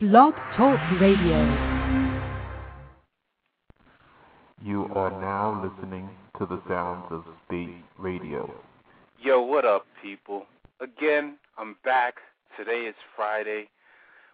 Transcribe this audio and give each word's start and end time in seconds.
Blog 0.00 0.32
Talk 0.56 0.80
Radio. 0.98 1.44
You 4.64 4.86
are 4.94 5.10
now 5.10 5.62
listening 5.62 6.08
to 6.38 6.46
the 6.46 6.58
sounds 6.66 7.04
of 7.10 7.22
Spate 7.44 7.84
Radio. 7.98 8.50
Yo, 9.22 9.42
what 9.42 9.66
up, 9.66 9.84
people? 10.02 10.46
Again, 10.80 11.36
I'm 11.58 11.76
back. 11.84 12.14
Today 12.56 12.86
is 12.88 12.94
Friday. 13.14 13.68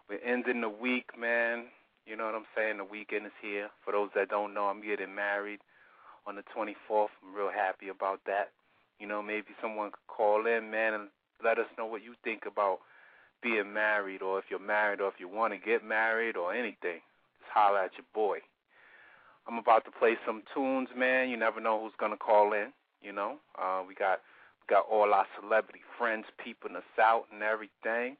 We're 0.08 0.20
ending 0.24 0.60
the 0.60 0.68
week, 0.68 1.06
man. 1.18 1.64
You 2.06 2.16
know 2.16 2.26
what 2.26 2.36
I'm 2.36 2.46
saying? 2.56 2.76
The 2.76 2.84
weekend 2.84 3.26
is 3.26 3.32
here. 3.42 3.68
For 3.84 3.90
those 3.90 4.10
that 4.14 4.28
don't 4.28 4.54
know, 4.54 4.66
I'm 4.66 4.80
getting 4.80 5.16
married 5.16 5.58
on 6.28 6.36
the 6.36 6.44
24th. 6.56 7.08
I'm 7.24 7.34
real 7.34 7.50
happy 7.52 7.88
about 7.88 8.20
that. 8.26 8.52
You 9.00 9.08
know, 9.08 9.20
maybe 9.20 9.48
someone 9.60 9.90
could 9.90 10.06
call 10.06 10.46
in, 10.46 10.70
man, 10.70 10.94
and 10.94 11.08
let 11.42 11.58
us 11.58 11.66
know 11.76 11.86
what 11.86 12.04
you 12.04 12.14
think 12.22 12.42
about 12.46 12.78
being 13.46 13.72
married 13.72 14.22
or 14.22 14.40
if 14.40 14.46
you're 14.50 14.58
married 14.58 15.00
or 15.00 15.06
if 15.06 15.14
you 15.20 15.28
want 15.28 15.52
to 15.52 15.58
get 15.58 15.84
married 15.84 16.36
or 16.36 16.52
anything. 16.52 16.98
Just 17.38 17.52
holler 17.54 17.78
at 17.78 17.92
your 17.94 18.06
boy. 18.12 18.38
I'm 19.46 19.58
about 19.58 19.84
to 19.84 19.92
play 19.92 20.16
some 20.26 20.42
tunes, 20.52 20.88
man. 20.96 21.28
You 21.28 21.36
never 21.36 21.60
know 21.60 21.80
who's 21.80 21.94
gonna 21.98 22.16
call 22.16 22.52
in. 22.52 22.72
You 23.00 23.12
know, 23.12 23.36
uh, 23.56 23.82
we 23.86 23.94
got 23.94 24.18
we 24.60 24.74
got 24.74 24.86
all 24.90 25.14
our 25.14 25.26
celebrity 25.40 25.82
friends 25.96 26.24
peeping 26.42 26.74
us 26.74 26.90
out 27.00 27.26
and 27.32 27.42
everything. 27.42 28.16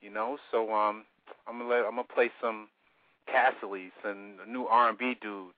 You 0.00 0.10
know, 0.10 0.38
so 0.52 0.72
um, 0.72 1.04
I'm 1.48 1.58
gonna 1.58 1.68
let 1.68 1.84
I'm 1.84 1.96
gonna 1.96 2.04
play 2.04 2.30
some 2.40 2.68
Cassilis 3.26 3.90
and 4.04 4.38
a 4.46 4.48
new 4.48 4.66
R&B 4.66 5.16
dude 5.20 5.50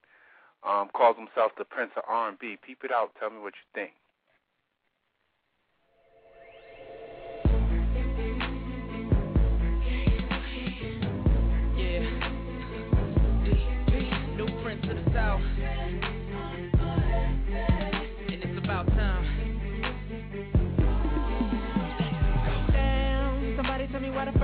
um, 0.66 0.88
calls 0.94 1.16
himself 1.16 1.52
the 1.58 1.64
Prince 1.64 1.92
of 1.96 2.04
R&B. 2.08 2.56
Peep 2.66 2.78
it 2.84 2.90
out. 2.90 3.10
Tell 3.20 3.28
me 3.28 3.38
what 3.38 3.52
you 3.54 3.66
think. 3.74 3.92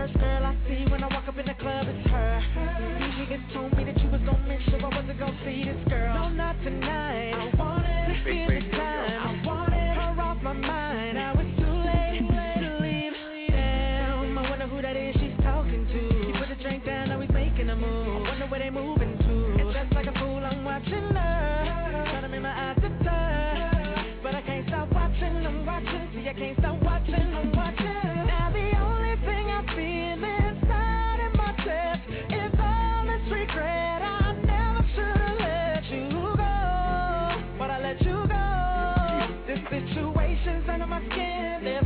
First 0.07 0.19
girl 0.19 0.45
I 0.45 0.57
see 0.69 0.91
when 0.91 1.03
I 1.03 1.09
walk 1.09 1.29
up 1.29 1.39
in 1.39 1.47
the 1.47 1.55
club 1.55 1.87
is 1.89 2.07
her. 2.11 2.43
These 2.99 3.15
niggas 3.27 3.53
told 3.53 3.77
me 3.77 3.85
that 3.85 4.01
you 4.01 4.09
was 4.11 4.21
gonna 4.23 4.47
miss 4.47 4.63
her, 4.73 4.79
I 4.79 4.97
wasn't 4.97 5.19
gonna 5.19 5.39
see 5.45 5.65
this 5.65 5.89
girl. 5.89 6.15
No, 6.15 6.29
not 6.29 6.57
tonight. 6.63 7.33
I 7.35 7.57
wanted 7.57 8.15
to 8.15 8.25
feel 8.25 8.76
situation's 39.71 40.69
under 40.69 40.87
my 40.87 41.01
skin. 41.11 41.61
There's 41.65 41.86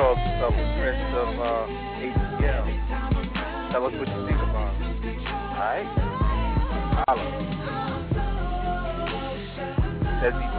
himself 0.00 0.54
the 0.56 0.64
Prince 0.80 1.12
of 1.12 1.28
uh, 1.36 1.68
ATL. 2.00 2.64
Tell 3.70 3.84
us 3.84 3.92
what 3.92 4.08
you 4.08 4.26
think 4.26 4.40
about 4.40 4.72
him. 4.80 4.96
Alright? 5.28 5.86
Holla. 7.06 7.24
Says 10.22 10.32
he's 10.40 10.54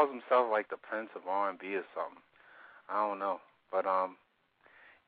calls 0.00 0.10
himself 0.10 0.48
like 0.50 0.68
the 0.70 0.76
Prince 0.76 1.10
of 1.14 1.22
R&B 1.28 1.74
or 1.74 1.84
something. 1.94 2.22
I 2.88 3.06
don't 3.06 3.18
know, 3.18 3.40
but 3.70 3.86
um, 3.86 4.16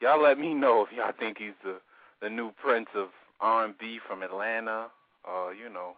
y'all 0.00 0.22
let 0.22 0.38
me 0.38 0.54
know 0.54 0.84
if 0.84 0.96
y'all 0.96 1.12
think 1.18 1.38
he's 1.38 1.56
the 1.64 1.80
the 2.20 2.30
new 2.30 2.52
Prince 2.62 2.86
of 2.94 3.08
R&B 3.40 3.98
from 4.06 4.22
Atlanta, 4.22 4.86
or 5.24 5.54
you 5.54 5.68
know, 5.72 5.94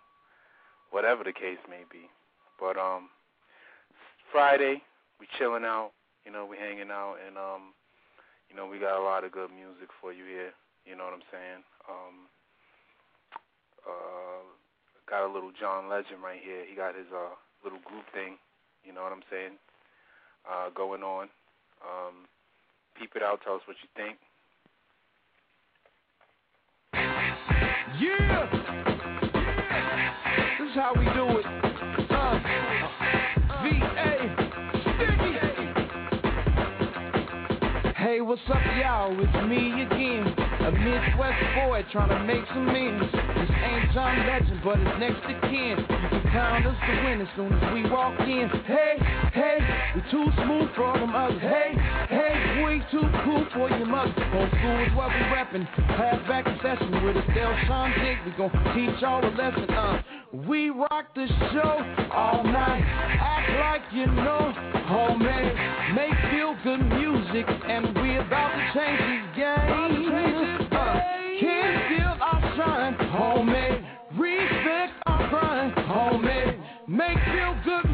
whatever 0.91 1.23
the 1.23 1.32
case 1.32 1.61
may 1.69 1.85
be. 1.93 2.08
But 2.58 2.79
um, 2.79 3.11
Friday, 4.32 4.81
we 5.20 5.26
chilling 5.38 5.64
out. 5.64 5.91
You 6.25 6.32
know, 6.32 6.46
we 6.46 6.56
hanging 6.56 6.91
out, 6.91 7.17
and 7.20 7.37
um, 7.37 7.75
you 8.49 8.56
know, 8.56 8.64
we 8.67 8.79
got 8.79 8.99
a 8.99 9.05
lot 9.05 9.25
of 9.25 9.32
good 9.32 9.50
music 9.50 9.91
for 10.00 10.12
you 10.12 10.25
here. 10.25 10.56
You 10.87 10.96
know 10.96 11.05
what 11.05 11.12
I'm 11.12 11.29
saying? 11.29 11.61
Um, 11.85 12.17
uh, 13.85 14.41
got 15.05 15.29
a 15.29 15.32
little 15.32 15.52
John 15.52 15.91
Legend 15.91 16.23
right 16.25 16.41
here. 16.43 16.64
He 16.64 16.75
got 16.75 16.96
his 16.96 17.12
uh 17.12 17.37
little 17.62 17.81
group 17.85 18.05
thing. 18.14 18.41
You 18.85 18.93
know 18.93 19.03
what 19.03 19.13
I'm 19.13 19.23
saying? 19.31 19.53
Uh, 20.49 20.71
going 20.77 21.03
on. 21.03 21.29
Um, 21.83 22.27
peep 22.99 23.13
it 23.17 23.23
out. 23.23 23.41
Tell 23.45 23.55
us 23.55 23.63
what 23.67 23.77
you 23.83 23.89
think. 23.97 24.19
Yeah. 28.01 28.51
This 30.59 30.69
is 30.69 30.75
how 30.75 30.93
we 30.97 31.05
do 31.15 31.39
it. 31.39 31.47
Uh. 32.11 32.41
Hey, 37.97 38.21
what's 38.21 38.43
up, 38.49 38.61
y'all? 38.79 39.17
It's 39.19 39.49
me 39.49 39.83
again. 39.83 40.44
A 40.65 40.73
Midwest 40.73 41.45
boy 41.55 41.85
trying 41.93 42.09
to 42.09 42.25
make 42.25 42.41
some 42.49 42.67
ends. 42.71 43.05
This 43.13 43.51
ain't 43.53 43.93
John 43.93 44.17
Legend, 44.27 44.61
but 44.65 44.81
it's 44.81 44.99
next 44.99 45.21
to 45.29 45.35
kin. 45.53 45.77
You 45.77 46.09
can 46.09 46.23
count 46.33 46.65
us 46.65 46.77
to 46.89 46.93
win 47.05 47.21
as 47.21 47.29
soon 47.37 47.53
as 47.53 47.75
we 47.75 47.85
walk 47.91 48.19
in. 48.21 48.49
Hey, 48.65 48.97
hey, 49.35 49.59
we 49.95 50.01
too 50.11 50.25
smooth 50.41 50.71
for 50.75 50.97
them 50.97 51.15
others. 51.15 51.39
Hey, 51.43 51.77
hey, 52.09 52.24
we 52.62 52.79
too 52.91 53.03
cool 53.25 53.47
for 53.53 53.69
your 53.71 53.87
mother. 53.87 54.12
Home 54.12 54.49
school 54.49 54.79
is 54.87 54.95
what 54.95 55.09
we 55.09 55.21
reppin'. 55.35 55.67
Pass 55.97 56.17
back 56.29 56.47
in 56.47 56.56
session 56.62 57.05
with 57.05 57.17
a 57.17 57.35
Del 57.35 57.55
Sean 57.67 57.91
Dig. 57.99 58.19
We 58.25 58.31
gon' 58.33 58.51
teach 58.75 59.01
y'all 59.01 59.25
a 59.25 59.33
lesson. 59.35 59.71
Uh, 59.71 60.03
we 60.47 60.71
rock 60.71 61.15
the 61.15 61.27
show 61.53 62.09
all 62.12 62.45
night. 62.45 62.83
Act 62.85 63.51
like 63.59 63.93
you 63.93 64.06
know, 64.06 64.53
homemade. 64.87 65.55
Make 65.95 66.15
feel 66.31 66.56
good 66.62 66.83
music, 66.95 67.47
and 67.69 67.87
we 68.01 68.17
about 68.19 68.53
to 68.55 68.62
change 68.75 69.01
the 69.01 69.21
game. 69.37 70.69
Uh, 70.71 71.01
can't 71.41 71.83
steal 71.87 72.15
our 72.21 72.41
shine, 72.56 72.95
homemade. 73.11 73.85
Respect 74.17 74.93
our 75.06 75.29
grind, 75.29 75.73
homemade. 75.89 76.59
Make 76.87 77.19
feel 77.33 77.56
good 77.65 77.94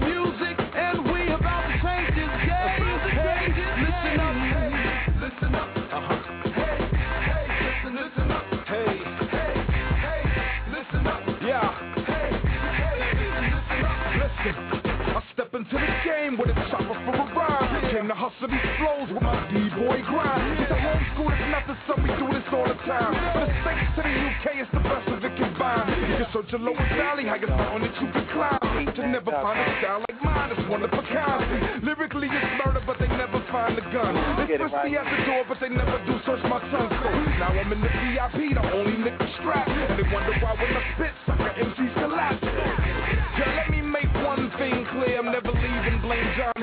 flows 18.81 19.09
with 19.13 19.23
my 19.23 19.37
D-boy 19.53 20.01
grind. 20.09 20.57
It's 20.57 20.73
a 20.73 20.81
homeschool, 20.81 21.29
it's 21.29 21.49
nothing, 21.53 21.79
so 21.85 21.93
we 22.01 22.09
do 22.17 22.27
this 22.33 22.49
all 22.49 22.65
the 22.65 22.79
time. 22.89 23.13
But 23.37 23.47
the 23.47 23.57
States 23.61 23.93
to 23.97 24.01
the 24.01 24.15
UK, 24.17 24.45
it's 24.65 24.73
the 24.73 24.81
best 24.81 25.07
of 25.13 25.21
it 25.21 25.37
combined. 25.37 25.93
You 26.09 26.17
can 26.25 26.29
search 26.33 26.51
a 26.57 26.61
lower 26.61 26.87
valley, 26.97 27.29
highest 27.29 27.53
mountain 27.53 27.85
that 27.85 27.95
you 28.01 28.09
can 28.09 28.27
climb. 28.33 28.59
To 28.81 29.07
never 29.07 29.31
find 29.31 29.61
a 29.61 29.69
style 29.79 30.01
like 30.09 30.21
mine, 30.25 30.51
it's 30.57 30.67
one 30.69 30.83
of 30.83 30.91
a 30.91 31.03
kind. 31.13 31.85
Lyrically 31.85 32.29
it's 32.33 32.51
murder, 32.65 32.81
but 32.89 32.97
they 32.99 33.09
never 33.09 33.45
find 33.53 33.77
the 33.77 33.85
gun. 33.93 34.17
They 34.49 34.57
frisky 34.57 34.97
at 34.97 35.05
the 35.05 35.21
door, 35.29 35.45
but 35.47 35.61
they 35.61 35.69
never 35.69 36.01
do 36.09 36.17
search 36.25 36.43
my 36.49 36.59
son's 36.73 36.91
code. 37.05 37.29
Now 37.37 37.53
I'm 37.53 37.71
in 37.71 37.81
the 37.85 37.93
VIP, 37.93 38.57
the 38.57 38.65
only 38.73 38.97
nigga 39.05 39.29
strap. 39.39 39.69
And 39.69 40.01
they 40.01 40.09
wonder 40.09 40.33
why 40.41 40.57
when 40.57 40.73
I 40.73 40.83
spit, 40.97 41.13
sucker 41.29 41.53
MCs 41.53 41.95
collapse. 42.01 42.41
Yeah, 42.41 43.63
let 43.63 43.71
me 43.71 43.81
make 43.85 44.11
one 44.25 44.51
thing 44.57 44.89
clear, 44.91 45.21
I'm 45.21 45.31
never 45.31 45.53
leaving 45.53 46.01
blame 46.01 46.29
John, 46.37 46.60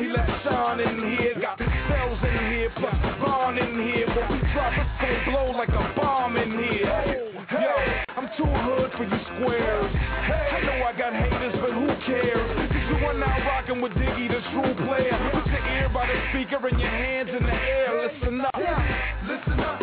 Sean 0.47 0.79
in 0.79 1.17
here. 1.17 1.35
Got 1.41 1.57
cells 1.59 2.19
in 2.23 2.51
here, 2.51 2.71
plus 2.77 2.95
Vaughn 3.19 3.57
in 3.57 3.75
here. 3.83 4.07
When 4.07 4.31
we 4.31 4.39
drop, 4.53 4.73
it's 4.73 4.89
gonna 5.01 5.25
blow 5.27 5.51
like 5.51 5.69
a 5.69 5.93
bomb 5.95 6.37
in 6.37 6.51
here. 6.51 7.33
Yo, 7.51 7.75
I'm 8.15 8.29
too 8.37 8.47
hood 8.47 8.91
for 8.95 9.03
you 9.03 9.19
squares. 9.35 9.91
I 9.95 10.61
know 10.63 10.83
I 10.85 10.93
got 10.97 11.13
haters, 11.13 11.55
but 11.61 11.71
who 11.71 11.87
cares? 12.05 12.47
Cause 12.71 12.85
you 12.89 13.05
are 13.05 13.13
now 13.13 13.37
rocking 13.47 13.81
with 13.81 13.93
Diggy, 13.93 14.27
the 14.27 14.41
true 14.51 14.73
player. 14.85 15.15
Put 15.33 15.45
your 15.47 15.67
ear 15.67 15.89
by 15.93 16.07
the 16.07 16.15
speaker 16.31 16.65
and 16.67 16.79
your 16.79 16.89
hands 16.89 17.29
in 17.29 17.43
the 17.43 17.53
air. 17.53 18.07
Listen 18.07 18.41
up, 18.41 18.55
listen 18.55 19.59
up. 19.59 19.77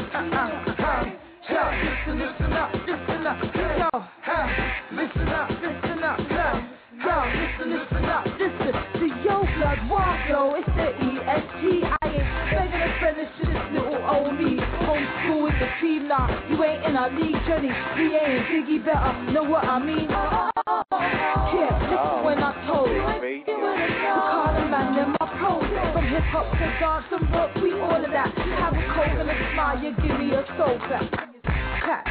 Listen, 1.44 2.19
listen 2.19 2.52
up, 2.52 2.72
listen 2.72 3.26
up. 3.26 3.43
Yo, 4.26 4.40
listen 4.96 5.28
up, 5.28 5.50
listen 5.50 6.02
up. 6.05 6.19
Yo, 6.19 7.14
listen, 7.34 7.69
listen 7.70 8.05
up, 8.05 8.25
listen. 8.25 8.33
The 8.33 8.33
Waldo, 9.88 10.55
it's 10.55 10.69
the 10.76 10.88
E-S-T. 10.94 11.82
I 11.85 12.06
ain't 12.06 12.29
begging 12.50 12.82
a 12.82 12.91
friend 13.00 13.17
to 13.17 13.47
this 13.47 13.65
little 13.73 13.99
old 14.06 14.35
me. 14.38 14.56
Homeschool 14.87 15.44
with 15.44 15.59
the 15.59 15.69
team 15.81 16.09
now. 16.09 16.29
You 16.49 16.62
ain't 16.62 16.85
in 16.85 16.97
our 16.97 17.11
league 17.11 17.41
journey. 17.47 17.71
We 17.97 18.15
ain't 18.17 18.47
Biggie 18.50 18.85
better. 18.85 19.32
Know 19.32 19.44
what 19.44 19.65
I 19.65 19.79
mean? 19.79 20.09
Oh, 20.11 20.50
yeah, 20.91 21.75
listen 21.91 22.25
when 22.25 22.43
I 22.43 22.53
told 22.67 22.91
a 22.91 24.65
man, 24.71 24.97
them 24.97 25.17
my 25.21 25.26
pros. 25.38 25.65
From 25.93 26.06
hip 26.06 26.23
hop 26.31 26.50
to 26.53 26.67
dance 26.81 27.06
and 27.12 27.31
rock, 27.32 27.55
we 27.56 27.73
all 27.81 28.05
of 28.05 28.11
that. 28.11 28.32
Have 28.35 28.75
a 28.75 28.82
cold 28.94 29.19
and 29.21 29.31
a 29.31 29.37
smile, 29.53 29.79
you 29.82 29.91
give 30.03 30.19
me 30.19 30.32
a 30.35 30.43
soul 30.56 30.79
clap. 30.87 31.11
Clap. 31.85 32.05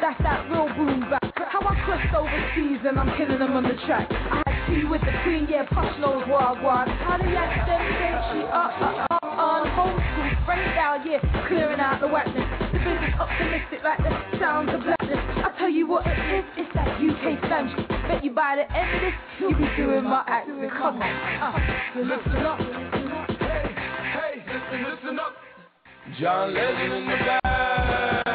That's 0.00 0.20
that 0.22 0.50
real 0.50 0.68
boom 0.76 1.08
back. 1.08 1.22
How 1.36 1.60
I 1.60 1.74
crossed 1.84 2.14
overseas 2.14 2.80
and 2.86 2.98
I'm 2.98 3.16
killing 3.16 3.38
them 3.38 3.52
on 3.52 3.64
the 3.64 3.76
track. 3.86 4.08
I 4.10 4.42
had 4.46 4.59
tea 4.70 4.84
with 4.86 5.02
the 5.02 5.12
queen, 5.22 5.46
yeah, 5.50 5.66
push 5.66 5.90
knows 5.98 6.22
wagwan. 6.30 6.86
Yak 6.86 7.66
them 7.66 7.82
say 7.98 8.12
she 8.30 8.40
uh, 8.46 8.54
uh, 8.54 8.70
uh, 8.70 9.06
up, 9.10 9.10
up, 9.10 9.22
up 9.22 9.38
on 9.38 9.66
homeschool, 9.74 10.42
spray 10.42 10.64
down, 10.74 11.02
yeah, 11.06 11.18
clearing 11.48 11.80
out 11.80 12.00
the 12.00 12.08
wetness. 12.08 12.46
The 12.72 12.78
business 12.78 13.14
optimistic 13.18 13.80
like 13.82 13.98
the 13.98 14.38
sounds 14.38 14.70
of 14.72 14.82
blackness. 14.82 15.18
I 15.42 15.54
tell 15.58 15.68
you 15.68 15.86
what 15.86 16.06
it 16.06 16.18
is, 16.38 16.44
it's 16.56 16.70
that 16.74 16.98
UK 16.98 17.42
shit. 17.42 17.88
Bet 18.08 18.24
you 18.24 18.30
by 18.30 18.56
the 18.56 18.66
end 18.76 18.88
of 18.94 19.00
this, 19.02 19.14
you'll 19.38 19.58
be 19.58 19.68
doing 19.76 20.04
my 20.04 20.22
accent. 20.26 20.70
Come 20.78 21.02
on, 21.02 21.12
uh, 21.42 21.58
listen 21.98 22.46
up. 22.46 22.58
Hey, 23.38 23.74
hey, 24.14 24.34
listen, 24.46 24.78
listen 24.86 25.18
up. 25.18 25.34
John 26.18 26.54
Legend 26.54 26.92
in 26.92 27.06
the 27.06 27.16
bag. 27.42 28.29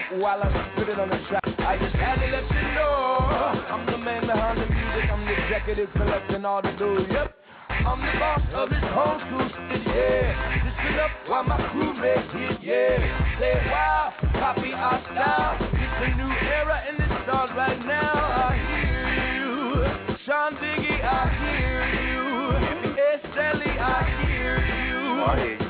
Up 0.00 0.18
while 0.18 0.42
I 0.42 0.72
spit 0.72 0.88
it 0.88 0.98
on 0.98 1.08
the 1.08 1.18
track. 1.28 1.44
I 1.58 1.76
just 1.76 1.94
had 1.96 2.16
to 2.16 2.26
let 2.26 2.44
you 2.48 2.62
know 2.74 3.28
I'm 3.68 3.86
the 3.86 3.98
man 3.98 4.22
behind 4.26 4.60
the 4.60 4.66
music. 4.66 5.10
I'm 5.10 5.24
the 5.24 5.32
executive 5.44 5.90
collecting 5.92 6.44
all 6.44 6.62
the 6.62 6.72
do. 6.78 7.04
Yep. 7.10 7.36
I'm 7.68 8.00
the 8.00 8.12
boss 8.18 8.40
of 8.54 8.70
this 8.70 8.78
homeschool 8.80 9.48
shit, 9.50 9.82
yeah. 9.86 10.62
Listen 10.64 11.00
up 11.00 11.10
while 11.28 11.44
my 11.44 11.56
crew 11.70 11.92
makes 11.94 12.32
it, 12.32 12.62
yeah. 12.62 13.38
Say 13.40 13.54
wow, 13.66 14.12
copy 14.34 14.72
our 14.72 15.02
style. 15.12 15.58
It's 15.60 16.12
a 16.12 16.16
new 16.16 16.32
era 16.48 16.82
and 16.88 16.98
it 16.98 17.10
starts 17.24 17.52
right 17.56 17.80
now. 17.84 18.12
I 18.14 18.56
hear 18.56 19.04
you. 19.36 20.16
Sean 20.26 20.54
Biggie, 20.56 21.02
I 21.02 21.28
hear 21.40 21.84
you. 21.98 22.20
Estelle, 22.96 23.62
I 23.80 24.24
hear 24.24 24.60
you. 24.60 25.22
I 25.24 25.36
hear 25.36 25.60
you. 25.60 25.69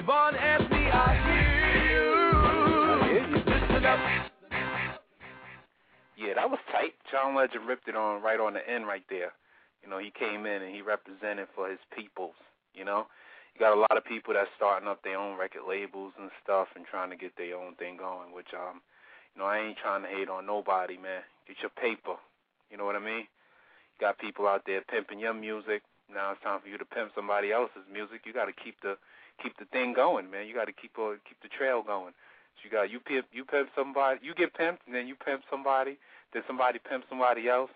Yeah, 6.21 6.37
that 6.37 6.53
was 6.53 6.61
tight. 6.69 6.93
John 7.09 7.33
Legend 7.35 7.65
ripped 7.65 7.89
it 7.89 7.97
on 7.97 8.21
right 8.21 8.39
on 8.39 8.53
the 8.53 8.61
end 8.69 8.85
right 8.87 9.05
there. 9.09 9.33
You 9.81 9.89
know, 9.89 9.97
he 9.97 10.13
came 10.13 10.45
in 10.45 10.61
and 10.61 10.69
he 10.69 10.85
represented 10.85 11.49
for 11.57 11.65
his 11.73 11.81
peoples. 11.97 12.37
You 12.77 12.85
know, 12.85 13.09
you 13.57 13.59
got 13.59 13.73
a 13.73 13.81
lot 13.81 13.97
of 13.97 14.05
people 14.05 14.35
that's 14.37 14.53
starting 14.55 14.87
up 14.87 15.01
their 15.03 15.17
own 15.17 15.41
record 15.41 15.65
labels 15.67 16.13
and 16.21 16.29
stuff 16.45 16.69
and 16.77 16.85
trying 16.85 17.09
to 17.09 17.17
get 17.17 17.33
their 17.41 17.57
own 17.57 17.73
thing 17.81 17.97
going. 17.97 18.37
Which 18.37 18.53
um, 18.53 18.85
you 19.33 19.41
know, 19.41 19.49
I 19.49 19.65
ain't 19.65 19.81
trying 19.81 20.05
to 20.05 20.13
hate 20.13 20.29
on 20.29 20.45
nobody, 20.45 21.01
man. 21.01 21.25
Get 21.49 21.57
your 21.65 21.73
paper. 21.73 22.21
You 22.69 22.77
know 22.77 22.85
what 22.85 23.01
I 23.01 23.03
mean? 23.03 23.25
You 23.25 23.99
got 23.99 24.21
people 24.21 24.47
out 24.47 24.69
there 24.69 24.85
pimping 24.85 25.25
your 25.25 25.35
music. 25.35 25.81
Now 26.13 26.37
it's 26.37 26.43
time 26.45 26.61
for 26.61 26.69
you 26.69 26.77
to 26.77 26.85
pimp 26.85 27.17
somebody 27.17 27.51
else's 27.51 27.89
music. 27.91 28.29
You 28.29 28.37
got 28.37 28.53
to 28.53 28.53
keep 28.53 28.77
the 28.85 29.01
keep 29.43 29.57
the 29.57 29.65
thing 29.73 29.97
going, 29.97 30.31
man. 30.31 30.47
You 30.47 30.53
got 30.53 30.69
to 30.69 30.77
keep 30.77 30.93
uh, 31.01 31.17
keep 31.25 31.41
the 31.41 31.49
trail 31.49 31.81
going. 31.81 32.13
So 32.61 32.69
you 32.69 32.71
got 32.71 32.91
you 32.93 33.01
pimp 33.01 33.27
you 33.33 33.45
pimp 33.45 33.71
somebody, 33.75 34.21
you 34.23 34.35
get 34.35 34.53
pimped, 34.53 34.85
and 34.85 34.95
then 34.95 35.09
you 35.09 35.17
pimp 35.17 35.43
somebody, 35.51 35.97
then 36.33 36.43
somebody 36.47 36.79
pimp 36.79 37.05
somebody 37.09 37.49
else. 37.49 37.71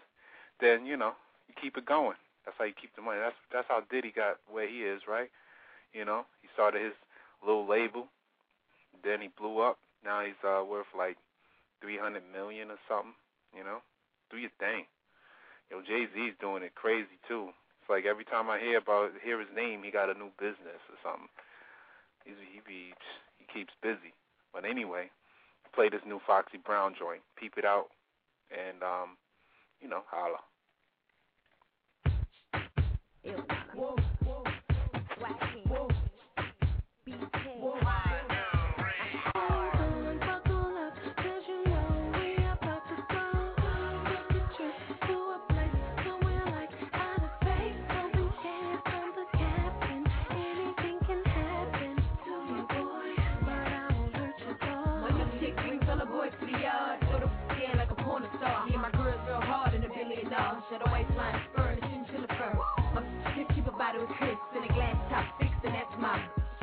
Then 0.60 0.86
you 0.86 0.96
know 0.96 1.12
you 1.48 1.54
keep 1.60 1.76
it 1.76 1.86
going. 1.86 2.16
That's 2.44 2.56
how 2.58 2.64
you 2.64 2.74
keep 2.76 2.94
the 2.94 3.02
money. 3.02 3.20
That's 3.20 3.36
that's 3.52 3.68
how 3.68 3.82
Diddy 3.90 4.12
got 4.14 4.36
where 4.50 4.68
he 4.68 4.84
is, 4.84 5.02
right? 5.08 5.30
You 5.92 6.04
know, 6.04 6.26
he 6.42 6.48
started 6.52 6.82
his 6.82 6.94
little 7.44 7.68
label, 7.68 8.08
then 9.02 9.20
he 9.20 9.28
blew 9.28 9.60
up. 9.60 9.78
Now 10.04 10.24
he's 10.24 10.38
uh, 10.44 10.64
worth 10.64 10.90
like 10.96 11.16
three 11.80 11.98
hundred 11.98 12.22
million 12.32 12.70
or 12.70 12.78
something. 12.88 13.14
You 13.56 13.64
know, 13.64 13.78
do 14.30 14.36
your 14.36 14.52
thing. 14.58 14.84
Yo, 15.70 15.80
Jay 15.80 16.06
Z's 16.12 16.34
doing 16.40 16.62
it 16.62 16.74
crazy 16.74 17.16
too. 17.26 17.50
It's 17.80 17.90
like 17.90 18.04
every 18.04 18.24
time 18.24 18.48
I 18.50 18.58
hear 18.58 18.78
about 18.78 19.12
hear 19.22 19.40
his 19.40 19.48
name, 19.54 19.82
he 19.82 19.90
got 19.90 20.10
a 20.10 20.18
new 20.18 20.32
business 20.38 20.80
or 20.88 20.96
something. 21.04 21.28
He's, 22.24 22.36
he 22.52 22.60
be 22.66 22.92
he 23.38 23.44
keeps 23.52 23.72
busy. 23.82 24.12
But 24.52 24.64
anyway, 24.64 25.10
play 25.74 25.88
this 25.88 26.04
new 26.06 26.20
Foxy 26.26 26.58
Brown 26.58 26.94
joint. 26.98 27.20
Peep 27.36 27.54
it 27.56 27.64
out, 27.64 27.88
and 28.54 28.82
um, 28.82 29.16
you 29.80 29.88
know, 29.88 30.02
holla. 30.10 30.38
of 60.74 60.82
the 60.82 60.90
waistline. 60.90 61.38
My 61.54 63.32
keep 63.54 63.66
a 63.66 63.72
body 63.72 63.98
with 63.98 64.10
crisp 64.18 64.42
a 64.54 64.72
glass 64.74 64.96
top 65.10 65.26
fixed, 65.38 65.62
and 65.62 65.74
that's. 65.74 65.94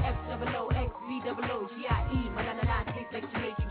F 0.04 0.16
double 0.28 0.52
O 0.58 0.68
X 0.76 0.92
V 1.08 1.22
double 1.24 1.46
O 1.46 1.70
G 1.72 1.88
I 1.88 2.04
E. 2.12 2.30
My 2.36 2.44
nine 2.44 2.58
nine 2.66 2.86
tastes 2.92 3.14
like 3.14 3.24
Jamaican. 3.32 3.70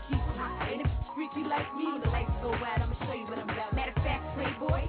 And 0.71 0.81
if 0.81 0.87
freaky 1.13 1.43
like 1.45 1.67
me, 1.75 1.85
the 2.03 2.09
lights 2.09 2.31
go 2.41 2.53
out. 2.53 2.81
I'ma 2.81 2.95
show 3.05 3.13
you 3.13 3.25
what 3.25 3.37
I'm 3.37 3.49
about. 3.49 3.75
Matter 3.75 3.93
of 3.95 4.03
fact, 4.03 4.23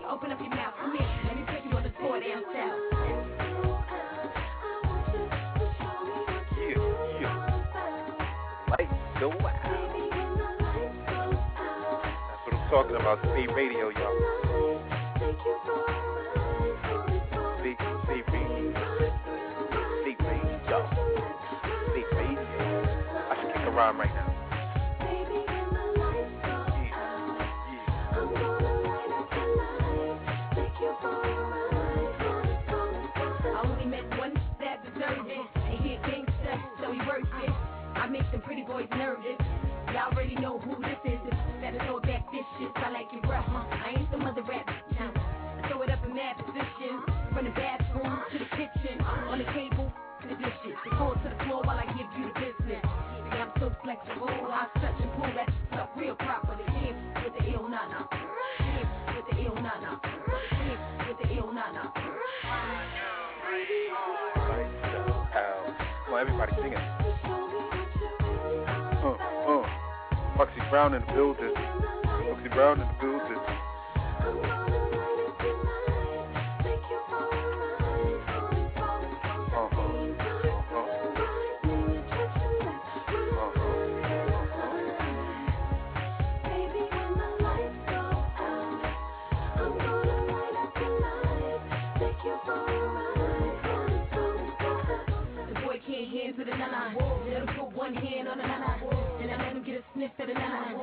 open 0.08 0.32
up 0.32 0.40
your 0.40 0.50
mouth. 0.50 0.74
Come 0.80 0.96
here, 0.96 1.08
let 1.26 1.36
me 1.36 1.44
take 1.52 1.64
you 1.64 1.76
on 1.76 1.82
the 1.82 1.92
tour 2.00 2.20
down 2.20 2.42
south. 2.54 3.02
talking 12.72 12.96
about 12.96 13.18
Steve 13.20 13.50
Radio, 13.54 13.90
y'all. 13.90 14.31
Worth 37.06 37.26
it. 37.44 37.50
I 37.94 38.06
make 38.10 38.22
some 38.30 38.40
pretty 38.40 38.62
boys 38.62 38.88
nervous. 38.96 39.38
Y'all 39.92 40.12
already 40.12 40.34
know 40.36 40.58
who 40.58 40.80
Brown 70.72 70.94
in 70.94 71.02
the 71.02 71.12
building. 71.12 71.52
Foxy 71.54 72.48
Brown 72.48 72.80
in 72.80 72.88
the 72.88 72.94
building. 72.98 73.36
Uh-huh. 79.52 79.92
One 97.74 97.94
hand 97.94 98.28
on 98.28 98.38
the 98.38 98.46
nana. 98.46 98.71
Sniff 100.02 100.18
of 100.18 100.26
the 100.26 100.34
nana. 100.34 100.81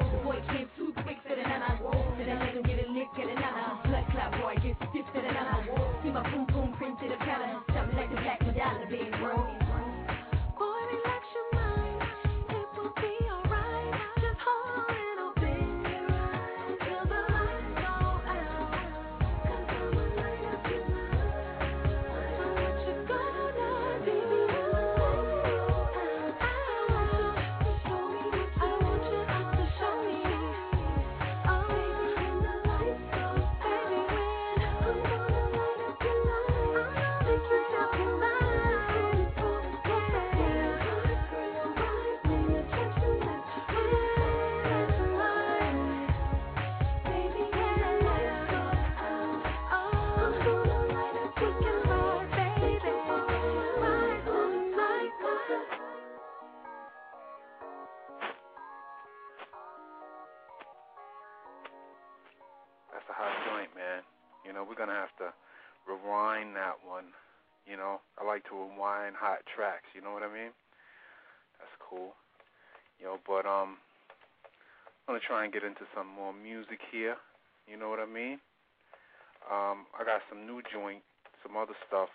We're 64.80 64.86
gonna 64.86 64.98
have 64.98 65.12
to 65.20 65.36
rewind 65.84 66.56
that 66.56 66.80
one. 66.88 67.12
You 67.68 67.76
know, 67.76 68.00
I 68.16 68.24
like 68.24 68.48
to 68.48 68.56
rewind 68.56 69.20
hot 69.20 69.44
tracks. 69.44 69.92
You 69.94 70.00
know 70.00 70.14
what 70.14 70.24
I 70.24 70.32
mean? 70.32 70.56
That's 71.60 71.76
cool. 71.84 72.16
You 72.96 73.12
know, 73.12 73.18
but 73.28 73.44
um, 73.44 73.76
I'm 75.04 75.20
gonna 75.20 75.20
try 75.20 75.44
and 75.44 75.52
get 75.52 75.68
into 75.68 75.84
some 75.94 76.08
more 76.08 76.32
music 76.32 76.80
here. 76.94 77.18
You 77.68 77.76
know 77.76 77.90
what 77.90 78.00
I 78.00 78.06
mean? 78.06 78.40
Um, 79.52 79.84
I 80.00 80.08
got 80.08 80.24
some 80.32 80.48
new 80.48 80.62
joint, 80.72 81.04
some 81.44 81.58
other 81.58 81.76
stuff. 81.86 82.08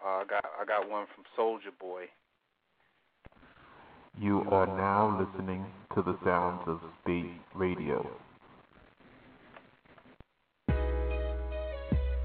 Uh, 0.00 0.22
I 0.22 0.24
got 0.24 0.44
I 0.48 0.64
got 0.64 0.88
one 0.88 1.04
from 1.14 1.24
Soldier 1.36 1.76
Boy. 1.78 2.08
You 4.18 4.48
are 4.50 4.66
now 4.66 5.12
listening 5.20 5.66
to 5.94 6.00
the 6.00 6.16
sounds 6.24 6.62
of 6.66 6.80
Spate 7.02 7.36
Radio. 7.54 8.08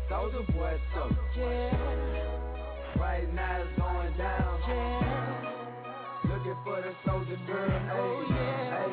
Soldier 0.10 0.44
boy, 0.54 0.80
so 0.94 1.10
yeah. 1.38 2.98
Right 2.98 3.34
now 3.34 3.62
it's 3.62 3.78
going 3.78 4.18
down. 4.18 4.60
Yeah. 4.66 6.22
Looking 6.30 6.56
for 6.64 6.82
the 6.82 6.94
soldier 7.06 7.38
girl. 7.46 7.90
Oh 7.92 8.26
yeah. 8.30 8.88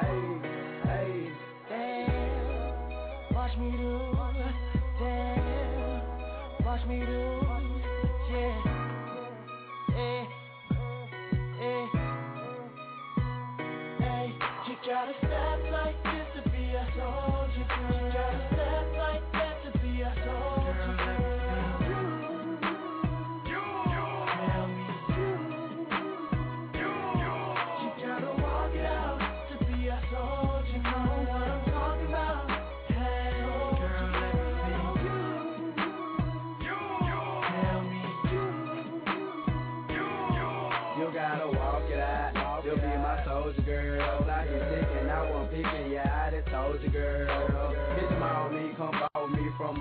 Hey, 0.00 0.22
hey, 0.82 1.30
hey. 1.68 2.06
Damn. 2.08 3.34
Watch 3.34 3.56
me 3.58 3.70
do. 3.72 4.00
Damn. 4.98 6.64
Watch 6.64 6.86
me 6.86 7.00
do. 7.00 7.45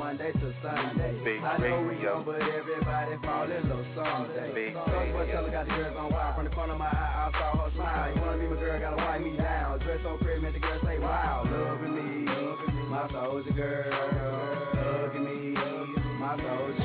Monday 0.06 0.32
to 0.34 0.54
Sunday. 0.62 1.18
Big 1.26 1.42
I 1.42 1.58
know 1.58 1.82
we 1.82 1.98
young, 1.98 2.22
but 2.24 2.38
everybody 2.38 3.18
fall 3.26 3.50
in 3.50 3.68
love 3.68 3.86
someday. 3.98 4.54
Big 4.54 4.78
radio. 4.78 5.26
tell 5.34 5.46
her 5.46 5.50
got 5.50 5.66
the 5.66 5.74
girls 5.74 5.98
on 5.98 6.14
wild. 6.14 6.36
From 6.36 6.46
the 6.46 6.52
corner 6.52 6.74
of 6.74 6.78
my 6.78 6.86
eye, 6.86 7.26
I 7.26 7.32
saw 7.34 7.66
her 7.66 7.72
smile. 7.74 8.14
You 8.14 8.22
wanna 8.22 8.38
be 8.38 8.46
my 8.46 8.56
girl, 8.62 8.80
gotta 8.80 8.98
wipe 8.98 9.22
me 9.22 9.36
down. 9.36 9.80
Dress 9.80 9.98
so 10.04 10.16
pretty, 10.22 10.42
make 10.42 10.54
the 10.54 10.60
girl 10.60 10.80
say 10.86 11.00
wow. 11.00 11.42
Loving 11.50 11.96
me, 11.98 12.30
my 12.86 13.10
soldier 13.10 13.50
girl. 13.50 13.90
Hugging 14.78 15.26
me, 15.26 15.58
my 16.22 16.38
soldier 16.38 16.78
girl. 16.78 16.85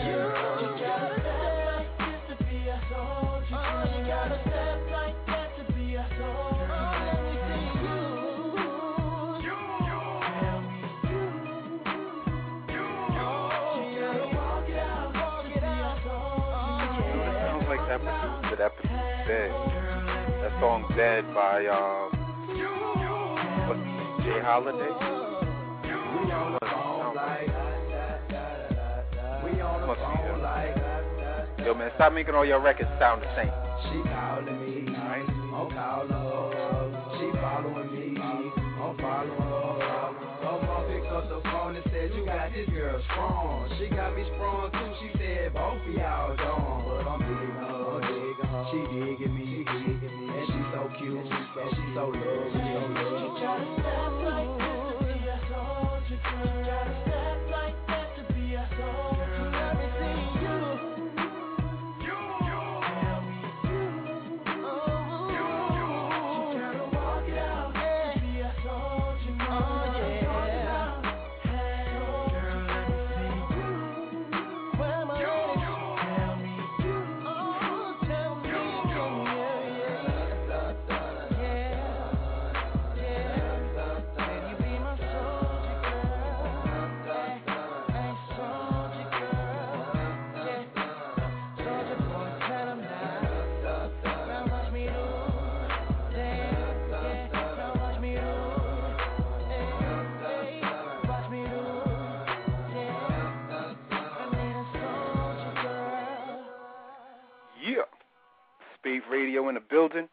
Dead. 19.31 19.53
That 20.43 20.51
song 20.59 20.93
Dead 20.97 21.23
by 21.33 21.63
uh 21.63 22.11
what's 23.71 23.79
his 23.79 23.87
name? 23.87 24.27
J. 24.27 24.43
Holiday. 24.43 24.91
We 25.87 26.33
on 26.35 26.59
the 26.59 26.67
phone 26.67 27.15
like 27.15 27.47
We 29.47 29.61
on 29.61 29.83
the 29.83 29.87
Must 29.87 30.03
be 30.03 30.19
him. 30.19 31.65
Yo 31.65 31.75
man, 31.75 31.93
stop 31.95 32.13
making 32.13 32.35
all 32.35 32.45
your 32.45 32.59
records 32.59 32.91
sound 32.99 33.23
the 33.23 33.31
same. 33.39 33.55
She 33.87 34.03
calling 34.11 34.59
me, 34.67 34.99
I'm 34.99 35.71
calling 35.79 36.11
her. 36.11 36.91
She 37.15 37.31
following 37.39 37.87
me, 37.95 38.19
I'm 38.19 38.99
following 38.99 39.47
her. 39.47 40.11
Her 40.43 40.71
said 41.91 42.11
you 42.15 42.25
got 42.27 42.53
this 42.53 42.69
girl 42.71 43.01
strong. 43.13 43.71
She 43.79 43.89
got 43.95 44.17
me 44.17 44.25
sprung 44.35 44.71
too. 44.73 44.93
She 45.01 45.19
said 45.19 45.55
both 45.55 45.79
of 45.87 45.95
y'all 45.95 46.37
gone, 46.37 46.80
Spate 109.01 109.11
Radio 109.11 109.49
in 109.49 109.55
the 109.55 109.61
building. 109.61 110.09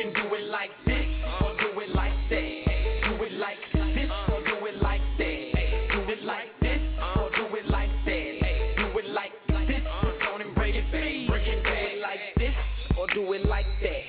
Can 0.04 0.12
do 0.13 0.36
it 0.36 0.50
like 0.50 0.70
this, 0.86 1.06
or 1.39 1.56
do 1.56 1.80
it 1.80 1.96
like 1.96 2.12
that. 2.30 2.63
Do 3.08 3.24
it 3.24 3.32
like 3.39 3.58
this, 3.72 4.10
or 4.28 4.44
do 4.44 4.66
it 4.66 4.82
like 4.82 5.00
that. 5.18 5.52
Do 5.94 6.12
it 6.12 6.24
like 6.24 6.52
this, 6.60 6.82
or 7.16 7.30
do 7.32 7.56
it 7.56 7.70
like 7.70 7.89
that. 8.04 8.39
Do 8.76 9.00
it 9.00 9.10
like 9.10 9.32
this, 9.66 9.82
don't 10.20 10.42
and 10.42 10.54
bring 10.56 10.76
it 10.76 10.92
back. 10.92 11.30
Bring 11.32 11.48
it 11.48 11.63
back 11.63 12.02
like 12.02 12.20
this, 12.36 12.54
or 12.98 13.08
do 13.13 13.32
it 13.32 13.46
like 13.46 13.66
that. 13.82 14.02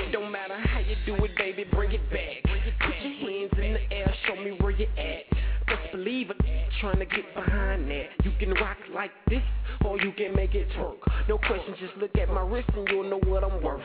It 0.00 0.12
don't 0.12 0.32
matter 0.32 0.56
how 0.56 0.80
you 0.80 0.96
do 1.04 1.22
it, 1.22 1.36
baby, 1.36 1.64
bring 1.70 1.92
it 1.92 2.08
back. 2.10 2.42
Put 2.80 2.94
your 3.02 3.12
hands 3.12 3.52
in 3.58 3.74
the 3.74 3.94
air, 3.94 4.14
show 4.26 4.36
me 4.36 4.56
where 4.60 4.70
you 4.70 4.86
at. 4.96 5.28
Best 5.66 5.92
believe 5.92 6.30
it, 6.30 6.36
trying 6.80 7.00
to 7.00 7.06
get 7.06 7.34
behind 7.34 7.90
that. 7.90 8.06
You 8.24 8.32
can 8.38 8.54
rock 8.54 8.78
like 8.94 9.10
this, 9.28 9.42
or 9.84 10.00
you 10.00 10.12
can 10.12 10.34
make 10.34 10.54
it 10.54 10.68
twerk. 10.70 10.96
No 11.28 11.36
question, 11.36 11.74
just 11.78 11.96
look 11.98 12.16
at 12.16 12.30
my 12.30 12.40
wrist 12.40 12.70
and 12.74 12.88
you'll 12.88 13.10
know 13.10 13.20
what 13.26 13.44
I'm 13.44 13.62
worth. 13.62 13.82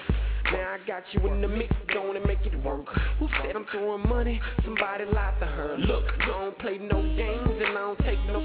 Now 0.51 0.75
I 0.75 0.87
got 0.87 1.03
you 1.11 1.31
in 1.31 1.41
the 1.41 1.47
mix, 1.47 1.75
going 1.93 2.19
to 2.19 2.27
make 2.27 2.43
it 2.45 2.63
work. 2.63 2.87
Who 3.19 3.27
said 3.43 3.55
I'm 3.55 3.65
throwing 3.71 4.07
money? 4.07 4.41
Somebody 4.65 5.05
lied 5.05 5.39
to 5.39 5.45
her. 5.45 5.77
Look, 5.77 6.05
I 6.21 6.25
don't 6.25 6.57
play 6.59 6.77
no 6.79 7.01
games 7.15 7.61
and 7.63 7.77
I 7.77 7.81
don't 7.81 7.99
take 7.99 8.19
no. 8.27 8.39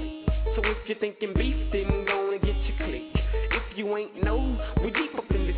So 0.55 0.61
if 0.63 0.77
you're 0.87 0.99
thinking 0.99 1.33
beef, 1.33 1.55
then 1.73 2.05
go 2.05 2.31
and 2.31 2.41
get 2.41 2.55
your 2.55 2.77
click. 2.77 3.01
If 3.51 3.77
you 3.77 3.97
ain't 3.97 4.23
know, 4.23 4.37
we 4.83 4.91
deep 4.91 5.15
up 5.17 5.29
in 5.31 5.47
this. 5.47 5.55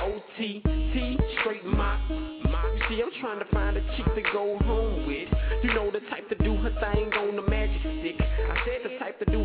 OTT, 0.00 1.20
straight 1.40 1.64
mop. 1.66 2.00
You 2.08 2.82
see, 2.88 3.02
I'm 3.02 3.10
trying 3.20 3.38
to 3.38 3.44
find 3.52 3.76
a 3.76 3.80
chick 3.96 4.06
to 4.14 4.22
go 4.32 4.56
home 4.64 5.06
with. 5.06 5.28
You 5.62 5.74
know 5.74 5.90
the 5.90 6.00
type 6.08 6.28
to 6.30 6.36
do 6.36 6.56
her 6.56 6.70
thing 6.70 7.12
on 7.12 7.36
the 7.36 7.42
magic 7.42 7.80
stick. 7.80 8.16
I 8.18 8.56
said 8.64 8.90
the 8.90 8.98
type 8.98 9.18
to 9.18 9.26
do 9.26 9.44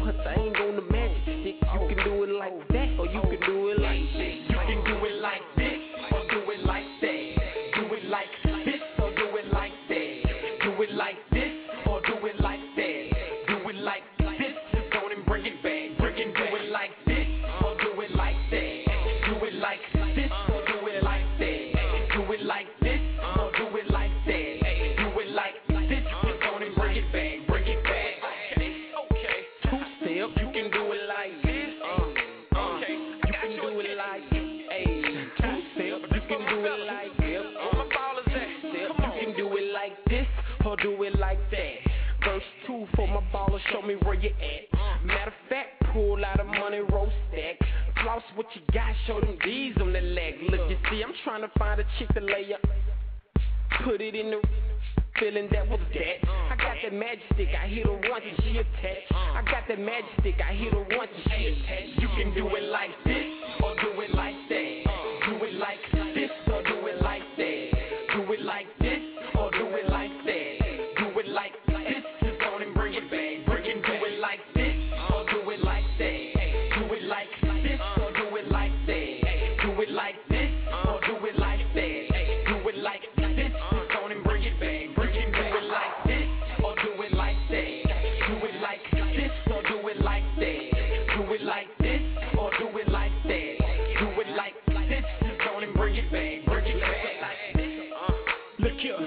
Here. 98.66 98.98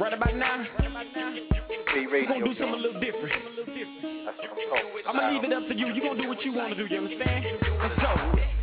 Right 0.00 0.12
about 0.12 0.34
now, 0.34 0.66
we're 1.94 2.26
gonna 2.26 2.44
do 2.44 2.54
something 2.58 2.74
a 2.74 2.76
little 2.76 3.00
different. 3.00 3.32
I'm 5.06 5.16
gonna 5.16 5.32
leave 5.32 5.44
it 5.44 5.52
up 5.52 5.68
to 5.68 5.74
you. 5.76 5.86
You 5.94 6.02
gonna 6.02 6.20
do 6.20 6.28
what 6.28 6.42
you 6.44 6.52
wanna 6.52 6.74
do. 6.74 6.86
You 6.86 6.98
understand? 6.98 7.44
Let's 7.80 7.94
go. 8.00 8.53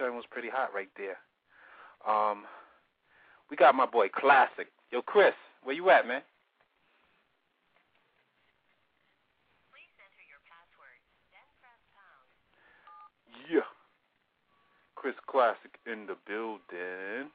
zone 0.00 0.16
was 0.16 0.24
pretty 0.30 0.48
hot 0.48 0.74
right 0.74 0.88
there. 0.96 1.18
Um, 2.08 2.44
we 3.50 3.56
got 3.56 3.74
my 3.74 3.86
boy 3.86 4.08
Classic. 4.08 4.68
Yo, 4.90 5.02
Chris, 5.02 5.34
where 5.62 5.76
you 5.76 5.90
at, 5.90 6.08
man? 6.08 6.22
Yeah. 13.50 13.60
Chris 14.94 15.14
Classic 15.28 15.78
in 15.86 16.06
the 16.06 16.16
building. 16.26 17.30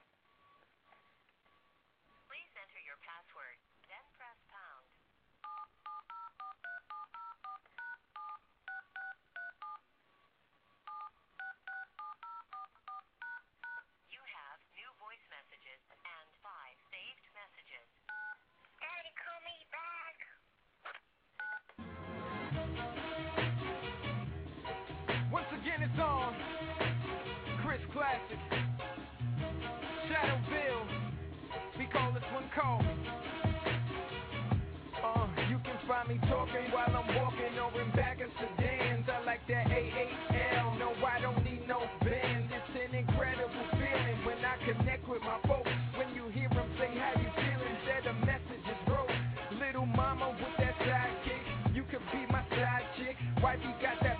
Uh, 35.03 35.27
you 35.49 35.57
can 35.61 35.77
find 35.87 36.09
me 36.09 36.17
talking 36.29 36.65
while 36.73 36.89
I'm 36.89 37.07
walking 37.15 37.53
or 37.61 37.69
in 37.81 37.91
back 37.91 38.19
of 38.21 38.29
sedans. 38.39 39.05
I 39.07 39.23
like 39.25 39.41
that 39.47 39.67
AAL. 39.69 40.77
No, 40.79 40.93
I 41.05 41.21
don't 41.21 41.43
need 41.43 41.67
no 41.67 41.79
band. 42.01 42.49
It's 42.49 42.73
an 42.73 42.95
incredible 42.97 43.65
feeling 43.77 44.17
when 44.25 44.39
I 44.43 44.57
connect 44.65 45.07
with 45.07 45.21
my 45.21 45.37
folks. 45.47 45.69
When 45.97 46.09
you 46.15 46.29
hear 46.33 46.49
them 46.49 46.69
say 46.79 46.89
how 46.97 47.13
you 47.21 47.29
feeling, 47.37 47.77
that 47.87 48.03
the 48.03 48.13
message 48.25 48.65
is 48.65 48.81
broke. 48.87 49.11
Little 49.59 49.85
mama 49.85 50.35
with 50.41 50.55
that 50.57 50.75
sidekick, 50.81 51.75
you 51.75 51.83
could 51.91 52.03
be 52.11 52.25
my 52.31 52.41
side 52.49 52.85
chick. 52.97 53.15
Wifey 53.43 53.73
got 53.81 54.01
that 54.01 54.14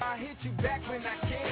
I 0.00 0.16
hit 0.16 0.36
you 0.42 0.52
back 0.62 0.80
when 0.88 1.02
I 1.04 1.16
can. 1.28 1.47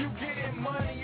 You 0.00 0.08
getting 0.18 0.62
money 0.62 0.99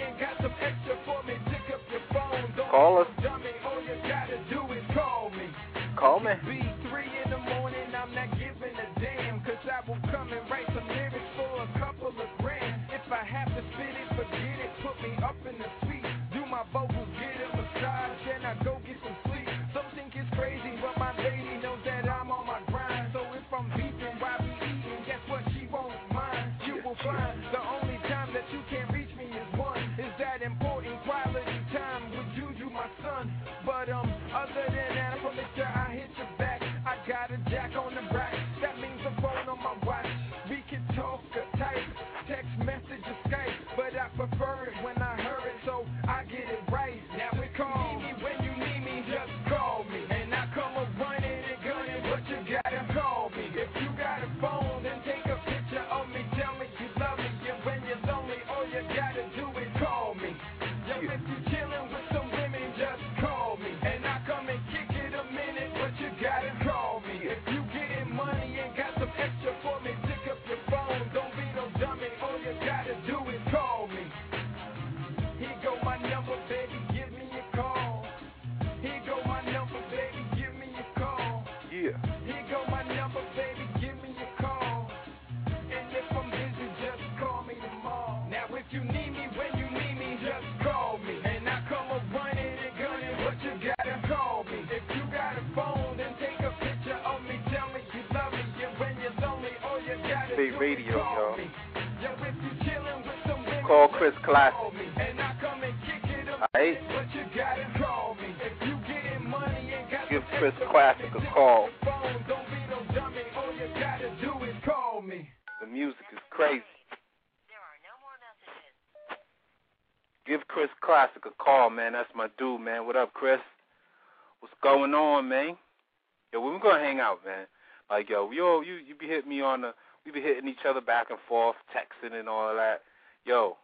out, 127.07 127.25
man. 127.25 127.47
Like 127.90 128.11
yo, 128.11 128.31
yo, 128.31 128.61
you 128.61 128.75
you 128.75 128.95
be 128.95 129.07
hitting 129.07 129.31
me 129.31 129.40
on 129.40 129.62
the, 129.62 129.73
we 130.05 130.12
be 130.12 130.21
hitting 130.21 130.49
each 130.49 130.66
other 130.69 130.81
back 130.81 131.11
and 131.11 131.19
forth, 131.29 131.57
texting 131.71 132.19
and 132.19 132.29
all 132.29 132.55
that. 132.55 132.83
Yo, 133.25 133.57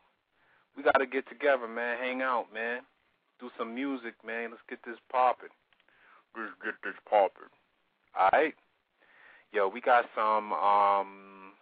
we 0.77 0.83
gotta 0.83 1.07
get 1.07 1.29
together, 1.29 1.67
man. 1.67 1.99
Hang 1.99 2.23
out, 2.23 2.47
man. 2.55 2.81
Do 3.41 3.51
some 3.59 3.75
music, 3.75 4.15
man. 4.25 4.51
Let's 4.51 4.63
get 4.69 4.79
this 4.87 4.99
popping. 5.11 5.55
Let's 6.37 6.53
get 6.65 6.75
this 6.85 6.95
popping. 7.09 7.51
All 8.19 8.31
right. 8.33 8.55
Yo, 9.53 9.69
we 9.69 9.81
got 9.81 10.05
some 10.15 10.53
um, 10.53 11.53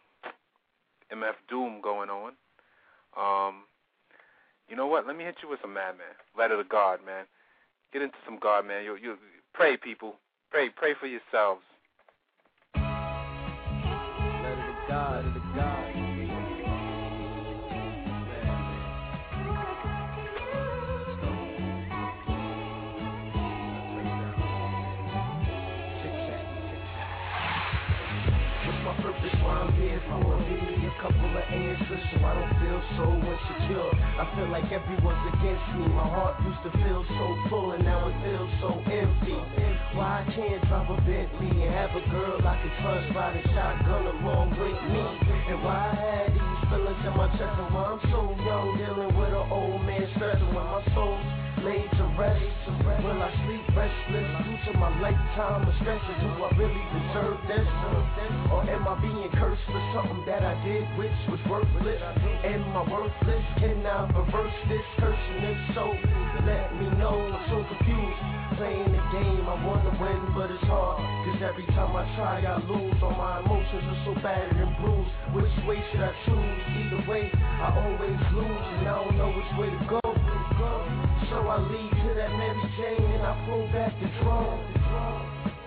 MF 1.13 1.35
Doom 1.49 1.81
going 1.83 2.11
on. 2.11 2.33
Um, 3.17 3.65
you 4.69 4.77
know 4.77 4.87
what? 4.87 5.07
Let 5.07 5.17
me 5.17 5.25
hit 5.25 5.37
you 5.43 5.49
with 5.49 5.61
some 5.63 5.75
Madman. 5.75 6.15
Letter 6.39 6.63
to 6.63 6.69
God, 6.69 7.01
man. 7.05 7.25
Get 7.93 8.03
into 8.03 8.19
some 8.25 8.39
God, 8.41 8.67
man. 8.67 8.85
You 8.85 8.97
you 8.97 9.17
pray, 9.55 9.77
people. 9.77 10.17
Pray, 10.51 10.69
pray 10.69 10.95
for 10.99 11.07
yourselves. 11.07 11.63
I 31.51 32.35
don't 32.35 32.55
feel 32.63 32.81
so 32.95 33.07
insecure. 33.11 33.91
I 33.91 34.25
feel 34.37 34.49
like 34.55 34.71
everyone's 34.71 35.35
against 35.35 35.67
me. 35.75 35.91
My 35.91 36.07
heart 36.07 36.39
used 36.47 36.63
to 36.63 36.71
feel 36.79 37.03
so 37.03 37.27
full 37.51 37.73
and 37.73 37.83
now 37.83 38.07
it 38.07 38.15
feels 38.23 38.51
so 38.63 38.71
empty. 38.87 39.35
Why 39.99 40.23
I 40.23 40.31
can't 40.31 40.63
drive 40.69 40.91
a 40.91 40.97
Bentley 41.03 41.51
and 41.51 41.75
have 41.75 41.91
a 41.91 42.03
girl 42.11 42.39
I 42.47 42.55
can 42.55 42.71
trust 42.79 43.15
riding 43.17 43.43
shotgun 43.51 44.07
along 44.23 44.51
with 44.51 44.79
me? 44.95 45.03
And 45.51 45.59
why 45.65 45.91
I 45.91 45.95
had 45.99 46.31
these 46.31 46.63
feelings 46.71 47.03
in 47.03 47.17
my 47.19 47.27
chest 47.35 47.59
and 47.59 47.75
why 47.75 47.99
I'm 47.99 48.01
so 48.15 48.31
young 48.47 48.79
dealing 48.79 49.11
with 49.19 49.35
an 49.35 49.51
old 49.51 49.83
man 49.83 50.07
stressing 50.15 50.55
when 50.55 50.65
my 50.71 50.87
soul's 50.95 51.40
laid 51.65 51.91
to 51.97 52.05
rest. 52.17 52.41
Will 53.05 53.21
I 53.21 53.31
sleep 53.45 53.65
restless 53.77 54.29
due 54.45 54.73
to 54.73 54.79
my 54.79 54.89
lifetime 55.01 55.69
of 55.69 55.75
stresses? 55.81 56.17
Do 56.21 56.29
I 56.41 56.51
really 56.57 56.85
deserve 56.93 57.39
this? 57.49 57.69
Or 58.53 58.65
am 58.65 58.89
I 58.89 58.95
being 59.01 59.31
cursed 59.37 59.65
for 59.69 59.83
something 59.95 60.25
that 60.27 60.43
I 60.45 60.57
did 60.65 60.85
which 60.97 61.17
was 61.29 61.41
worthless? 61.49 62.01
Am 62.45 62.65
I 62.77 62.83
worthless? 62.89 63.45
Can 63.61 63.85
I 63.85 64.09
reverse 64.09 64.59
this 64.69 64.87
cursing? 64.99 65.41
If 65.45 65.75
so, 65.75 65.93
let 66.45 66.73
me 66.77 66.89
know. 66.97 67.17
I'm 67.21 67.45
so 67.53 67.59
confused. 67.69 68.21
Playing 68.57 68.93
the 68.93 69.05
game, 69.13 69.45
I 69.49 69.57
wanna 69.65 69.93
win, 70.01 70.21
but 70.37 70.51
it's 70.51 70.65
hard. 70.65 71.01
Cause 71.25 71.41
every 71.45 71.67
time 71.73 71.97
I 71.97 72.05
try, 72.17 72.45
I 72.45 72.57
lose. 72.69 72.97
All 73.03 73.13
my 73.13 73.41
emotions 73.41 73.85
are 73.85 74.01
so 74.05 74.13
battered 74.21 74.57
and 74.57 74.77
bruised. 74.81 75.13
Which 75.33 75.53
way 75.69 75.81
should 75.93 76.05
I 76.05 76.13
choose? 76.25 76.61
Either 76.77 77.11
way, 77.11 77.31
I 77.33 77.69
always 77.77 78.21
lose, 78.33 78.65
and 78.81 78.89
I 78.89 79.05
don't 79.05 79.17
know 79.17 79.33
which 79.33 79.53
way 79.59 79.71
to 79.71 79.85
go. 79.89 80.01
So 81.31 81.37
I 81.47 81.59
lead 81.61 81.91
to 81.91 82.15
that 82.17 82.33
Mary 82.33 82.73
Jane 82.77 83.05
and 83.13 83.23
I 83.23 83.47
pull 83.47 83.67
back 83.69 83.95
the 84.01 85.60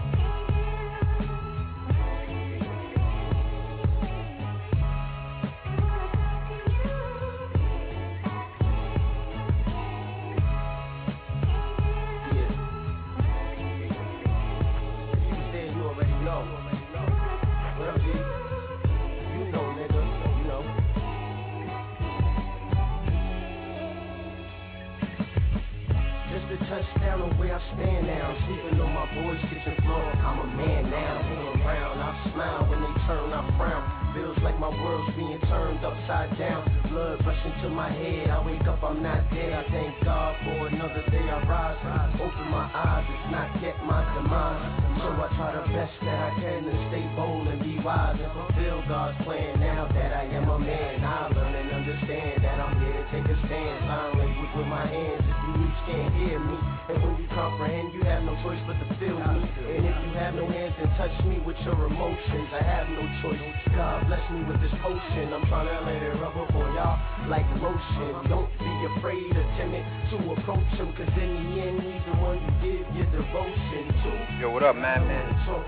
drum. 26.74 26.84
Touchdown 26.84 27.22
on 27.22 27.38
where 27.38 27.56
I 27.56 27.62
stand 27.74 28.08
now. 28.08 28.38
Sleeping 28.48 28.80
on 28.82 28.94
my 28.94 29.06
boy's 29.16 29.42
kitchen 29.50 29.76
floor. 29.84 30.02
I'm 30.02 30.40
a 30.40 30.48
man 30.58 30.90
now. 30.90 31.22
Hanging 31.22 31.62
around, 31.62 32.00
I 32.00 32.32
smile 32.32 32.70
when 32.70 32.82
they 32.82 32.94
turn, 33.06 33.34
I 33.34 33.58
frown. 33.58 34.14
Feels 34.14 34.38
like 34.44 34.60
my 34.60 34.70
world's 34.70 35.16
being 35.16 35.40
turned 35.42 35.84
upside 35.84 36.38
down. 36.38 36.64
Blood 36.90 37.26
rushing 37.26 37.54
to 37.64 37.70
my 37.70 37.92
head. 37.92 38.30
I 38.30 38.46
wake 38.46 38.68
up, 38.68 38.84
I'm 38.84 39.02
not 39.02 39.30
dead. 39.32 39.54
I 39.54 39.70
thank 39.70 40.04
God 40.04 40.36
for 40.44 40.68
another 40.68 41.04
day 41.10 41.30
I 41.30 41.48
rise. 41.48 42.16
Open 42.16 42.52
my 42.52 42.70
eyes, 42.74 43.06
it's 43.10 43.32
not 43.32 43.62
yet 43.62 43.78
my 43.84 44.02
demise. 44.16 44.83
So 45.00 45.10
I 45.10 45.28
try 45.36 45.52
the 45.58 45.66
best 45.74 45.94
that 46.06 46.20
I 46.20 46.30
can 46.40 46.70
and 46.70 46.80
stay 46.94 47.06
bold 47.16 47.48
and 47.48 47.60
be 47.62 47.82
wise 47.82 48.18
and 48.22 48.32
fulfill 48.32 48.84
God's 48.88 49.18
plan. 49.26 49.60
Now 49.60 49.90
that 49.90 50.12
I 50.14 50.24
am 50.32 50.48
a 50.50 50.60
man, 50.60 51.04
I 51.04 51.28
learn 51.34 51.56
and 51.56 51.70
understand 51.74 52.44
that 52.46 52.60
I'm 52.62 52.78
here 52.80 52.94
to 52.94 53.06
take 53.10 53.26
a 53.26 53.38
stand. 53.48 53.90
Sign 53.90 54.18
language 54.22 54.54
with 54.56 54.70
my 54.70 54.86
hands. 54.86 55.26
If 55.26 55.38
you 55.44 55.52
reach, 55.66 55.80
can't 55.90 56.14
hear 56.14 56.40
me. 56.40 56.58
And 56.94 56.98
when 57.04 57.14
you 57.18 57.28
comprehend, 57.34 57.94
you 57.94 58.04
have 58.06 58.24
no 58.24 58.38
choice 58.46 58.62
but 58.70 58.78
to 58.80 58.88
feel 59.02 59.18
me. 59.18 59.42
And 59.76 59.82
if 59.82 59.98
you 60.06 60.12
have 60.14 60.38
no 60.38 60.46
hands, 60.46 60.78
then 60.78 60.88
touch 60.96 61.16
me 61.26 61.42
with 61.42 61.58
your 61.66 61.80
emotions. 61.90 62.48
I 62.54 62.62
have 62.62 62.88
no 62.94 63.04
choice. 63.26 63.42
God 63.74 64.06
bless 64.08 64.24
me 64.30 64.46
with 64.46 64.62
this 64.62 64.74
potion. 64.80 65.34
I'm 65.34 65.44
trying 65.50 65.68
to 65.68 65.78
let 65.90 66.00
it 66.00 66.14
rub 66.22 66.38
up 66.38 66.54
on 66.54 66.70
y'all 66.78 67.02
like 67.28 67.48
lotion. 67.58 68.30
Don't 68.30 68.52
be 68.62 68.74
afraid 68.98 69.32
or 69.34 69.48
timid 69.58 69.84
to 70.14 70.18
approach 70.38 70.72
him. 70.78 70.94
Cause 70.94 71.12
in 71.18 71.30
the 71.34 71.62
end, 71.66 71.82
he's 71.82 72.04
the 72.06 72.16
one 72.22 72.38
you 72.38 72.52
give 72.62 72.88
your 72.96 73.10
devotion 73.10 73.84
to. 74.06 74.12
Yo, 74.40 74.52
what 74.52 74.64
up, 74.64 74.76
to. 74.84 75.64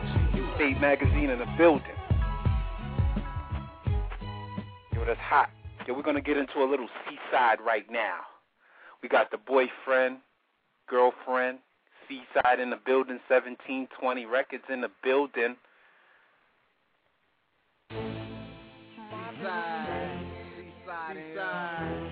Spate 0.55 0.79
Magazine 0.81 1.29
in 1.29 1.39
the 1.39 1.45
building. 1.57 1.85
Yo, 4.93 5.05
that's 5.05 5.19
hot. 5.19 5.49
Yo, 5.87 5.93
we're 5.93 6.01
gonna 6.01 6.21
get 6.21 6.37
into 6.37 6.59
a 6.59 6.69
little 6.69 6.87
C-Side 7.07 7.59
right 7.65 7.85
now. 7.89 8.19
We 9.01 9.09
got 9.09 9.31
the 9.31 9.37
boyfriend, 9.37 10.17
girlfriend, 10.89 11.59
C-Side 12.07 12.59
in 12.59 12.69
the 12.69 12.79
building, 12.85 13.19
1720 13.27 14.25
records 14.25 14.63
in 14.71 14.81
the 14.81 14.89
building. 15.03 15.55
C-Side, 17.91 20.25
C-Side, 20.57 21.15
C-Side. 21.15 22.04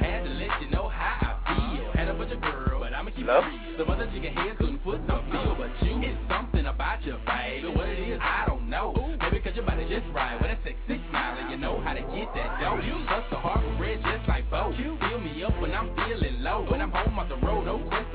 Had 0.00 0.24
to 0.24 0.30
let 0.30 0.62
you 0.62 0.70
know 0.70 0.88
how 0.88 1.40
I 1.46 1.76
feel, 1.76 1.92
and 1.98 2.10
a 2.10 2.14
bunch 2.14 2.32
girls, 2.40 2.82
but 2.82 2.92
I'ma 2.92 3.10
keep 3.10 3.26
Hello? 3.26 3.38
it 3.38 3.46
real. 3.46 3.78
Some 3.78 3.90
other 3.90 4.06
chicken 4.12 4.34
heads 4.34 4.58
couldn't 4.58 4.82
foot 4.82 5.06
no 5.06 5.25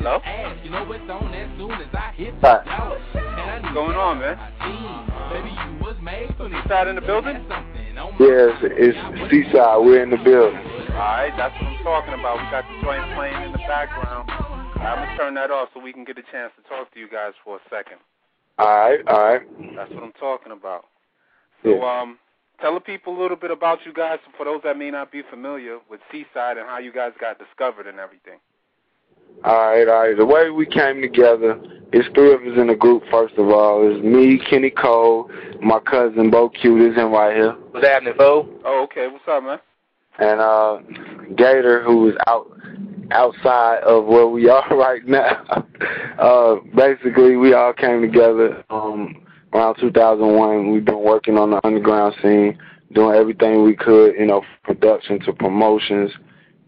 Hello? 0.01 0.17
asked. 0.25 0.65
You 0.65 0.71
know 0.73 0.91
it's 0.91 1.05
on 1.13 1.29
as 1.29 1.45
soon 1.61 1.77
as 1.77 1.93
I 1.93 2.09
hit 2.17 2.33
the 2.41 2.57
door. 2.65 2.97
And 3.21 3.61
Going 3.69 3.93
on, 3.93 4.17
man? 4.17 4.33
my 4.33 4.49
team. 4.65 4.97
Baby, 5.29 5.53
you 5.53 5.85
was 5.85 5.93
made 6.01 6.33
for. 6.41 6.49
C-Side 6.49 6.87
in 6.89 6.95
the 6.97 7.05
building? 7.05 7.37
Something 7.45 7.93
Yes, 8.17 8.57
it's 8.65 8.97
C-Side. 9.29 9.77
We're 9.77 10.01
in 10.01 10.09
the 10.09 10.17
building. 10.17 10.57
Alright, 10.97 11.37
that's 11.37 11.53
what 11.53 11.69
I'm 11.69 11.83
talking 11.85 12.13
about. 12.17 12.41
We 12.41 12.49
got 12.49 12.65
the 12.65 12.81
joint 12.81 13.13
playing 13.13 13.45
in 13.45 13.51
the 13.53 13.61
background. 13.69 14.25
I'm 14.81 15.05
gonna 15.05 15.17
turn 15.21 15.33
that 15.37 15.51
off 15.53 15.69
so 15.73 15.79
we 15.79 15.93
can 15.93 16.03
get 16.03 16.17
a 16.17 16.25
chance 16.33 16.49
to 16.57 16.65
talk 16.65 16.89
to 16.93 16.99
you 16.99 17.05
guys 17.05 17.37
for 17.45 17.61
a 17.61 17.63
second. 17.69 18.01
All 18.57 18.65
right, 18.65 19.05
all 19.05 19.21
right. 19.21 19.45
That's 19.77 19.93
what 19.93 20.01
I'm 20.01 20.17
talking 20.17 20.51
about. 20.51 20.89
So, 21.61 21.77
Yeah. 21.77 21.85
um, 22.01 22.17
tell 22.59 22.73
the 22.73 22.81
people 22.81 23.13
a 23.15 23.19
little 23.21 23.37
bit 23.37 23.51
about 23.51 23.85
you 23.85 23.93
guys 23.93 24.17
for 24.35 24.45
those 24.49 24.63
that 24.63 24.77
may 24.81 24.89
not 24.89 25.11
be 25.11 25.21
familiar 25.29 25.77
with 25.93 26.01
C-Side 26.11 26.57
and 26.57 26.65
how 26.67 26.79
you 26.79 26.91
guys 26.91 27.13
got 27.21 27.37
discovered 27.37 27.85
and 27.85 27.99
everything. 28.01 28.41
All 29.43 29.71
right, 29.71 29.87
all 29.87 30.01
right. 30.01 30.17
The 30.17 30.25
way 30.25 30.49
we 30.51 30.65
came 30.65 31.01
together, 31.01 31.59
it's 31.91 32.07
three 32.13 32.33
of 32.33 32.41
us 32.41 32.59
in 32.59 32.67
the 32.67 32.75
group, 32.75 33.03
first 33.09 33.33
of 33.37 33.49
all. 33.49 33.89
It's 33.89 34.03
me, 34.03 34.39
Kenny 34.49 34.69
Cole, 34.69 35.29
my 35.61 35.79
cousin 35.79 36.29
Bo 36.29 36.49
Q, 36.49 36.77
this 36.77 36.97
him 36.97 37.11
right 37.11 37.35
here. 37.35 37.53
What's 37.71 37.85
happening, 37.85 38.13
Bo? 38.17 38.47
Oh, 38.63 38.83
okay. 38.83 39.07
What's 39.07 39.27
up, 39.27 39.43
man? 39.43 39.59
And 40.19 40.39
uh 40.39 40.77
Gator, 41.35 41.83
who 41.83 42.09
is 42.09 42.15
out 42.27 42.51
outside 43.11 43.79
of 43.83 44.05
where 44.05 44.27
we 44.27 44.47
are 44.49 44.67
right 44.77 45.05
now. 45.07 45.65
uh 46.19 46.55
basically 46.75 47.35
we 47.35 47.53
all 47.53 47.73
came 47.73 48.01
together 48.01 48.63
um 48.69 49.25
around 49.53 49.75
two 49.79 49.91
thousand 49.91 50.35
one. 50.35 50.71
We've 50.71 50.85
been 50.85 51.03
working 51.03 51.37
on 51.37 51.49
the 51.49 51.65
underground 51.65 52.15
scene, 52.21 52.59
doing 52.93 53.15
everything 53.15 53.63
we 53.63 53.75
could, 53.75 54.13
you 54.19 54.27
know, 54.27 54.43
production 54.63 55.19
to 55.21 55.33
promotions 55.33 56.11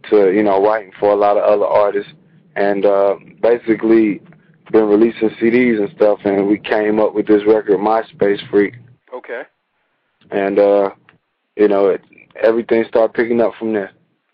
to, 0.10 0.32
you 0.34 0.44
know, 0.44 0.62
writing 0.62 0.92
for 1.00 1.12
a 1.12 1.16
lot 1.16 1.38
of 1.38 1.44
other 1.44 1.66
artists 1.66 2.12
and 2.56 2.86
uh 2.86 3.16
basically 3.42 4.22
been 4.72 4.88
releasing 4.88 5.30
CDs 5.42 5.80
and 5.80 5.90
stuff 5.96 6.20
and 6.26 6.48
we 6.48 6.58
came 6.58 7.00
up 7.00 7.14
with 7.14 7.28
this 7.28 7.42
record 7.46 7.78
MySpace 7.80 8.40
Freak 8.50 8.76
Okay. 9.14 9.44
and 10.32 10.60
uh 10.60 10.90
you 11.56 11.68
know 11.68 11.88
it 11.90 12.02
everything 12.42 12.84
started 12.88 13.14
picking 13.14 13.42
up 13.42 13.54
from 13.60 13.74
there. 13.74 13.92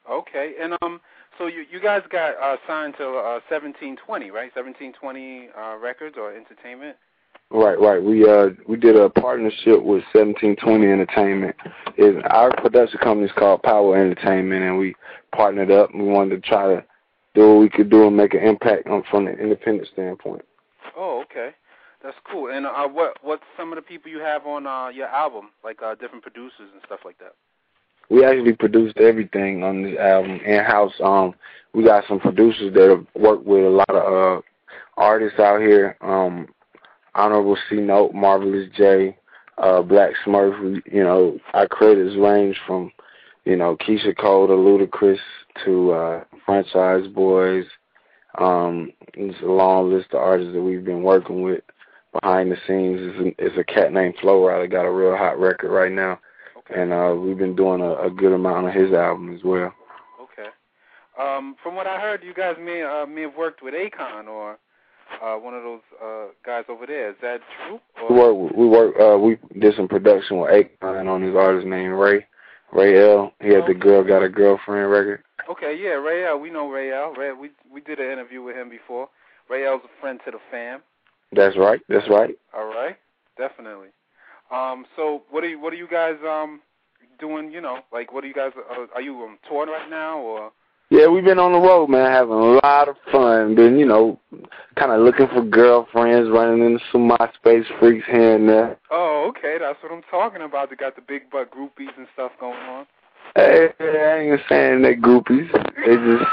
Okay, 0.09 0.53
and 0.59 0.73
um, 0.81 0.99
so 1.37 1.47
you 1.47 1.65
you 1.71 1.79
guys 1.79 2.01
got 2.11 2.35
uh, 2.41 2.57
signed 2.67 2.95
to 2.97 3.05
uh, 3.05 3.39
1720, 3.49 4.31
right? 4.31 4.51
1720 4.55 5.49
uh, 5.55 5.77
Records 5.77 6.15
or 6.17 6.35
Entertainment. 6.35 6.97
Right, 7.51 7.79
right. 7.79 8.01
We 8.01 8.29
uh 8.29 8.49
we 8.67 8.77
did 8.77 8.95
a 8.95 9.09
partnership 9.09 9.81
with 9.81 10.03
seventeen 10.13 10.55
twenty 10.55 10.85
entertainment. 10.85 11.55
Is 11.97 12.15
our 12.29 12.51
production 12.57 12.99
company 12.99 13.25
is 13.25 13.31
called 13.35 13.63
Power 13.63 13.97
Entertainment 13.97 14.63
and 14.63 14.77
we 14.77 14.93
partnered 15.35 15.71
up 15.71 15.91
and 15.91 16.03
we 16.03 16.09
wanted 16.09 16.43
to 16.43 16.47
try 16.47 16.67
to 16.67 16.83
do 17.35 17.49
what 17.49 17.59
we 17.59 17.69
could 17.69 17.89
do 17.89 18.07
and 18.07 18.17
make 18.17 18.33
an 18.33 18.41
impact 18.41 18.87
on 18.87 19.03
from 19.09 19.27
an 19.27 19.37
independent 19.39 19.87
standpoint. 19.93 20.43
Oh, 20.97 21.23
okay, 21.25 21.51
that's 22.03 22.17
cool. 22.29 22.51
And 22.51 22.65
uh, 22.65 22.87
what 22.87 23.17
what's 23.21 23.43
some 23.57 23.71
of 23.71 23.75
the 23.75 23.81
people 23.81 24.11
you 24.11 24.19
have 24.19 24.45
on 24.45 24.65
uh, 24.65 24.89
your 24.89 25.07
album, 25.07 25.49
like 25.63 25.81
uh, 25.81 25.95
different 25.95 26.23
producers 26.23 26.69
and 26.73 26.81
stuff 26.85 26.99
like 27.05 27.17
that? 27.19 27.33
We 28.09 28.25
actually 28.25 28.53
produced 28.53 28.97
everything 28.97 29.63
on 29.63 29.83
the 29.83 29.99
album 29.99 30.39
in 30.45 30.63
house. 30.63 30.93
Um 31.03 31.35
we 31.73 31.83
got 31.83 32.05
some 32.07 32.19
producers 32.19 32.73
that 32.73 32.89
have 32.89 33.05
worked 33.21 33.45
with 33.45 33.63
a 33.63 33.69
lot 33.69 33.89
of 33.89 34.39
uh 34.39 34.41
artists 34.97 35.39
out 35.39 35.61
here. 35.61 35.95
Um 36.01 36.47
Honorable 37.15 37.57
C 37.69 37.75
Note, 37.75 38.13
Marvelous 38.13 38.69
J, 38.75 39.17
uh, 39.57 39.81
Black 39.81 40.11
Smurf. 40.25 40.61
We, 40.61 40.81
you 40.91 41.03
know, 41.03 41.37
our 41.53 41.67
credits 41.67 42.15
range 42.15 42.57
from, 42.65 42.91
you 43.49 43.55
know, 43.55 43.75
Keyshia 43.77 44.15
Cole 44.15 44.45
to 44.45 44.53
Ludacris 44.53 45.17
to 45.65 45.91
uh, 45.91 46.23
Franchise 46.45 47.07
Boys. 47.07 47.65
Um, 48.37 48.91
it's 49.15 49.41
a 49.41 49.47
long 49.47 49.91
list 49.91 50.13
of 50.13 50.19
artists 50.19 50.53
that 50.53 50.61
we've 50.61 50.85
been 50.85 51.01
working 51.01 51.41
with 51.41 51.63
behind 52.21 52.51
the 52.51 52.57
scenes. 52.67 52.99
It's 53.01 53.19
a, 53.39 53.45
it's 53.45 53.57
a 53.57 53.63
cat 53.63 53.91
named 53.91 54.15
Flo 54.21 54.39
Rida 54.41 54.69
got 54.69 54.85
a 54.85 54.91
real 54.91 55.17
hot 55.17 55.39
record 55.39 55.71
right 55.71 55.91
now, 55.91 56.19
Okay. 56.59 56.79
and 56.79 56.93
uh, 56.93 57.15
we've 57.19 57.39
been 57.39 57.55
doing 57.55 57.81
a, 57.81 57.95
a 57.95 58.11
good 58.11 58.33
amount 58.33 58.67
of 58.67 58.73
his 58.73 58.93
album 58.93 59.33
as 59.35 59.43
well. 59.43 59.73
Okay. 60.21 60.49
Um, 61.19 61.55
from 61.63 61.75
what 61.75 61.87
I 61.87 61.99
heard, 61.99 62.23
you 62.23 62.35
guys 62.35 62.55
may 62.63 62.83
uh, 62.83 63.07
may 63.07 63.23
have 63.23 63.35
worked 63.35 63.63
with 63.63 63.73
Akon 63.73 64.27
or 64.27 64.59
uh, 65.23 65.37
one 65.37 65.55
of 65.55 65.63
those 65.63 65.81
uh, 66.03 66.25
guys 66.45 66.65
over 66.69 66.85
there. 66.85 67.09
Is 67.09 67.15
that 67.23 67.39
true? 67.65 67.79
We 68.07 68.15
work. 68.15 68.51
We 68.55 68.67
work. 68.67 68.93
Uh, 69.01 69.17
we 69.17 69.39
did 69.59 69.75
some 69.75 69.87
production 69.87 70.37
with 70.37 70.51
Akon 70.51 71.07
on 71.07 71.23
his 71.23 71.35
artist 71.35 71.65
named 71.65 71.93
Ray. 71.95 72.27
Ray 72.71 72.99
L. 73.01 73.33
He 73.41 73.49
had 73.49 73.65
the 73.67 73.73
girl 73.73 74.03
got 74.03 74.23
a 74.23 74.29
girlfriend 74.29 74.91
record. 74.91 75.23
Okay, 75.49 75.77
yeah, 75.81 75.91
Ray 75.91 76.25
L. 76.27 76.39
We 76.39 76.49
know 76.49 76.69
Ray 76.69 76.93
L. 76.93 77.13
Ray, 77.13 77.33
we 77.33 77.51
we 77.71 77.81
did 77.81 77.99
an 77.99 78.11
interview 78.11 78.41
with 78.43 78.55
him 78.55 78.69
before. 78.69 79.09
Ray 79.49 79.65
L's 79.65 79.81
a 79.83 80.01
friend 80.01 80.19
to 80.25 80.31
the 80.31 80.37
fam. 80.51 80.81
That's 81.31 81.57
right. 81.57 81.81
That's 81.89 82.07
right. 82.09 82.35
All 82.55 82.65
right, 82.65 82.97
definitely. 83.37 83.89
Um, 84.51 84.85
so 84.95 85.23
what 85.29 85.43
are 85.43 85.49
you 85.49 85.59
what 85.59 85.73
are 85.73 85.77
you 85.77 85.87
guys 85.87 86.15
um 86.27 86.61
doing? 87.19 87.51
You 87.51 87.61
know, 87.61 87.79
like 87.91 88.13
what 88.13 88.23
are 88.23 88.27
you 88.27 88.33
guys? 88.33 88.51
Uh, 88.55 88.85
are 88.93 89.01
you 89.01 89.15
um, 89.23 89.39
touring 89.47 89.71
right 89.71 89.89
now 89.89 90.19
or? 90.19 90.51
Yeah, 90.91 91.07
we've 91.07 91.23
been 91.23 91.39
on 91.39 91.51
the 91.51 91.59
road, 91.59 91.87
man, 91.87 92.11
having 92.11 92.33
a 92.33 92.59
lot 92.63 92.89
of 92.89 92.95
fun. 93.11 93.53
Been, 93.55 93.77
you 93.77 93.85
know, 93.85 94.19
kind 94.75 94.91
of 94.91 95.01
looking 95.01 95.27
for 95.27 95.43
girlfriends, 95.43 96.29
running 96.31 96.65
into 96.65 96.83
some 96.91 97.09
MySpace 97.09 97.65
freaks 97.79 98.07
here 98.07 98.35
and 98.35 98.49
there. 98.49 98.77
Oh, 98.89 99.27
okay, 99.29 99.57
that's 99.59 99.77
what 99.83 99.91
I'm 99.91 100.01
talking 100.09 100.41
about. 100.41 100.69
They 100.71 100.75
got 100.75 100.95
the 100.95 101.03
big 101.03 101.29
butt 101.29 101.51
groupies 101.51 101.95
and 101.95 102.07
stuff 102.13 102.31
going 102.39 102.53
on. 102.53 102.87
Hey, 103.35 103.69
I 103.79 104.17
ain't 104.17 104.41
saying 104.49 104.81
they 104.81 104.95
groupies. 104.95 105.51
They 105.85 105.95
just 105.95 106.29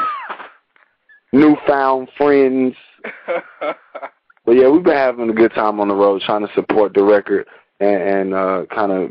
newfound 1.33 2.09
friends. 2.17 2.75
But 4.47 4.53
yeah, 4.53 4.69
we've 4.69 4.85
been 4.85 4.95
having 4.95 5.29
a 5.29 5.35
good 5.35 5.53
time 5.55 5.81
on 5.81 5.89
the 5.89 5.95
road, 5.95 6.23
trying 6.23 6.47
to 6.47 6.55
support 6.55 6.95
the 6.95 7.03
record 7.03 7.49
and, 7.81 8.03
and 8.03 8.35
uh, 8.35 8.63
kind 8.73 8.93
of, 8.93 9.11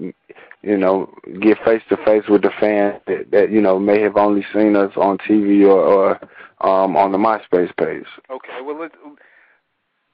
you 0.66 0.78
know, 0.78 1.14
get 1.42 1.58
face 1.64 1.84
to 1.90 1.98
face 1.98 2.24
with 2.28 2.42
the 2.42 2.52
fans 2.60 3.00
that, 3.08 3.30
that 3.32 3.52
you 3.52 3.62
know 3.62 3.80
may 3.80 4.02
have 4.02 4.18
only 4.18 4.44
seen 4.54 4.76
us 4.76 4.92
on 4.96 5.18
TV 5.20 5.64
or, 5.64 5.80
or 5.80 6.12
um, 6.62 6.96
on 6.96 7.12
the 7.12 7.18
MySpace 7.18 7.76
page. 7.78 8.06
Okay, 8.32 8.62
well 8.64 8.80
let 8.80 8.92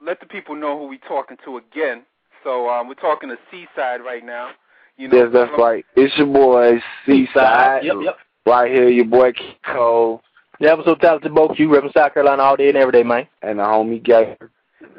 let 0.04 0.20
the 0.20 0.26
people 0.26 0.54
know 0.54 0.78
who 0.78 0.86
we 0.86 0.98
talking 0.98 1.38
to 1.44 1.56
again. 1.56 2.02
So 2.44 2.68
um, 2.68 2.88
we're 2.88 2.94
talking 2.94 3.28
to 3.28 3.36
C-Side 3.50 4.00
right 4.04 4.24
now. 4.24 4.50
You 4.96 5.08
know, 5.08 5.16
yes, 5.16 5.28
that's 5.32 5.52
right. 5.56 5.86
It's 5.96 6.16
your 6.18 6.26
boy 6.26 6.80
C-Side. 7.06 7.84
Yep, 7.84 7.94
yep. 8.02 8.16
Right 8.44 8.70
here, 8.70 8.88
your 8.88 9.04
boy 9.04 9.32
Keith 9.32 9.56
Cole 9.64 10.20
Yeah, 10.58 10.72
I'm 10.72 10.82
so 10.84 10.96
talented, 10.96 11.32
both 11.34 11.52
you 11.58 11.68
repping 11.68 11.92
South 11.96 12.12
Carolina 12.12 12.42
all 12.42 12.56
day 12.56 12.68
and 12.68 12.76
every 12.76 12.92
day, 12.92 13.04
man. 13.04 13.28
and 13.42 13.58
the 13.58 13.62
homie 13.62 14.02
Gator. 14.02 14.50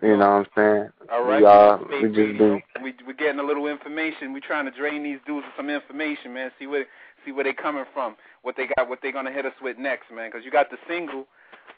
You 0.01 0.17
know 0.17 0.17
what 0.17 0.25
I'm 0.25 0.45
saying? 0.55 0.89
All 1.11 1.23
right, 1.23 1.41
We 1.41 1.45
uh, 1.45 1.77
we 2.01 2.07
just 2.07 2.37
been 2.37 2.61
we 2.81 2.93
we're 3.05 3.13
getting 3.13 3.39
a 3.39 3.43
little 3.43 3.67
information. 3.67 4.33
We're 4.33 4.39
trying 4.39 4.65
to 4.65 4.71
drain 4.71 5.03
these 5.03 5.19
dudes 5.25 5.45
with 5.45 5.55
some 5.55 5.69
information, 5.69 6.33
man. 6.33 6.51
See 6.59 6.67
where 6.67 6.85
see 7.25 7.31
where 7.31 7.43
they 7.43 7.53
coming 7.53 7.85
from, 7.93 8.15
what 8.41 8.55
they 8.57 8.67
got, 8.75 8.89
what 8.89 8.99
they 9.01 9.11
gonna 9.11 9.31
hit 9.31 9.45
us 9.45 9.53
with 9.61 9.77
next, 9.77 10.11
man. 10.13 10.29
Because 10.29 10.45
you 10.45 10.51
got 10.51 10.69
the 10.69 10.77
single 10.87 11.25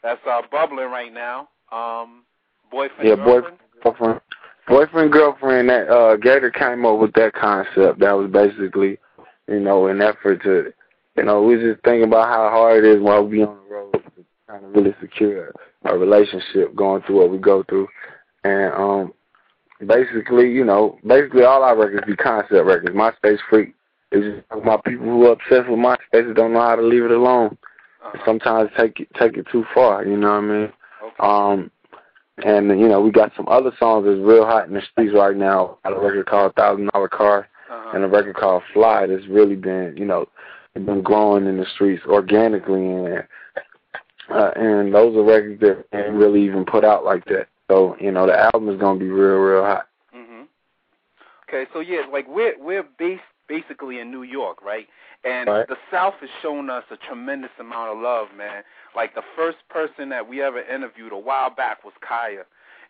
that's 0.02 0.20
uh, 0.28 0.42
bubbling 0.50 0.90
right 0.90 1.12
now. 1.12 1.48
Um, 1.72 2.24
boyfriend, 2.70 3.08
yeah, 3.08 3.16
girlfriend. 3.16 3.58
boyfriend, 3.82 4.20
boyfriend, 4.68 5.12
girlfriend. 5.12 5.68
That 5.68 5.88
uh, 5.88 6.16
Gator 6.16 6.50
came 6.50 6.84
up 6.84 6.98
with 6.98 7.12
that 7.14 7.34
concept. 7.34 8.00
That 8.00 8.12
was 8.12 8.30
basically, 8.30 8.98
you 9.48 9.60
know, 9.60 9.86
an 9.86 10.02
effort 10.02 10.42
to, 10.42 10.72
you 11.16 11.24
know, 11.24 11.42
we 11.42 11.56
just 11.56 11.82
thinking 11.84 12.04
about 12.04 12.28
how 12.28 12.48
hard 12.50 12.84
it 12.84 12.96
is 12.96 13.02
while 13.02 13.24
we 13.24 13.42
on 13.42 13.56
the 13.56 13.74
road, 13.74 13.92
to 13.92 14.24
trying 14.46 14.62
to 14.62 14.68
really 14.68 14.94
secure 15.00 15.52
a 15.90 15.96
relationship, 15.96 16.74
going 16.74 17.02
through 17.02 17.16
what 17.16 17.30
we 17.30 17.38
go 17.38 17.62
through, 17.64 17.88
and 18.44 18.72
um, 18.74 19.12
basically, 19.86 20.50
you 20.50 20.64
know, 20.64 20.98
basically 21.06 21.44
all 21.44 21.62
our 21.62 21.76
records 21.76 22.06
be 22.06 22.16
concept 22.16 22.52
records. 22.52 22.94
MySpace 22.96 23.38
freak 23.48 23.74
is 24.12 24.24
just 24.24 24.46
about 24.50 24.84
people 24.84 25.06
who 25.06 25.26
are 25.26 25.32
obsessed 25.32 25.68
with 25.68 25.78
MySpace 25.78 26.26
and 26.26 26.36
don't 26.36 26.52
know 26.52 26.60
how 26.60 26.76
to 26.76 26.82
leave 26.82 27.04
it 27.04 27.10
alone. 27.10 27.56
Uh-huh. 28.04 28.18
Sometimes 28.24 28.70
take 28.76 29.00
it 29.00 29.08
take 29.18 29.36
it 29.36 29.46
too 29.50 29.64
far. 29.74 30.04
You 30.04 30.16
know 30.16 30.28
what 30.28 30.36
I 30.36 30.40
mean? 30.40 30.72
Okay. 31.02 31.16
Um, 31.20 31.70
and 32.44 32.68
you 32.80 32.88
know, 32.88 33.00
we 33.00 33.10
got 33.10 33.32
some 33.36 33.48
other 33.48 33.72
songs 33.78 34.06
that's 34.06 34.18
real 34.18 34.44
hot 34.44 34.68
in 34.68 34.74
the 34.74 34.82
streets 34.92 35.14
right 35.14 35.36
now. 35.36 35.78
Got 35.84 35.96
a 35.96 36.00
record 36.00 36.26
called 36.26 36.54
Thousand 36.54 36.90
Dollar 36.92 37.08
Car 37.08 37.48
uh-huh. 37.70 37.92
and 37.94 38.04
a 38.04 38.08
record 38.08 38.36
called 38.36 38.62
Fly 38.72 39.06
that's 39.06 39.26
really 39.28 39.56
been, 39.56 39.94
you 39.96 40.04
know, 40.04 40.26
been 40.74 41.02
growing 41.02 41.46
in 41.46 41.56
the 41.56 41.66
streets 41.74 42.02
organically 42.06 42.86
and 42.86 43.24
uh, 44.30 44.50
and 44.56 44.94
those 44.94 45.16
are 45.16 45.22
records 45.22 45.60
that 45.60 45.84
ain't 45.92 46.14
really 46.14 46.42
even 46.44 46.64
put 46.64 46.84
out 46.84 47.04
like 47.04 47.24
that. 47.26 47.48
So, 47.68 47.96
you 48.00 48.12
know, 48.12 48.26
the 48.26 48.38
album 48.38 48.68
is 48.68 48.78
gonna 48.80 48.98
be 48.98 49.08
real, 49.08 49.38
real 49.38 49.62
hot. 49.62 49.88
hmm 50.12 50.42
Okay, 51.48 51.66
so 51.72 51.80
yeah, 51.80 52.02
like 52.12 52.26
we're 52.28 52.54
we're 52.58 52.84
based 52.98 53.22
basically 53.48 54.00
in 54.00 54.10
New 54.10 54.22
York, 54.24 54.62
right? 54.62 54.88
And 55.24 55.48
Right. 55.48 55.66
the 55.68 55.76
South 55.90 56.14
has 56.20 56.30
shown 56.42 56.70
us 56.70 56.84
a 56.90 56.96
tremendous 56.96 57.50
amount 57.58 57.96
of 57.96 57.98
love, 58.02 58.28
man. 58.36 58.62
Like 58.94 59.14
the 59.14 59.22
first 59.36 59.58
person 59.68 60.08
that 60.10 60.28
we 60.28 60.42
ever 60.42 60.60
interviewed 60.60 61.12
a 61.12 61.18
while 61.18 61.50
back 61.50 61.84
was 61.84 61.94
Kaya, 62.00 62.44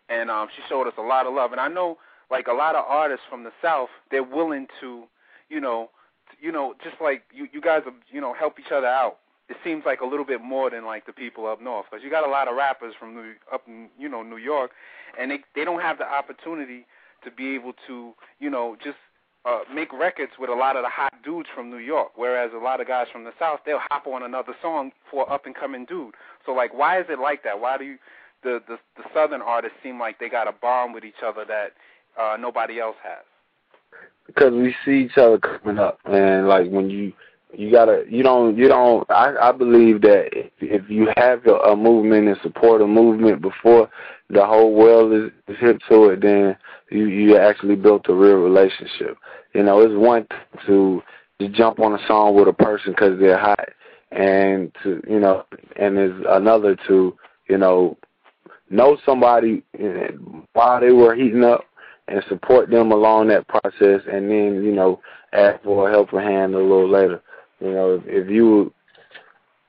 and 0.09 0.29
um, 0.29 0.47
she 0.55 0.61
showed 0.67 0.87
us 0.87 0.93
a 0.97 1.01
lot 1.01 1.25
of 1.27 1.33
love. 1.33 1.51
And 1.51 1.61
I 1.61 1.67
know, 1.67 1.97
like 2.31 2.47
a 2.47 2.53
lot 2.53 2.75
of 2.75 2.83
artists 2.87 3.25
from 3.29 3.43
the 3.43 3.51
South, 3.61 3.89
they're 4.11 4.23
willing 4.23 4.67
to, 4.81 5.03
you 5.49 5.59
know, 5.59 5.89
t- 6.31 6.37
you 6.45 6.51
know, 6.51 6.73
just 6.83 6.99
like 7.01 7.23
you 7.33 7.47
you 7.51 7.61
guys, 7.61 7.83
are, 7.85 7.93
you 8.11 8.21
know, 8.21 8.33
help 8.33 8.59
each 8.59 8.71
other 8.71 8.87
out. 8.87 9.17
It 9.49 9.57
seems 9.63 9.83
like 9.85 10.01
a 10.01 10.05
little 10.05 10.25
bit 10.25 10.41
more 10.41 10.69
than 10.69 10.85
like 10.85 11.05
the 11.05 11.13
people 11.13 11.47
up 11.47 11.61
north, 11.61 11.85
because 11.89 12.03
you 12.03 12.09
got 12.09 12.27
a 12.27 12.29
lot 12.29 12.47
of 12.47 12.55
rappers 12.55 12.93
from 12.99 13.15
New, 13.15 13.33
up 13.51 13.63
in 13.67 13.89
you 13.97 14.09
know 14.09 14.21
New 14.21 14.37
York, 14.37 14.71
and 15.19 15.31
they 15.31 15.39
they 15.55 15.63
don't 15.63 15.81
have 15.81 15.97
the 15.97 16.05
opportunity 16.05 16.85
to 17.23 17.31
be 17.31 17.55
able 17.55 17.73
to, 17.87 18.13
you 18.39 18.49
know, 18.49 18.75
just 18.83 18.97
uh, 19.45 19.61
make 19.73 19.91
records 19.91 20.33
with 20.37 20.49
a 20.49 20.53
lot 20.53 20.75
of 20.75 20.83
the 20.83 20.89
hot 20.89 21.13
dudes 21.23 21.49
from 21.55 21.69
New 21.69 21.77
York. 21.77 22.11
Whereas 22.15 22.51
a 22.53 22.63
lot 22.63 22.81
of 22.81 22.87
guys 22.87 23.07
from 23.11 23.23
the 23.23 23.31
South, 23.39 23.61
they'll 23.65 23.79
hop 23.89 24.05
on 24.05 24.21
another 24.21 24.53
song 24.61 24.91
for 25.09 25.31
up 25.31 25.45
and 25.45 25.55
coming 25.55 25.85
dude. 25.85 26.13
So 26.45 26.51
like, 26.51 26.73
why 26.73 26.99
is 26.99 27.05
it 27.09 27.19
like 27.19 27.43
that? 27.43 27.59
Why 27.59 27.77
do 27.77 27.85
you, 27.85 27.97
the 28.43 28.61
the 28.67 28.77
the 28.97 29.03
Southern 29.13 29.41
artists 29.41 29.77
seem 29.81 29.97
like 29.97 30.19
they 30.19 30.29
got 30.29 30.47
a 30.47 30.51
bond 30.51 30.93
with 30.93 31.05
each 31.05 31.23
other 31.25 31.45
that 31.45 31.71
uh, 32.21 32.37
nobody 32.37 32.79
else 32.79 32.97
has? 33.01 33.23
because 34.27 34.53
we 34.53 34.75
see 34.85 35.05
each 35.05 35.17
other 35.17 35.39
coming 35.39 35.79
up 35.79 35.99
and 36.05 36.47
like 36.47 36.69
when 36.69 36.89
you 36.89 37.13
you 37.53 37.71
gotta 37.71 38.03
you 38.09 38.23
don't 38.23 38.57
you 38.57 38.67
don't 38.67 39.09
i 39.09 39.33
i 39.41 39.51
believe 39.51 40.01
that 40.01 40.27
if, 40.33 40.51
if 40.59 40.89
you 40.89 41.07
have 41.15 41.45
a, 41.45 41.53
a 41.55 41.75
movement 41.75 42.27
and 42.27 42.37
support 42.43 42.81
a 42.81 42.87
movement 42.87 43.41
before 43.41 43.89
the 44.29 44.45
whole 44.45 44.73
world 44.73 45.13
is, 45.13 45.31
is 45.47 45.59
hip 45.59 45.79
to 45.89 46.09
it 46.09 46.21
then 46.21 46.55
you 46.91 47.07
you 47.07 47.37
actually 47.37 47.75
built 47.75 48.05
a 48.09 48.13
real 48.13 48.37
relationship 48.37 49.17
you 49.53 49.63
know 49.63 49.79
it's 49.79 49.95
one 49.95 50.27
to 50.65 51.01
to 51.39 51.47
jump 51.49 51.79
on 51.79 51.93
a 51.93 52.07
song 52.07 52.35
with 52.35 52.47
a 52.47 52.53
person 52.53 52.91
because 52.91 53.17
they're 53.19 53.37
hot 53.37 53.69
and 54.11 54.71
to 54.83 55.01
you 55.07 55.19
know 55.19 55.45
and 55.77 55.95
there's 55.95 56.25
another 56.29 56.75
to 56.87 57.15
you 57.47 57.57
know 57.57 57.97
know 58.69 58.97
somebody 59.05 59.63
eh, 59.79 60.09
while 60.53 60.81
they 60.81 60.91
were 60.91 61.15
heating 61.15 61.43
up 61.43 61.63
and 62.07 62.23
support 62.29 62.69
them 62.69 62.91
along 62.91 63.27
that 63.27 63.47
process 63.47 64.01
and 64.11 64.29
then, 64.29 64.63
you 64.63 64.71
know, 64.71 65.01
ask 65.33 65.61
for 65.63 65.89
a 65.89 65.91
helping 65.91 66.19
hand 66.19 66.53
a 66.53 66.57
little 66.57 66.89
later. 66.89 67.21
You 67.59 67.71
know, 67.71 67.95
if, 67.95 68.03
if 68.05 68.29
you 68.29 68.73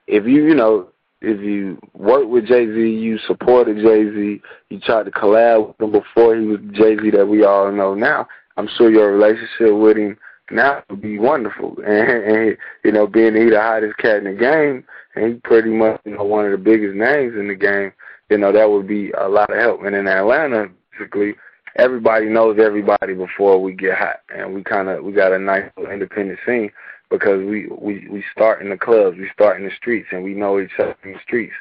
if 0.08 0.24
you, 0.24 0.46
you 0.46 0.54
know, 0.54 0.88
if 1.20 1.40
you 1.40 1.78
work 1.94 2.26
with 2.28 2.46
Jay 2.46 2.66
Z, 2.66 2.74
you 2.74 3.18
supported 3.26 3.76
Jay 3.76 4.10
Z, 4.10 4.40
you 4.70 4.80
tried 4.80 5.04
to 5.04 5.10
collab 5.10 5.68
with 5.68 5.80
him 5.80 5.92
before 5.92 6.36
he 6.36 6.46
was 6.46 6.60
Jay 6.72 6.96
Z 6.96 7.10
that 7.10 7.26
we 7.26 7.44
all 7.44 7.70
know 7.70 7.94
now, 7.94 8.26
I'm 8.56 8.68
sure 8.76 8.90
your 8.90 9.12
relationship 9.12 9.74
with 9.76 9.96
him 9.96 10.16
now 10.50 10.82
would 10.88 11.02
be 11.02 11.18
wonderful. 11.18 11.76
And, 11.86 12.08
and 12.08 12.56
you 12.84 12.92
know, 12.92 13.06
being 13.06 13.34
he 13.34 13.50
the 13.50 13.60
hottest 13.60 13.98
cat 13.98 14.18
in 14.18 14.24
the 14.24 14.32
game, 14.32 14.84
and 15.14 15.34
he 15.34 15.40
pretty 15.40 15.70
much 15.70 16.00
you 16.04 16.16
know 16.16 16.24
one 16.24 16.46
of 16.46 16.52
the 16.52 16.58
biggest 16.58 16.96
names 16.96 17.34
in 17.38 17.48
the 17.48 17.54
game. 17.54 17.92
You 18.30 18.38
know, 18.38 18.52
that 18.52 18.70
would 18.70 18.86
be 18.86 19.10
a 19.12 19.28
lot 19.28 19.50
of 19.50 19.58
help. 19.58 19.82
And 19.84 19.96
in 19.96 20.06
Atlanta, 20.06 20.68
basically, 20.92 21.34
everybody 21.76 22.26
knows 22.26 22.58
everybody 22.60 23.14
before 23.14 23.60
we 23.60 23.72
get 23.72 23.96
hot, 23.96 24.20
and 24.34 24.54
we 24.54 24.62
kind 24.62 24.88
of 24.88 25.04
we 25.04 25.12
got 25.12 25.32
a 25.32 25.38
nice 25.38 25.70
independent 25.90 26.38
scene 26.46 26.70
because 27.10 27.44
we 27.44 27.68
we 27.68 28.06
we 28.08 28.24
start 28.32 28.62
in 28.62 28.70
the 28.70 28.76
clubs, 28.76 29.16
we 29.18 29.28
start 29.32 29.60
in 29.60 29.66
the 29.66 29.74
streets, 29.76 30.08
and 30.12 30.22
we 30.22 30.34
know 30.34 30.60
each 30.60 30.70
other 30.78 30.96
in 31.04 31.12
the 31.12 31.18
streets, 31.22 31.54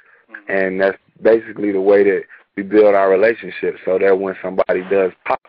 and 0.48 0.80
that's 0.80 0.98
basically 1.22 1.72
the 1.72 1.82
way 1.82 2.04
that 2.04 2.24
we 2.56 2.64
build 2.64 2.96
our 2.96 3.10
relationship. 3.10 3.76
So 3.86 3.98
that 4.00 4.20
when 4.20 4.36
somebody 4.42 4.82
does 4.90 5.12
pop, 5.26 5.42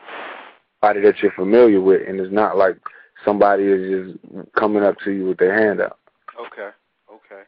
somebody 0.81 1.03
that 1.03 1.19
you're 1.21 1.33
familiar 1.33 1.81
with, 1.81 2.03
and 2.07 2.21
it's 2.21 2.33
not 2.33 2.57
like 2.57 2.77
somebody 3.25 3.65
is 3.65 4.17
just 4.17 4.53
coming 4.55 4.83
up 4.83 4.97
to 5.05 5.11
you 5.11 5.27
with 5.27 5.39
their 5.39 5.59
hand 5.59 5.81
out. 5.81 5.99
Okay, 6.41 6.71
okay. 7.11 7.43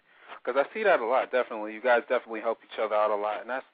Because 0.44 0.60
I 0.60 0.74
see 0.74 0.82
that 0.84 1.00
a 1.00 1.06
lot. 1.06 1.30
Definitely, 1.30 1.74
you 1.74 1.80
guys 1.80 2.00
definitely 2.08 2.40
help 2.40 2.58
each 2.64 2.78
other 2.82 2.94
out 2.94 3.10
a 3.10 3.16
lot, 3.16 3.42
and 3.42 3.50
that's 3.50 3.66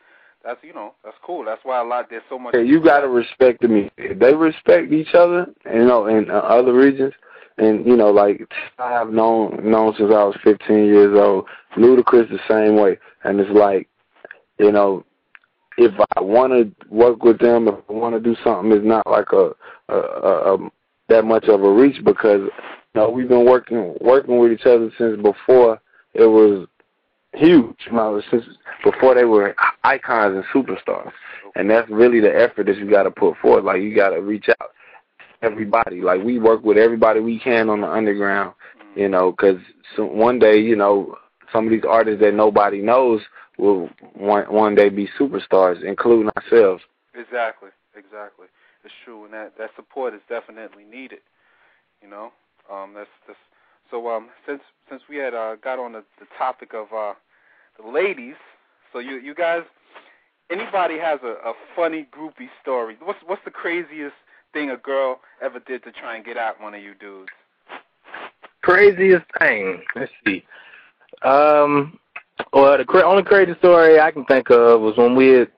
that's 0.44 0.62
you 0.62 0.74
know 0.74 0.94
that's 1.02 1.16
cool. 1.24 1.44
That's 1.44 1.64
why 1.64 1.80
a 1.80 1.84
lot 1.84 2.06
there's 2.10 2.22
so 2.28 2.38
much. 2.38 2.54
Yeah, 2.54 2.60
you 2.60 2.82
gotta 2.82 3.08
respect 3.08 3.62
the. 3.62 3.90
If 3.96 4.18
they 4.18 4.34
respect 4.34 4.92
each 4.92 5.14
other, 5.14 5.46
you 5.64 5.84
know, 5.84 6.06
in 6.06 6.30
uh, 6.30 6.34
other 6.34 6.74
regions, 6.74 7.14
and 7.58 7.86
you 7.86 7.96
know, 7.96 8.10
like 8.10 8.42
I 8.78 8.92
have 8.92 9.10
known 9.10 9.60
known 9.62 9.94
since 9.96 10.10
I 10.12 10.24
was 10.24 10.36
15 10.44 10.76
years 10.76 11.18
old. 11.18 11.46
Ludacris 11.76 12.28
the 12.30 12.38
same 12.48 12.76
way, 12.76 12.98
and 13.24 13.40
it's 13.40 13.50
like, 13.50 13.88
you 14.58 14.72
know, 14.72 15.04
if 15.78 15.92
I 16.16 16.20
want 16.20 16.52
to 16.52 16.94
work 16.94 17.22
with 17.22 17.38
them, 17.38 17.68
if 17.68 17.74
I 17.88 17.92
want 17.92 18.14
to 18.14 18.20
do 18.20 18.36
something, 18.42 18.72
it's 18.72 18.86
not 18.86 19.06
like 19.06 19.32
a, 19.32 19.52
a, 19.88 19.96
a, 19.96 20.54
a 20.54 20.70
that 21.08 21.24
much 21.24 21.44
of 21.44 21.62
a 21.62 21.70
reach 21.70 22.02
because 22.04 22.40
you 22.40 23.00
know 23.00 23.10
we've 23.10 23.28
been 23.28 23.46
working 23.46 23.94
working 24.00 24.38
with 24.38 24.52
each 24.52 24.66
other 24.66 24.90
since 24.98 25.20
before 25.20 25.80
it 26.14 26.26
was 26.26 26.66
huge. 27.34 27.76
You 27.86 27.92
know, 27.92 28.20
since 28.30 28.44
before 28.84 29.14
they 29.14 29.24
were 29.24 29.54
icons 29.84 30.36
and 30.36 30.44
superstars, 30.64 31.12
and 31.54 31.70
that's 31.70 31.88
really 31.90 32.20
the 32.20 32.34
effort 32.34 32.66
that 32.66 32.76
you 32.76 32.90
got 32.90 33.04
to 33.04 33.10
put 33.10 33.36
forth. 33.38 33.64
Like 33.64 33.82
you 33.82 33.94
got 33.94 34.10
to 34.10 34.20
reach 34.20 34.46
out 34.60 34.70
everybody. 35.42 36.00
Like 36.00 36.22
we 36.22 36.38
work 36.38 36.62
with 36.64 36.76
everybody 36.76 37.20
we 37.20 37.38
can 37.38 37.68
on 37.68 37.80
the 37.80 37.88
underground. 37.88 38.54
You 38.94 39.08
know, 39.08 39.30
because 39.30 39.60
so 39.94 40.06
one 40.06 40.38
day, 40.38 40.58
you 40.58 40.74
know, 40.74 41.16
some 41.52 41.66
of 41.66 41.70
these 41.70 41.84
artists 41.88 42.20
that 42.22 42.34
nobody 42.34 42.80
knows 42.80 43.20
will 43.58 43.90
one 44.14 44.44
one 44.44 44.74
day 44.74 44.88
be 44.88 45.08
superstars, 45.18 45.82
including 45.84 46.30
ourselves. 46.36 46.82
Exactly, 47.14 47.70
exactly. 47.94 48.46
It's 48.84 48.94
true, 49.04 49.24
and 49.24 49.34
that 49.34 49.58
that 49.58 49.70
support 49.76 50.14
is 50.14 50.20
definitely 50.28 50.84
needed. 50.84 51.20
You 52.02 52.08
know, 52.08 52.32
um, 52.72 52.94
that's 52.94 53.10
that's 53.26 53.38
so. 53.90 54.08
Um, 54.08 54.28
since 54.46 54.62
since 54.88 55.02
we 55.08 55.16
had 55.16 55.34
uh, 55.34 55.56
got 55.56 55.78
on 55.78 55.92
the, 55.92 56.04
the 56.18 56.26
topic 56.38 56.72
of 56.72 56.86
uh, 56.96 57.14
the 57.80 57.88
ladies, 57.88 58.36
so 58.92 58.98
you 58.98 59.16
you 59.16 59.34
guys, 59.34 59.62
anybody 60.50 60.98
has 60.98 61.20
a, 61.22 61.48
a 61.48 61.52
funny 61.74 62.06
groupie 62.16 62.48
story? 62.62 62.96
What's 63.02 63.18
what's 63.26 63.44
the 63.44 63.50
craziest 63.50 64.14
thing 64.56 64.70
a 64.70 64.76
girl 64.78 65.20
ever 65.42 65.60
did 65.60 65.84
to 65.84 65.92
try 65.92 66.16
and 66.16 66.24
get 66.24 66.38
at 66.38 66.58
one 66.60 66.74
of 66.74 66.82
you 66.82 66.94
dudes? 66.94 67.28
Craziest 68.62 69.26
thing. 69.38 69.82
Let's 69.94 70.10
see. 70.26 70.44
Um, 71.22 71.98
well, 72.54 72.78
the 72.78 72.84
cra- 72.84 73.06
only 73.06 73.22
crazy 73.22 73.52
story 73.58 74.00
I 74.00 74.10
can 74.10 74.24
think 74.24 74.50
of 74.50 74.80
was 74.80 74.96
when 74.96 75.14
we 75.14 75.28
had. 75.28 75.48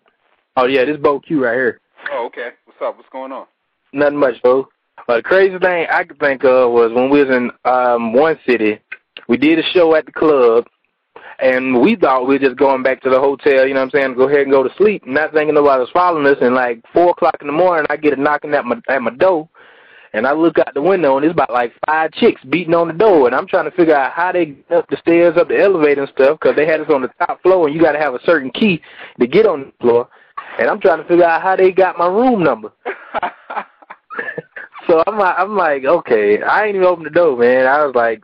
Oh 0.56 0.66
yeah, 0.66 0.84
this 0.84 0.96
Bo 0.96 1.20
Q 1.20 1.44
right 1.44 1.54
here. 1.54 1.80
Oh, 2.10 2.26
okay. 2.26 2.50
What's 2.64 2.80
up? 2.82 2.96
What's 2.96 3.08
going 3.10 3.30
on? 3.30 3.46
Nothing 3.92 4.18
much, 4.18 4.34
though. 4.42 4.68
But 5.06 5.18
the 5.18 5.22
crazy 5.22 5.58
thing 5.58 5.86
I 5.90 6.02
could 6.02 6.18
think 6.18 6.44
of 6.44 6.72
was 6.72 6.92
when 6.92 7.08
we 7.08 7.24
was 7.24 7.30
in 7.30 7.50
um 7.64 8.12
one 8.12 8.36
city, 8.44 8.80
we 9.28 9.36
did 9.36 9.60
a 9.60 9.62
show 9.62 9.94
at 9.94 10.06
the 10.06 10.12
club, 10.12 10.66
and 11.38 11.80
we 11.80 11.96
thought 11.96 12.26
we 12.26 12.34
were 12.34 12.44
just 12.46 12.56
going 12.56 12.82
back 12.82 13.00
to 13.02 13.10
the 13.10 13.20
hotel, 13.20 13.66
you 13.66 13.74
know 13.74 13.80
what 13.80 13.94
I'm 13.94 14.00
saying, 14.00 14.14
go 14.14 14.28
ahead 14.28 14.42
and 14.42 14.50
go 14.50 14.62
to 14.62 14.74
sleep, 14.76 15.06
not 15.06 15.32
thinking 15.32 15.54
nobody 15.54 15.80
was 15.80 15.90
following 15.92 16.26
us. 16.26 16.38
And 16.40 16.54
like 16.54 16.82
four 16.92 17.10
o'clock 17.10 17.36
in 17.40 17.46
the 17.46 17.52
morning, 17.52 17.86
I 17.90 17.96
get 17.96 18.18
a 18.18 18.20
knocking 18.20 18.54
at 18.54 18.64
my 18.64 18.76
at 18.88 19.02
my 19.02 19.10
door, 19.10 19.48
and 20.12 20.26
I 20.26 20.32
look 20.32 20.58
out 20.58 20.74
the 20.74 20.82
window, 20.82 21.16
and 21.16 21.24
it's 21.24 21.32
about 21.32 21.52
like 21.52 21.72
five 21.86 22.12
chicks 22.12 22.42
beating 22.44 22.74
on 22.74 22.88
the 22.88 22.94
door, 22.94 23.26
and 23.26 23.34
I'm 23.34 23.46
trying 23.46 23.70
to 23.70 23.76
figure 23.76 23.96
out 23.96 24.12
how 24.12 24.32
they 24.32 24.46
get 24.46 24.72
up 24.72 24.88
the 24.90 24.96
stairs, 24.96 25.36
up 25.36 25.48
the 25.48 25.60
elevator 25.60 26.02
and 26.02 26.12
stuff, 26.12 26.38
because 26.40 26.56
they 26.56 26.66
had 26.66 26.80
us 26.80 26.90
on 26.90 27.02
the 27.02 27.10
top 27.18 27.42
floor, 27.42 27.66
and 27.66 27.74
you 27.74 27.80
got 27.82 27.92
to 27.92 28.00
have 28.00 28.14
a 28.14 28.24
certain 28.24 28.50
key 28.50 28.80
to 29.20 29.26
get 29.26 29.46
on 29.46 29.60
the 29.60 29.72
floor. 29.80 30.08
And 30.58 30.68
I'm 30.68 30.80
trying 30.80 31.02
to 31.02 31.08
figure 31.08 31.24
out 31.24 31.42
how 31.42 31.56
they 31.56 31.70
got 31.70 31.98
my 31.98 32.06
room 32.06 32.42
number. 32.42 32.72
so 34.86 35.02
I'm 35.06 35.18
like, 35.18 35.34
I'm 35.38 35.56
like, 35.56 35.84
okay, 35.84 36.42
I 36.42 36.66
ain't 36.66 36.76
even 36.76 36.86
opened 36.86 37.06
the 37.06 37.10
door, 37.10 37.36
man. 37.36 37.66
I 37.66 37.84
was 37.84 37.94
like, 37.94 38.22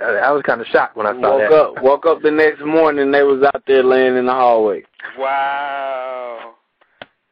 I 0.00 0.32
was 0.32 0.42
kind 0.42 0.60
of 0.60 0.66
shocked 0.68 0.96
when 0.96 1.06
I 1.06 1.12
saw 1.12 1.38
woke 1.38 1.50
that. 1.50 1.52
up, 1.52 1.82
woke 1.82 2.06
up 2.06 2.22
the 2.22 2.30
next 2.30 2.64
morning, 2.64 3.02
and 3.02 3.14
they 3.14 3.22
was 3.22 3.42
out 3.42 3.62
there 3.66 3.82
laying 3.82 4.16
in 4.16 4.26
the 4.26 4.32
hallway. 4.32 4.82
Wow, 5.18 6.54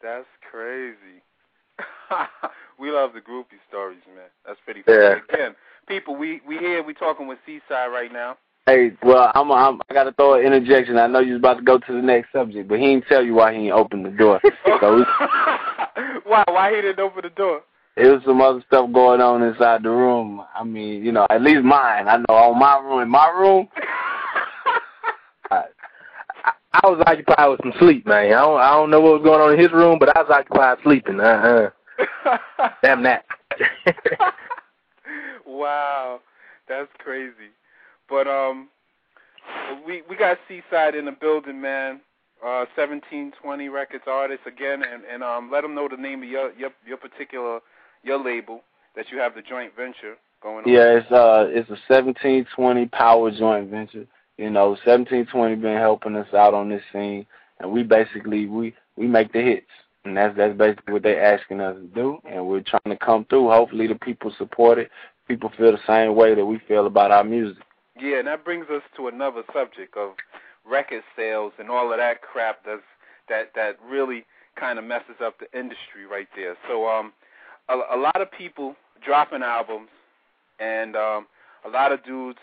that's 0.02 0.26
crazy. 0.50 1.22
we 2.78 2.90
love 2.90 3.12
the 3.14 3.20
groupie 3.20 3.60
stories, 3.68 4.00
man. 4.14 4.26
That's 4.46 4.58
pretty 4.64 4.82
funny. 4.82 4.98
Yeah. 4.98 5.16
Again, 5.32 5.54
people, 5.86 6.16
we 6.16 6.40
we 6.46 6.58
here, 6.58 6.82
we 6.82 6.94
talking 6.94 7.26
with 7.26 7.38
C-Side 7.46 7.88
right 7.88 8.12
now. 8.12 8.36
Hey, 8.66 8.92
well, 9.02 9.32
I'm, 9.34 9.50
I'm 9.50 9.80
I 9.88 9.94
got 9.94 10.04
to 10.04 10.12
throw 10.12 10.34
an 10.34 10.44
interjection. 10.44 10.98
I 10.98 11.06
know 11.06 11.20
you 11.20 11.32
was 11.32 11.38
about 11.38 11.54
to 11.54 11.62
go 11.62 11.78
to 11.78 11.92
the 11.92 12.02
next 12.02 12.32
subject, 12.32 12.68
but 12.68 12.78
he 12.78 12.86
didn't 12.86 13.06
tell 13.08 13.24
you 13.24 13.32
why 13.34 13.54
he 13.54 13.60
ain't 13.60 13.72
opened 13.72 14.04
the 14.04 14.10
door. 14.10 14.40
so 14.80 14.96
we, 14.96 15.04
why? 16.24 16.44
Why 16.46 16.74
he 16.74 16.82
didn't 16.82 17.00
open 17.00 17.22
the 17.22 17.30
door? 17.30 17.62
It 17.98 18.06
was 18.06 18.22
some 18.24 18.40
other 18.40 18.62
stuff 18.68 18.92
going 18.92 19.20
on 19.20 19.42
inside 19.42 19.82
the 19.82 19.90
room. 19.90 20.44
I 20.54 20.62
mean, 20.62 21.04
you 21.04 21.10
know, 21.10 21.26
at 21.30 21.42
least 21.42 21.64
mine. 21.64 22.06
I 22.06 22.18
know 22.18 22.34
on 22.34 22.58
my 22.58 22.78
room, 22.78 23.02
in 23.02 23.08
my 23.08 23.28
room, 23.30 23.68
I, 25.50 25.64
I 26.72 26.80
was 26.84 27.02
occupied 27.04 27.50
with 27.50 27.60
some 27.62 27.72
sleep, 27.80 28.06
man. 28.06 28.26
I 28.26 28.40
don't, 28.40 28.60
I 28.60 28.70
don't 28.70 28.90
know 28.90 29.00
what 29.00 29.20
was 29.20 29.24
going 29.24 29.40
on 29.40 29.52
in 29.54 29.58
his 29.58 29.72
room, 29.72 29.98
but 29.98 30.16
I 30.16 30.22
was 30.22 30.30
occupied 30.30 30.78
sleeping. 30.84 31.18
Uh 31.18 31.70
huh. 31.98 32.38
Damn 32.84 33.02
that. 33.02 33.24
wow, 35.46 36.20
that's 36.68 36.90
crazy. 36.98 37.50
But 38.08 38.28
um, 38.28 38.68
we 39.84 40.02
we 40.08 40.16
got 40.16 40.38
C-Side 40.46 40.94
in 40.94 41.06
the 41.06 41.12
building, 41.12 41.60
man. 41.60 42.00
Uh, 42.46 42.66
seventeen 42.76 43.32
twenty 43.42 43.68
records 43.68 44.04
artist 44.06 44.42
again, 44.46 44.84
and 44.84 45.02
and 45.12 45.24
um, 45.24 45.50
let 45.50 45.62
them 45.62 45.74
know 45.74 45.88
the 45.88 46.00
name 46.00 46.22
of 46.22 46.28
your 46.28 46.52
your 46.52 46.70
your 46.86 46.96
particular 46.96 47.58
your 48.02 48.22
label 48.22 48.62
that 48.96 49.06
you 49.10 49.18
have 49.18 49.34
the 49.34 49.42
joint 49.42 49.74
venture 49.76 50.16
going 50.42 50.64
on. 50.64 50.72
yeah, 50.72 50.98
it's 50.98 51.10
uh, 51.10 51.46
it's 51.48 51.70
a 51.70 51.76
seventeen 51.86 52.46
twenty 52.54 52.86
power 52.86 53.30
joint 53.30 53.70
venture. 53.70 54.06
You 54.36 54.50
know, 54.50 54.76
seventeen 54.84 55.26
twenty 55.26 55.56
been 55.56 55.78
helping 55.78 56.16
us 56.16 56.32
out 56.34 56.54
on 56.54 56.68
this 56.68 56.82
scene, 56.92 57.26
and 57.60 57.70
we 57.70 57.82
basically 57.82 58.46
we 58.46 58.74
we 58.96 59.06
make 59.06 59.32
the 59.32 59.40
hits, 59.40 59.66
and 60.04 60.16
that's 60.16 60.36
that's 60.36 60.56
basically 60.56 60.94
what 60.94 61.02
they're 61.02 61.34
asking 61.34 61.60
us 61.60 61.76
to 61.76 61.86
do, 61.94 62.18
and 62.28 62.46
we're 62.46 62.62
trying 62.62 62.96
to 62.96 62.96
come 62.96 63.24
through. 63.26 63.50
Hopefully, 63.50 63.86
the 63.86 63.94
people 63.94 64.32
support 64.38 64.78
it. 64.78 64.90
People 65.26 65.52
feel 65.56 65.72
the 65.72 65.78
same 65.86 66.14
way 66.14 66.34
that 66.34 66.46
we 66.46 66.58
feel 66.66 66.86
about 66.86 67.10
our 67.10 67.24
music. 67.24 67.62
Yeah, 68.00 68.18
and 68.18 68.28
that 68.28 68.44
brings 68.44 68.66
us 68.70 68.82
to 68.96 69.08
another 69.08 69.42
subject 69.52 69.96
of 69.96 70.12
record 70.64 71.02
sales 71.16 71.52
and 71.58 71.70
all 71.70 71.92
of 71.92 71.98
that 71.98 72.22
crap 72.22 72.64
that's 72.64 72.82
that 73.28 73.52
that 73.54 73.76
really 73.84 74.24
kind 74.58 74.78
of 74.78 74.84
messes 74.84 75.16
up 75.24 75.38
the 75.38 75.58
industry 75.58 76.06
right 76.10 76.28
there. 76.36 76.56
So 76.68 76.86
um 76.86 77.12
a, 77.68 77.96
a 77.96 77.98
lot 77.98 78.20
of 78.20 78.30
people 78.30 78.74
dropping 79.04 79.42
albums 79.42 79.88
and 80.58 80.96
um 80.96 81.26
a 81.64 81.68
lot 81.68 81.92
of 81.92 82.04
dudes 82.04 82.38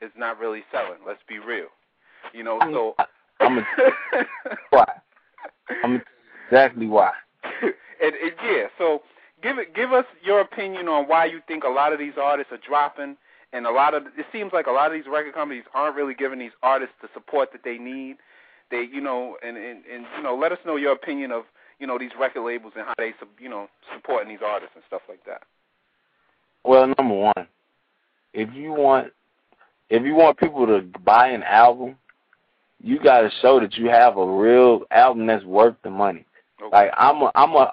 is 0.00 0.10
not 0.16 0.38
really 0.38 0.62
selling, 0.72 0.98
let's 1.06 1.22
be 1.28 1.38
real. 1.38 1.68
You 2.32 2.42
know, 2.42 2.58
so 2.72 2.94
I'm 3.40 3.58
a, 3.58 3.64
why? 4.70 4.86
I'm 5.84 6.02
exactly 6.46 6.86
why. 6.86 7.12
and, 7.62 8.14
and 8.14 8.32
yeah, 8.44 8.66
so 8.78 9.02
give 9.42 9.58
it 9.58 9.74
give 9.74 9.92
us 9.92 10.04
your 10.22 10.40
opinion 10.40 10.88
on 10.88 11.06
why 11.06 11.26
you 11.26 11.40
think 11.46 11.64
a 11.64 11.68
lot 11.68 11.92
of 11.92 11.98
these 11.98 12.14
artists 12.20 12.52
are 12.52 12.58
dropping 12.66 13.16
and 13.52 13.66
a 13.66 13.70
lot 13.70 13.94
of 13.94 14.04
it 14.06 14.26
seems 14.32 14.52
like 14.52 14.66
a 14.66 14.70
lot 14.70 14.86
of 14.86 14.92
these 14.92 15.10
record 15.10 15.34
companies 15.34 15.64
aren't 15.74 15.96
really 15.96 16.14
giving 16.14 16.38
these 16.38 16.52
artists 16.62 16.94
the 17.02 17.08
support 17.14 17.50
that 17.52 17.62
they 17.64 17.78
need. 17.78 18.16
They, 18.70 18.86
you 18.92 19.00
know, 19.00 19.36
and 19.42 19.56
and, 19.56 19.82
and 19.92 20.04
you 20.16 20.22
know, 20.22 20.36
let 20.36 20.52
us 20.52 20.58
know 20.64 20.76
your 20.76 20.92
opinion 20.92 21.32
of 21.32 21.44
you 21.80 21.86
know 21.86 21.98
these 21.98 22.10
record 22.18 22.44
labels 22.44 22.74
and 22.76 22.84
how 22.86 22.94
they, 22.98 23.12
you 23.40 23.48
know, 23.48 23.68
supporting 23.94 24.28
these 24.28 24.44
artists 24.46 24.74
and 24.76 24.84
stuff 24.86 25.02
like 25.08 25.24
that. 25.24 25.42
Well, 26.64 26.86
number 26.98 27.14
one, 27.14 27.46
if 28.34 28.54
you 28.54 28.72
want 28.72 29.12
if 29.88 30.04
you 30.04 30.14
want 30.14 30.38
people 30.38 30.66
to 30.66 30.82
buy 31.04 31.28
an 31.28 31.42
album, 31.42 31.96
you 32.82 33.00
got 33.02 33.22
to 33.22 33.30
show 33.42 33.58
that 33.60 33.74
you 33.74 33.86
have 33.86 34.16
a 34.16 34.26
real 34.26 34.82
album 34.90 35.26
that's 35.26 35.44
worth 35.44 35.74
the 35.82 35.90
money. 35.90 36.24
Like 36.70 36.90
I'm 36.96 37.22
a 37.22 37.32
I'm 37.34 37.54
a 37.54 37.72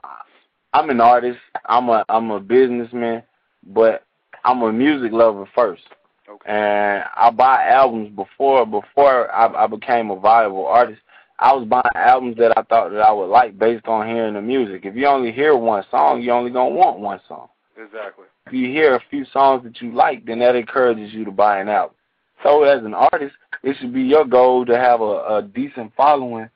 I'm 0.74 0.90
an 0.90 1.02
artist. 1.02 1.40
I'm 1.66 1.90
a 1.90 2.06
I'm 2.08 2.32
a 2.32 2.40
businessman, 2.40 3.24
but 3.66 4.04
I'm 4.44 4.62
a 4.62 4.72
music 4.72 5.12
lover 5.12 5.48
first. 5.54 5.84
Okay. 6.30 6.52
And 6.52 7.04
I 7.16 7.30
buy 7.32 7.68
albums 7.68 8.16
before 8.16 8.66
before 8.66 9.32
I, 9.32 9.64
I 9.64 9.68
became 9.68 10.12
a 10.12 10.20
viable 10.20 10.66
artist. 10.66 11.02
I 11.40 11.54
was 11.54 11.68
buying 11.68 11.84
albums 11.94 12.38
that 12.38 12.58
I 12.58 12.64
thought 12.64 12.92
that 12.92 13.02
I 13.02 13.12
would 13.12 13.28
like 13.28 13.58
based 13.60 13.88
on 13.88 14.08
hearing 14.08 14.34
the 14.34 14.42
music. 14.42 14.86
If 14.86 14.96
you 14.96 15.06
only 15.06 15.32
hear 15.32 15.56
one 15.56 15.84
song, 15.92 16.22
you 16.22 16.32
only 16.32 16.52
gonna 16.52 16.74
want 16.74 17.00
one 17.00 17.20
song. 17.28 17.50
Exactly. 17.78 18.26
If 18.48 18.54
you 18.54 18.68
hear 18.68 18.96
a 18.96 19.04
few 19.12 19.26
songs 19.32 19.64
that 19.64 19.82
you 19.82 19.94
like, 19.94 20.26
then 20.26 20.40
that 20.40 20.56
encourages 20.56 21.14
you 21.14 21.26
to 21.26 21.32
buy 21.32 21.60
an 21.60 21.70
album. 21.70 21.96
So 22.44 22.64
as 22.64 22.84
an 22.84 22.94
artist, 22.94 23.36
it 23.64 23.76
should 23.80 23.94
be 23.94 24.02
your 24.02 24.26
goal 24.26 24.66
to 24.66 24.78
have 24.78 25.02
a, 25.02 25.04
a 25.04 25.50
decent 25.54 25.92
following 25.96 26.50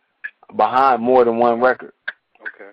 behind 0.56 1.02
more 1.02 1.26
than 1.26 1.38
one 1.38 1.60
record. 1.60 1.94
Okay. 2.42 2.72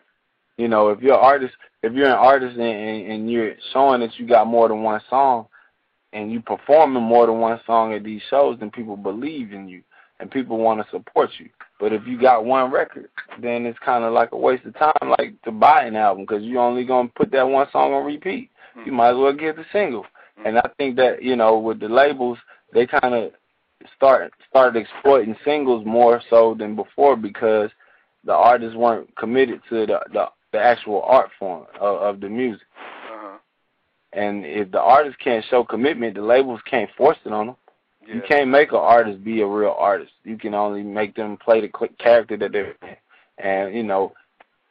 You 0.56 0.68
know, 0.68 0.88
if 0.88 1.00
you're 1.00 1.14
an 1.14 1.20
artist, 1.24 1.54
if 1.82 1.92
you're 1.92 2.06
an 2.06 2.12
artist 2.12 2.56
and, 2.56 2.62
and, 2.62 3.12
and 3.12 3.30
you're 3.30 3.54
showing 3.72 4.00
that 4.00 4.18
you 4.18 4.26
got 4.26 4.46
more 4.46 4.68
than 4.68 4.82
one 4.82 5.00
song, 5.10 5.46
and 6.12 6.32
you 6.32 6.40
performing 6.40 7.02
more 7.02 7.26
than 7.26 7.38
one 7.38 7.60
song 7.66 7.92
at 7.92 8.02
these 8.02 8.22
shows, 8.30 8.58
then 8.58 8.70
people 8.70 8.96
believe 8.96 9.52
in 9.52 9.68
you 9.68 9.82
and 10.20 10.30
people 10.30 10.58
want 10.58 10.80
to 10.80 10.90
support 10.90 11.30
you. 11.38 11.48
But 11.78 11.92
if 11.92 12.06
you 12.06 12.20
got 12.20 12.44
one 12.44 12.72
record, 12.72 13.08
then 13.40 13.64
it's 13.66 13.78
kind 13.78 14.04
of 14.04 14.12
like 14.12 14.32
a 14.32 14.36
waste 14.36 14.64
of 14.64 14.74
time, 14.76 15.14
like 15.18 15.40
to 15.42 15.52
buy 15.52 15.84
an 15.84 15.96
album, 15.96 16.24
because 16.24 16.42
you're 16.42 16.62
only 16.62 16.84
gonna 16.84 17.10
put 17.14 17.30
that 17.32 17.48
one 17.48 17.66
song 17.70 17.92
on 17.92 18.04
repeat. 18.04 18.50
Mm-hmm. 18.76 18.86
You 18.86 18.92
might 18.92 19.10
as 19.10 19.16
well 19.16 19.32
get 19.32 19.56
the 19.56 19.64
single. 19.72 20.04
And 20.44 20.58
I 20.58 20.70
think 20.76 20.96
that 20.96 21.22
you 21.22 21.36
know, 21.36 21.58
with 21.58 21.80
the 21.80 21.88
labels, 21.88 22.38
they 22.72 22.86
kind 22.86 23.14
of 23.14 23.32
start 23.96 24.32
started 24.48 24.80
exploiting 24.80 25.36
singles 25.44 25.84
more 25.86 26.20
so 26.30 26.54
than 26.58 26.76
before 26.76 27.16
because 27.16 27.70
the 28.24 28.32
artists 28.32 28.76
weren't 28.76 29.14
committed 29.16 29.60
to 29.68 29.86
the 29.86 30.00
the, 30.12 30.26
the 30.52 30.58
actual 30.58 31.02
art 31.02 31.30
form 31.38 31.66
of, 31.80 31.96
of 32.02 32.20
the 32.20 32.28
music. 32.28 32.66
Uh-huh. 33.12 33.38
And 34.12 34.44
if 34.44 34.70
the 34.70 34.80
artist 34.80 35.18
can't 35.22 35.44
show 35.48 35.64
commitment, 35.64 36.14
the 36.14 36.22
labels 36.22 36.60
can't 36.68 36.90
force 36.96 37.18
it 37.24 37.32
on 37.32 37.46
them. 37.48 37.56
Yeah. 38.08 38.14
You 38.14 38.22
can't 38.26 38.50
make 38.50 38.70
an 38.70 38.78
artist 38.78 39.22
be 39.22 39.42
a 39.42 39.46
real 39.46 39.76
artist. 39.78 40.12
You 40.24 40.38
can 40.38 40.54
only 40.54 40.82
make 40.82 41.14
them 41.14 41.36
play 41.36 41.60
the 41.60 41.70
character 41.98 42.36
that 42.38 42.52
they're 42.52 42.74
in. 42.82 42.96
And 43.38 43.74
you 43.74 43.82
know, 43.82 44.14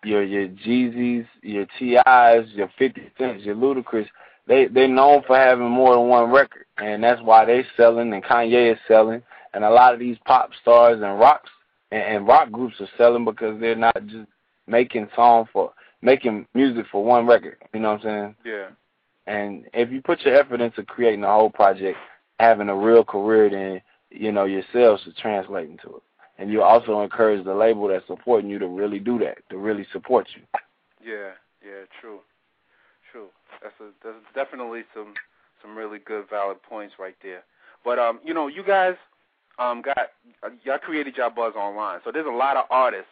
your 0.03 0.23
your 0.23 0.47
Jeezys, 0.47 1.27
your 1.43 1.67
T.I.'s, 1.77 2.45
your 2.53 2.71
Fifty 2.79 3.09
Cents, 3.17 3.43
your 3.43 3.55
Ludacris, 3.55 4.07
they 4.47 4.67
they're 4.67 4.87
known 4.87 5.21
for 5.27 5.37
having 5.37 5.69
more 5.69 5.95
than 5.95 6.07
one 6.07 6.31
record, 6.31 6.65
and 6.77 7.03
that's 7.03 7.21
why 7.21 7.45
they're 7.45 7.65
selling. 7.77 8.11
And 8.11 8.23
Kanye 8.23 8.73
is 8.73 8.79
selling, 8.87 9.21
and 9.53 9.63
a 9.63 9.69
lot 9.69 9.93
of 9.93 9.99
these 9.99 10.17
pop 10.25 10.49
stars 10.61 11.01
and 11.01 11.19
rocks 11.19 11.49
and, 11.91 12.01
and 12.01 12.27
rock 12.27 12.51
groups 12.51 12.75
are 12.79 12.89
selling 12.97 13.25
because 13.25 13.59
they're 13.59 13.75
not 13.75 13.95
just 14.07 14.27
making 14.67 15.09
song 15.15 15.47
for 15.53 15.73
making 16.01 16.47
music 16.53 16.85
for 16.91 17.03
one 17.03 17.25
record. 17.25 17.57
You 17.73 17.79
know 17.79 17.93
what 17.93 18.05
I'm 18.05 18.35
saying? 18.35 18.35
Yeah. 18.45 18.67
And 19.27 19.65
if 19.73 19.91
you 19.91 20.01
put 20.01 20.21
your 20.21 20.35
effort 20.35 20.61
into 20.61 20.83
creating 20.83 21.21
the 21.21 21.27
whole 21.27 21.49
project, 21.49 21.97
having 22.39 22.69
a 22.69 22.75
real 22.75 23.03
career, 23.03 23.49
then 23.49 23.81
you 24.09 24.31
know 24.31 24.45
your 24.45 24.63
sales 24.73 25.01
should 25.03 25.17
translate 25.17 25.69
into 25.69 25.97
it. 25.97 26.03
And 26.39 26.51
you 26.51 26.61
also 26.61 27.01
encourage 27.01 27.43
the 27.43 27.53
label 27.53 27.87
that's 27.87 28.05
supporting 28.05 28.49
you 28.49 28.59
to 28.59 28.67
really 28.67 28.99
do 28.99 29.17
that, 29.19 29.37
to 29.49 29.57
really 29.57 29.87
support 29.91 30.27
you. 30.35 30.43
Yeah, 31.03 31.31
yeah, 31.65 31.85
true, 31.99 32.19
true. 33.11 33.27
That's 33.61 33.73
a 33.79 33.85
that's 34.03 34.17
definitely 34.35 34.83
some 34.93 35.13
some 35.61 35.75
really 35.75 35.99
good 35.99 36.25
valid 36.29 36.61
points 36.61 36.95
right 36.99 37.15
there. 37.23 37.43
But 37.83 37.99
um, 37.99 38.19
you 38.23 38.33
know, 38.33 38.47
you 38.47 38.63
guys 38.63 38.95
um 39.59 39.81
got 39.81 39.97
uh, 40.43 40.49
y'all 40.63 40.77
created 40.77 41.17
y'all 41.17 41.31
buzz 41.31 41.53
online, 41.55 41.99
so 42.03 42.11
there's 42.11 42.27
a 42.27 42.29
lot 42.29 42.57
of 42.57 42.65
artists 42.69 43.09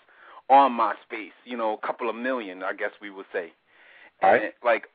on 0.49 0.71
MySpace. 0.71 1.31
You 1.45 1.57
know, 1.57 1.73
a 1.81 1.87
couple 1.87 2.09
of 2.09 2.15
million, 2.15 2.61
I 2.63 2.73
guess 2.73 2.91
we 3.01 3.09
would 3.09 3.25
say. 3.33 3.51
Right. 4.21 4.53
Like, 4.63 4.87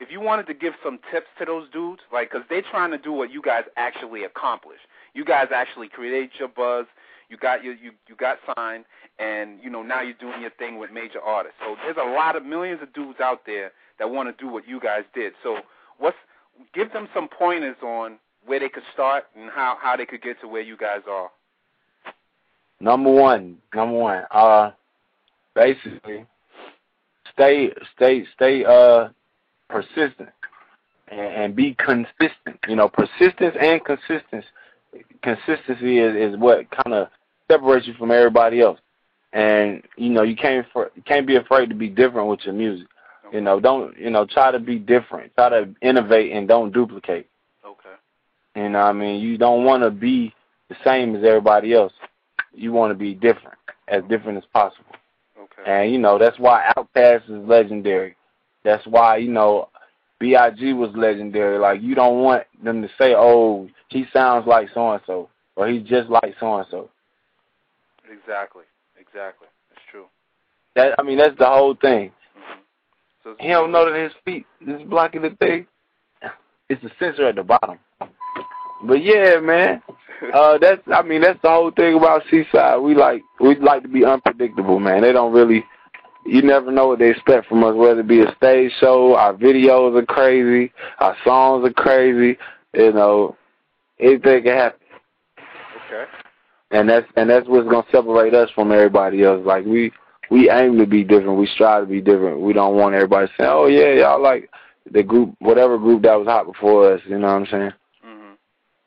if 0.00 0.10
you 0.10 0.20
wanted 0.20 0.46
to 0.46 0.54
give 0.54 0.74
some 0.84 0.98
tips 1.10 1.26
to 1.38 1.44
those 1.44 1.68
dudes, 1.70 2.02
like, 2.12 2.30
because 2.30 2.46
they're 2.48 2.62
trying 2.62 2.90
to 2.90 2.98
do 2.98 3.12
what 3.12 3.30
you 3.30 3.40
guys 3.40 3.64
actually 3.76 4.24
accomplished. 4.24 4.82
You 5.14 5.24
guys 5.24 5.48
actually 5.54 5.88
created 5.88 6.30
your 6.38 6.48
buzz. 6.48 6.86
You 7.28 7.36
got 7.36 7.64
your 7.64 7.74
you 7.74 7.90
you 8.06 8.14
got 8.14 8.38
signed, 8.54 8.84
and 9.18 9.58
you 9.62 9.68
know 9.70 9.82
now 9.82 10.02
you're 10.02 10.14
doing 10.14 10.40
your 10.40 10.50
thing 10.50 10.78
with 10.78 10.92
major 10.92 11.20
artists. 11.20 11.58
So 11.64 11.74
there's 11.82 11.96
a 11.96 12.12
lot 12.12 12.36
of 12.36 12.44
millions 12.44 12.82
of 12.82 12.92
dudes 12.92 13.18
out 13.20 13.40
there 13.46 13.72
that 13.98 14.10
want 14.10 14.28
to 14.28 14.44
do 14.44 14.50
what 14.50 14.68
you 14.68 14.78
guys 14.78 15.02
did. 15.12 15.32
So 15.42 15.58
what's 15.98 16.16
give 16.72 16.92
them 16.92 17.08
some 17.12 17.28
pointers 17.28 17.76
on 17.82 18.18
where 18.44 18.60
they 18.60 18.68
could 18.68 18.84
start 18.92 19.24
and 19.34 19.50
how 19.50 19.76
how 19.80 19.96
they 19.96 20.06
could 20.06 20.22
get 20.22 20.40
to 20.42 20.48
where 20.48 20.62
you 20.62 20.76
guys 20.76 21.00
are. 21.10 21.30
Number 22.78 23.10
one, 23.10 23.56
number 23.74 23.96
one, 23.96 24.24
uh, 24.30 24.70
basically, 25.54 26.26
stay, 27.32 27.70
stay, 27.94 28.24
stay, 28.34 28.64
uh, 28.64 29.08
persistent 29.68 30.30
and, 31.08 31.20
and 31.20 31.56
be 31.56 31.74
consistent. 31.74 32.58
You 32.68 32.76
know, 32.76 32.88
persistence 32.88 33.56
and 33.60 33.84
consistency. 33.84 34.46
Consistency 35.22 35.98
is, 35.98 36.32
is 36.32 36.38
what 36.38 36.70
kind 36.70 36.94
of 36.94 37.08
separates 37.50 37.86
you 37.86 37.94
from 37.94 38.10
everybody 38.10 38.60
else. 38.60 38.78
And 39.32 39.82
you 39.96 40.10
know, 40.10 40.22
you 40.22 40.36
can't 40.36 40.66
for, 40.72 40.90
you 40.94 41.02
can't 41.02 41.26
be 41.26 41.36
afraid 41.36 41.68
to 41.68 41.74
be 41.74 41.88
different 41.88 42.28
with 42.28 42.40
your 42.44 42.54
music. 42.54 42.88
You 43.32 43.40
know, 43.40 43.58
don't 43.58 43.96
you 43.98 44.10
know, 44.10 44.24
try 44.24 44.50
to 44.50 44.58
be 44.58 44.78
different. 44.78 45.34
Try 45.34 45.48
to 45.48 45.74
innovate 45.82 46.32
and 46.32 46.46
don't 46.46 46.72
duplicate. 46.72 47.28
Okay. 47.66 47.94
You 48.54 48.68
know, 48.70 48.80
I 48.80 48.92
mean, 48.92 49.20
you 49.20 49.36
don't 49.36 49.64
want 49.64 49.82
to 49.82 49.90
be 49.90 50.32
the 50.68 50.76
same 50.84 51.16
as 51.16 51.24
everybody 51.24 51.74
else. 51.74 51.92
You 52.54 52.72
want 52.72 52.92
to 52.92 52.94
be 52.94 53.14
different, 53.14 53.58
as 53.88 54.02
different 54.08 54.38
as 54.38 54.44
possible. 54.52 54.94
Okay. 55.38 55.70
And 55.70 55.92
you 55.92 55.98
know, 55.98 56.18
that's 56.18 56.38
why 56.38 56.72
Outkast 56.76 57.24
is 57.24 57.48
legendary. 57.48 58.16
That's 58.66 58.84
why 58.84 59.18
you 59.18 59.30
know, 59.30 59.68
B.I.G. 60.18 60.72
was 60.72 60.90
legendary. 60.96 61.56
Like 61.56 61.80
you 61.80 61.94
don't 61.94 62.20
want 62.22 62.42
them 62.62 62.82
to 62.82 62.88
say, 63.00 63.14
"Oh, 63.16 63.68
he 63.88 64.06
sounds 64.12 64.44
like 64.48 64.68
so 64.74 64.90
and 64.90 65.00
so," 65.06 65.28
or 65.54 65.68
he's 65.68 65.86
just 65.86 66.10
like 66.10 66.34
so 66.40 66.56
and 66.56 66.66
so. 66.68 66.90
Exactly. 68.10 68.64
Exactly. 68.98 69.46
That's 69.70 69.82
true. 69.90 70.06
That 70.74 70.96
I 70.98 71.04
mean, 71.04 71.18
that's 71.18 71.38
the 71.38 71.46
whole 71.46 71.76
thing. 71.80 72.10
So 73.22 73.36
He 73.38 73.48
don't 73.48 73.70
know 73.70 73.88
that 73.90 74.02
his 74.02 74.12
feet 74.24 74.46
is 74.66 74.82
blocking 74.88 75.22
the 75.22 75.30
thing. 75.30 75.68
It's 76.68 76.82
the 76.82 76.90
sensor 76.98 77.28
at 77.28 77.36
the 77.36 77.44
bottom. 77.44 77.78
But 78.84 79.02
yeah, 79.02 79.38
man. 79.40 79.82
Uh 80.32 80.56
that's 80.56 80.80
I 80.86 81.02
mean 81.02 81.20
that's 81.20 81.40
the 81.42 81.50
whole 81.50 81.70
thing 81.70 81.94
about 81.94 82.22
C-Side. 82.30 82.78
We 82.78 82.94
like 82.94 83.20
we 83.38 83.54
like 83.56 83.82
to 83.82 83.88
be 83.88 84.02
unpredictable, 84.02 84.80
man. 84.80 85.02
They 85.02 85.12
don't 85.12 85.34
really 85.34 85.62
you 86.26 86.42
never 86.42 86.70
know 86.70 86.88
what 86.88 86.98
they 86.98 87.10
expect 87.10 87.46
from 87.46 87.64
us, 87.64 87.74
whether 87.74 88.00
it 88.00 88.08
be 88.08 88.22
a 88.22 88.34
stage 88.36 88.72
show, 88.80 89.14
our 89.14 89.34
videos 89.34 89.96
are 90.00 90.06
crazy, 90.06 90.72
our 90.98 91.16
songs 91.24 91.66
are 91.66 91.72
crazy, 91.72 92.38
you 92.74 92.92
know, 92.92 93.36
anything 93.98 94.42
can 94.44 94.56
happen. 94.56 94.80
Okay. 95.86 96.04
And 96.70 96.88
that's 96.88 97.06
and 97.16 97.30
that's 97.30 97.46
what's 97.48 97.68
gonna 97.68 97.86
separate 97.92 98.34
us 98.34 98.50
from 98.54 98.72
everybody 98.72 99.22
else. 99.22 99.44
Like 99.44 99.64
we 99.64 99.92
we 100.30 100.50
aim 100.50 100.78
to 100.78 100.86
be 100.86 101.04
different. 101.04 101.38
We 101.38 101.46
strive 101.46 101.84
to 101.84 101.90
be 101.90 102.00
different. 102.00 102.40
We 102.40 102.52
don't 102.52 102.76
want 102.76 102.94
everybody 102.94 103.30
saying, 103.36 103.50
"Oh 103.50 103.66
yeah, 103.66 103.92
y'all 103.92 104.20
like 104.20 104.50
the 104.90 105.02
group, 105.02 105.34
whatever 105.38 105.78
group 105.78 106.02
that 106.02 106.16
was 106.16 106.26
hot 106.26 106.46
before 106.46 106.92
us." 106.92 107.00
You 107.06 107.18
know 107.18 107.28
what 107.28 107.34
I'm 107.34 107.46
saying? 107.46 107.72
Mhm. 108.04 108.36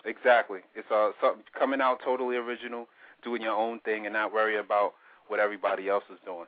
Exactly. 0.04 0.60
It's 0.76 0.92
uh 0.92 1.12
something 1.22 1.44
coming 1.58 1.80
out 1.80 2.02
totally 2.04 2.36
original, 2.36 2.90
doing 3.24 3.42
your 3.42 3.56
own 3.56 3.80
thing, 3.80 4.06
and 4.06 4.14
not 4.14 4.34
worry 4.34 4.58
about 4.58 4.96
what 5.28 5.40
everybody 5.40 5.88
else 5.88 6.04
is 6.12 6.20
doing. 6.26 6.48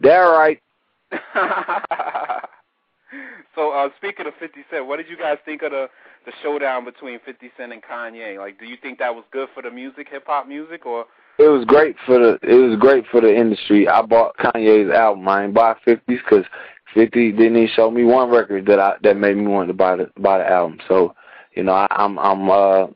That 0.00 0.16
right. 0.16 0.60
so 3.54 3.70
uh 3.70 3.88
speaking 3.96 4.26
of 4.26 4.34
50 4.40 4.64
Cent, 4.70 4.86
what 4.86 4.96
did 4.96 5.08
you 5.08 5.16
guys 5.16 5.38
think 5.44 5.62
of 5.62 5.70
the 5.70 5.88
the 6.26 6.32
showdown 6.42 6.84
between 6.84 7.20
50 7.24 7.50
Cent 7.56 7.72
and 7.72 7.82
Kanye? 7.82 8.38
Like, 8.38 8.58
do 8.58 8.64
you 8.66 8.76
think 8.80 8.98
that 8.98 9.14
was 9.14 9.24
good 9.30 9.48
for 9.54 9.62
the 9.62 9.70
music, 9.70 10.08
hip 10.10 10.24
hop 10.26 10.48
music, 10.48 10.86
or 10.86 11.04
It 11.38 11.48
was 11.48 11.64
great 11.64 11.96
for 12.06 12.18
the 12.18 12.38
it 12.42 12.54
was 12.54 12.78
great 12.78 13.04
for 13.10 13.20
the 13.20 13.34
industry. 13.34 13.86
I 13.88 14.02
bought 14.02 14.36
Kanye's 14.38 14.92
album. 14.92 15.28
I 15.28 15.44
ain't 15.44 15.54
buy 15.54 15.74
50's 15.86 16.02
because 16.06 16.44
50 16.94 17.32
didn't 17.32 17.56
even 17.56 17.68
show 17.74 17.90
me 17.90 18.04
one 18.04 18.30
record 18.30 18.66
that 18.66 18.78
I 18.80 18.94
that 19.02 19.16
made 19.16 19.36
me 19.36 19.46
want 19.46 19.68
to 19.68 19.74
buy 19.74 19.96
the 19.96 20.10
buy 20.18 20.38
the 20.38 20.48
album. 20.48 20.78
So, 20.88 21.14
you 21.54 21.62
know, 21.62 21.72
I, 21.72 21.86
I'm 21.90 22.18
I'm 22.18 22.50
uh 22.50 22.86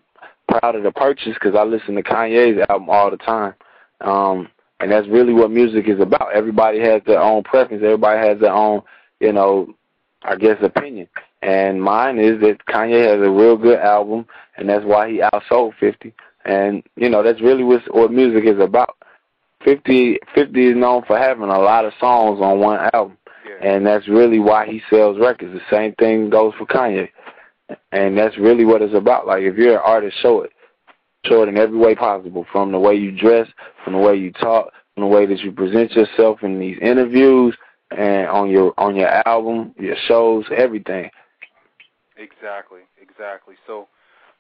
proud 0.49 0.75
of 0.75 0.83
the 0.83 0.93
purchase 0.93 1.35
because 1.35 1.55
I 1.55 1.65
listen 1.65 1.95
to 1.95 2.03
Kanye's 2.03 2.65
album 2.69 2.89
all 2.89 3.11
the 3.11 3.19
time. 3.19 3.55
Um, 4.01 4.49
and 4.81 4.91
that's 4.91 5.09
really 5.09 5.33
what 5.33 5.51
music 5.51 5.89
is 5.89 6.01
about. 6.01 6.33
Everybody 6.35 6.81
has 6.81 7.03
their 7.07 7.21
own 7.21 7.43
preference. 7.43 7.83
Everybody 7.85 8.27
has 8.27 8.41
their 8.41 8.53
own, 8.53 8.83
you 9.21 9.33
know, 9.33 9.75
I 10.23 10.37
guess 10.37 10.57
opinion. 10.63 11.09
And 11.43 11.83
mine 11.83 12.19
is 12.19 12.41
that 12.41 12.65
Kanye 12.69 13.05
has 13.05 13.25
a 13.25 13.31
real 13.31 13.57
good 13.57 13.79
album, 13.79 14.27
and 14.57 14.69
that's 14.69 14.85
why 14.85 15.11
he 15.11 15.21
outsold 15.33 15.75
50. 15.79 16.13
And 16.45 16.83
you 16.97 17.09
know, 17.09 17.23
that's 17.23 17.41
really 17.41 17.65
what 17.65 17.83
what 17.95 18.13
music 18.13 18.45
is 18.45 18.61
about. 18.61 18.97
50, 19.65 20.19
50 20.35 20.67
is 20.67 20.77
known 20.77 21.03
for 21.05 21.19
having 21.19 21.49
a 21.49 21.59
lot 21.59 21.85
of 21.85 21.93
songs 22.01 22.41
on 22.41 22.61
one 22.61 22.79
album, 22.93 23.19
and 23.61 23.85
that's 23.85 24.09
really 24.09 24.39
why 24.39 24.67
he 24.67 24.81
sells 24.89 25.19
records. 25.19 25.53
The 25.53 25.61
same 25.77 25.95
thing 25.95 26.31
goes 26.31 26.55
for 26.57 26.67
Kanye, 26.67 27.09
and 27.93 28.17
that's 28.17 28.39
really 28.39 28.65
what 28.65 28.83
it's 28.83 28.95
about. 28.95 29.27
Like 29.27 29.43
if 29.43 29.57
you're 29.57 29.75
an 29.75 29.83
artist, 29.85 30.17
show 30.23 30.43
it, 30.43 30.53
show 31.27 31.43
it 31.43 31.49
in 31.49 31.59
every 31.59 31.79
way 31.79 31.95
possible, 31.95 32.47
from 32.51 32.73
the 32.73 32.79
way 32.79 32.95
you 32.95 33.13
dress, 33.13 33.49
from 33.85 33.93
the 33.95 33.99
way 33.99 34.15
you 34.15 34.33
talk, 34.33 34.73
from 34.95 35.03
the 35.03 35.09
way 35.09 35.27
that 35.27 35.41
you 35.41 35.53
present 35.53 35.93
yourself 35.93 36.43
in 36.43 36.59
these 36.59 36.79
interviews, 36.81 37.57
and 37.91 38.29
on 38.29 38.51
your 38.51 38.75
on 38.79 38.97
your 38.97 39.09
album, 39.27 39.75
your 39.79 39.97
shows, 40.07 40.45
everything. 40.57 41.11
exactly, 42.17 42.81
exactly? 43.01 43.55
So, 43.67 43.89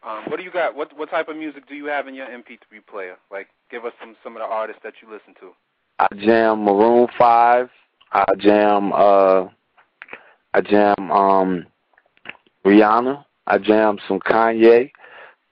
um, 0.06 0.24
what 0.28 0.36
do 0.36 0.42
you 0.42 0.50
got? 0.50 0.74
What 0.74 0.96
what 0.96 1.10
type 1.10 1.28
of 1.28 1.36
music 1.36 1.68
do 1.68 1.74
you 1.74 1.86
have 1.86 2.06
in 2.08 2.14
your 2.14 2.26
MP3 2.26 2.86
player? 2.90 3.16
Like, 3.30 3.48
give 3.70 3.84
us 3.84 3.92
some 4.00 4.16
some 4.22 4.36
of 4.36 4.40
the 4.40 4.46
artists 4.46 4.82
that 4.84 4.94
you 5.02 5.10
listen 5.10 5.34
to. 5.40 5.52
I 5.98 6.06
jam 6.24 6.64
Maroon 6.64 7.08
Five. 7.18 7.70
I 8.12 8.24
jam 8.38 8.92
uh 8.92 9.46
I 10.54 10.60
jam 10.60 11.10
um 11.10 11.66
Rihanna. 12.64 13.24
I 13.46 13.58
jam 13.58 13.98
some 14.06 14.20
Kanye. 14.20 14.90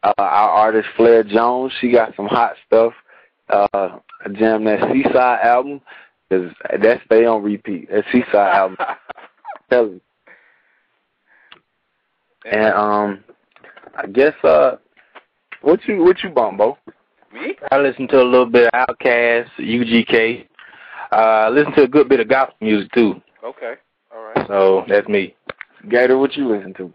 Uh, 0.07 0.13
our 0.19 0.51
artist 0.51 0.87
Flair 0.97 1.25
Jones, 1.25 1.73
she 1.81 1.91
got 1.91 2.15
some 2.15 2.27
hot 2.27 2.53
stuff. 2.65 2.93
Uh, 3.49 3.67
I 3.73 4.29
jam 4.39 4.63
that 4.65 4.89
C-Side 4.93 5.41
album 5.43 5.81
because 6.29 6.53
that 6.81 7.01
stay 7.07 7.25
on 7.25 7.43
repeat. 7.43 7.91
That 7.91 8.05
C-Side 8.13 8.33
album, 8.57 8.77
tell 9.69 9.87
you. 9.87 10.01
And 12.45 12.73
um, 12.75 13.25
I 13.97 14.07
guess 14.07 14.35
uh, 14.45 14.77
what 15.63 15.81
you 15.89 16.05
what 16.05 16.23
you 16.23 16.31
bump, 16.31 16.59
Bo? 16.59 16.79
Me? 17.35 17.57
I 17.73 17.79
listen 17.79 18.07
to 18.09 18.23
a 18.23 18.23
little 18.23 18.47
bit 18.47 18.71
of 18.73 18.87
Outkast, 18.89 19.49
UGK. 19.59 20.47
Uh, 21.11 21.17
I 21.17 21.49
listen 21.49 21.73
to 21.73 21.83
a 21.83 21.89
good 21.89 22.09
bit 22.09 22.21
of 22.21 22.29
gospel 22.29 22.57
music 22.61 22.93
too. 22.93 23.21
Okay. 23.45 23.75
All 24.15 24.23
right. 24.23 24.47
So 24.47 24.85
that's 24.87 25.09
me. 25.09 25.35
Gator, 25.91 26.17
what 26.17 26.37
you 26.37 26.49
listen 26.49 26.75
to? 26.75 26.93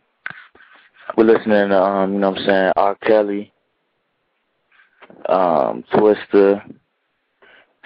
We're 1.18 1.26
listening 1.26 1.70
to, 1.70 1.82
um, 1.82 2.14
you 2.14 2.20
know 2.20 2.32
what 2.32 2.40
I'm 2.40 2.46
saying, 2.46 2.72
R. 2.76 2.96
Kelly, 2.96 3.52
um, 5.28 5.84
Twista, 5.94 6.62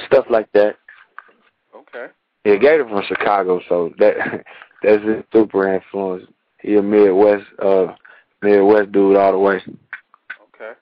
stuff 0.05 0.25
like 0.29 0.51
that. 0.53 0.75
Okay. 1.75 2.07
Yeah, 2.45 2.55
Gator 2.57 2.87
from 2.87 3.01
Chicago, 3.07 3.59
so 3.67 3.91
that 3.97 4.15
that's 4.83 5.03
his 5.03 5.23
super 5.33 5.73
influence. 5.73 6.25
He 6.61 6.75
a 6.75 6.81
Midwest 6.81 7.45
uh 7.59 7.87
Midwest 8.41 8.91
dude 8.91 9.15
all 9.15 9.31
the 9.31 9.39
way. 9.39 9.55
Okay. 9.55 10.73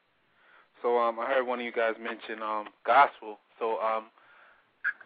So 0.82 0.98
um, 0.98 1.20
I 1.20 1.26
heard 1.26 1.48
one 1.48 1.60
of 1.60 1.66
you 1.66 1.72
guys 1.72 1.94
mention 2.02 2.44
um 2.44 2.66
gospel. 2.86 3.40
So 3.60 3.80
um, 3.80 4.06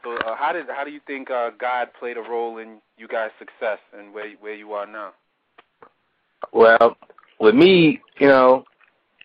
so 0.03 0.15
uh, 0.17 0.35
how 0.35 0.51
did 0.53 0.65
how 0.69 0.83
do 0.83 0.91
you 0.91 1.01
think 1.05 1.29
uh, 1.29 1.51
God 1.59 1.89
played 1.99 2.17
a 2.17 2.21
role 2.21 2.57
in 2.57 2.79
you 2.97 3.07
guys' 3.07 3.31
success 3.37 3.79
and 3.97 4.13
where 4.13 4.31
where 4.39 4.55
you 4.55 4.73
are 4.73 4.87
now? 4.87 5.13
Well, 6.53 6.97
with 7.39 7.55
me, 7.55 8.01
you 8.19 8.27
know, 8.27 8.65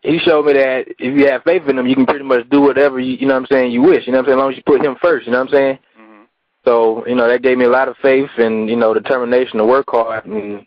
he 0.02 0.18
showed 0.18 0.46
me 0.46 0.54
that 0.54 0.86
if 0.98 1.16
you 1.16 1.26
have 1.28 1.44
faith 1.44 1.62
in 1.68 1.78
him, 1.78 1.86
you 1.86 1.94
can 1.94 2.06
pretty 2.06 2.24
much 2.24 2.48
do 2.50 2.60
whatever 2.60 2.98
you, 2.98 3.14
you 3.14 3.26
know 3.26 3.34
what 3.34 3.42
I'm 3.42 3.46
saying, 3.46 3.72
you 3.72 3.82
wish. 3.82 4.06
You 4.06 4.12
know 4.12 4.18
what 4.18 4.24
I'm 4.24 4.30
saying, 4.30 4.38
as 4.38 4.42
long 4.42 4.50
as 4.50 4.56
you 4.56 4.62
put 4.66 4.84
him 4.84 4.96
first. 5.00 5.26
You 5.26 5.32
know 5.32 5.38
what 5.38 5.48
I'm 5.48 5.54
saying. 5.54 5.78
Mm-hmm. 5.98 6.22
So 6.64 7.06
you 7.06 7.14
know 7.14 7.28
that 7.28 7.42
gave 7.42 7.58
me 7.58 7.66
a 7.66 7.70
lot 7.70 7.88
of 7.88 7.96
faith 8.02 8.30
and 8.38 8.68
you 8.68 8.76
know 8.76 8.92
determination 8.92 9.58
to 9.58 9.64
work 9.64 9.86
hard 9.88 10.26
and 10.26 10.66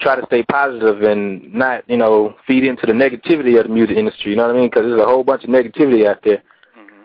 try 0.00 0.16
to 0.16 0.24
stay 0.26 0.42
positive 0.44 1.02
and 1.02 1.52
not 1.52 1.88
you 1.90 1.96
know 1.96 2.34
feed 2.46 2.64
into 2.64 2.86
the 2.86 2.92
negativity 2.92 3.58
of 3.58 3.66
the 3.66 3.72
music 3.72 3.98
industry. 3.98 4.30
You 4.30 4.36
know 4.38 4.46
what 4.46 4.56
I 4.56 4.58
mean? 4.60 4.70
Because 4.70 4.84
there's 4.84 5.00
a 5.00 5.06
whole 5.06 5.24
bunch 5.24 5.44
of 5.44 5.50
negativity 5.50 6.06
out 6.08 6.20
there. 6.24 6.42
Mm-hmm. 6.78 7.02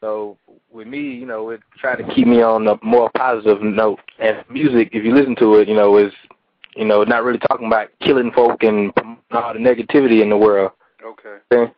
So 0.00 0.38
with 0.70 0.86
me, 0.86 1.00
you 1.00 1.26
know, 1.26 1.50
it 1.50 1.60
tried 1.78 1.96
to 1.96 2.14
keep 2.14 2.26
me 2.26 2.42
on 2.42 2.66
a 2.68 2.76
more 2.82 3.10
positive 3.16 3.62
note. 3.62 4.00
And 4.18 4.44
music, 4.48 4.90
if 4.92 5.04
you 5.04 5.14
listen 5.14 5.36
to 5.36 5.56
it, 5.56 5.68
you 5.68 5.74
know, 5.74 5.98
is 5.98 6.12
you 6.76 6.84
know 6.84 7.02
not 7.04 7.24
really 7.24 7.38
talking 7.38 7.66
about 7.66 7.88
killing 8.00 8.30
folk 8.32 8.62
and 8.62 8.92
all 9.32 9.52
the 9.52 9.58
negativity 9.58 10.22
in 10.22 10.30
the 10.30 10.36
world. 10.36 10.72
Okay. 11.04 11.38
Okay? 11.52 11.72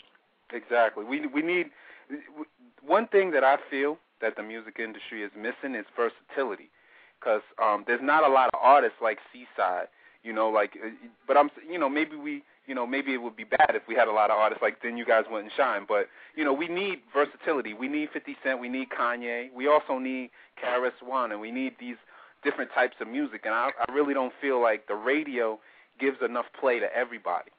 Exactly. 0.53 1.05
We 1.05 1.27
we 1.27 1.43
need 1.43 1.67
one 2.87 3.07
thing 3.09 3.31
that 3.33 3.45
I 3.45 3.57
feel 3.71 3.99
that 4.21 4.37
the 4.37 4.43
music 4.43 4.77
industry 4.79 5.23
is 5.23 5.31
missing 5.37 5.75
is 5.75 5.85
versatility, 5.95 6.71
because 7.21 7.43
um, 7.63 7.85
there's 7.87 8.03
not 8.03 8.25
a 8.25 8.33
lot 8.33 8.51
of 8.53 8.61
artists 8.61 8.99
like 9.03 9.19
C-Side. 9.33 9.87
You 10.25 10.33
know, 10.33 10.49
like, 10.51 10.77
uh, 10.85 10.89
but 11.27 11.37
I'm, 11.37 11.51
you 11.71 11.79
know, 11.79 11.89
maybe 11.89 12.17
we, 12.17 12.43
you 12.67 12.75
know, 12.75 12.87
maybe 12.87 13.15
it 13.15 13.19
would 13.19 13.37
be 13.37 13.45
bad 13.45 13.71
if 13.75 13.83
we 13.87 13.95
had 13.95 14.09
a 14.09 14.13
lot 14.13 14.31
of 14.31 14.37
artists 14.39 14.61
like 14.61 14.83
then 14.83 14.97
you 14.97 15.07
guys 15.07 15.25
wouldn't 15.31 15.53
shine. 15.57 15.85
But 15.87 16.09
you 16.35 16.45
know, 16.45 16.53
we 16.53 16.67
need 16.69 17.01
versatility. 17.13 17.73
We 17.73 17.89
need 17.89 18.09
50 18.13 18.37
Cent. 18.43 18.61
We 18.61 18.69
need 18.69 18.89
Kanye. 18.91 19.53
We 19.55 19.69
also 19.69 19.99
need 19.99 20.31
KRS-One, 20.63 21.33
and 21.33 21.41
we 21.41 21.51
need 21.51 21.75
these 21.79 21.97
different 22.43 22.71
types 22.75 22.97
of 23.01 23.09
music. 23.09 23.43
And 23.45 23.55
I, 23.55 23.71
I 23.89 23.93
really 23.93 24.15
don't 24.15 24.33
feel 24.41 24.61
like 24.61 24.87
the 24.87 24.95
radio 24.95 25.59
gives 25.99 26.19
enough 26.25 26.47
play 26.59 26.79
to 26.79 26.87
everybody. 26.95 27.51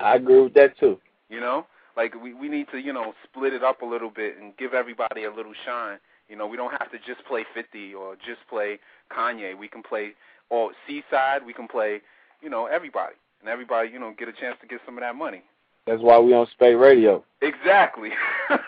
I 0.00 0.16
agree 0.16 0.40
with 0.40 0.54
that 0.54 0.78
too. 0.78 0.98
You 1.28 1.40
know, 1.40 1.66
like 1.96 2.14
we 2.20 2.34
we 2.34 2.48
need 2.48 2.66
to 2.72 2.78
you 2.78 2.92
know 2.92 3.12
split 3.24 3.52
it 3.52 3.62
up 3.62 3.82
a 3.82 3.86
little 3.86 4.10
bit 4.10 4.36
and 4.40 4.56
give 4.56 4.74
everybody 4.74 5.24
a 5.24 5.32
little 5.32 5.54
shine. 5.64 5.98
You 6.28 6.36
know, 6.36 6.46
we 6.46 6.56
don't 6.56 6.70
have 6.72 6.90
to 6.92 6.98
just 6.98 7.24
play 7.26 7.44
50 7.54 7.94
or 7.94 8.14
just 8.14 8.46
play 8.48 8.78
Kanye. 9.10 9.58
We 9.58 9.66
can 9.66 9.82
play 9.82 10.12
or 10.48 10.70
C-Side. 10.86 11.44
We 11.44 11.52
can 11.52 11.66
play 11.66 12.00
you 12.40 12.50
know 12.50 12.66
everybody 12.66 13.14
and 13.40 13.48
everybody 13.48 13.90
you 13.90 13.98
know 13.98 14.14
get 14.18 14.28
a 14.28 14.32
chance 14.32 14.56
to 14.60 14.66
get 14.66 14.80
some 14.84 14.96
of 14.96 15.02
that 15.02 15.16
money. 15.16 15.42
That's 15.86 16.02
why 16.02 16.18
we 16.18 16.32
on 16.34 16.46
Spate 16.52 16.78
Radio. 16.78 17.24
Exactly. 17.42 18.10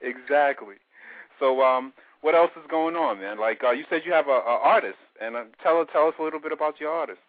exactly. 0.00 0.76
So 1.40 1.62
um, 1.62 1.92
what 2.20 2.34
else 2.34 2.50
is 2.56 2.66
going 2.70 2.96
on, 2.96 3.20
man? 3.20 3.38
Like 3.38 3.62
uh, 3.64 3.70
you 3.72 3.84
said, 3.88 4.02
you 4.04 4.12
have 4.12 4.28
a, 4.28 4.30
a 4.30 4.58
artist, 4.62 4.98
and 5.20 5.36
uh, 5.36 5.44
tell 5.62 5.84
tell 5.86 6.08
us 6.08 6.14
a 6.18 6.22
little 6.22 6.40
bit 6.40 6.52
about 6.52 6.80
your 6.80 6.90
artist. 6.90 7.20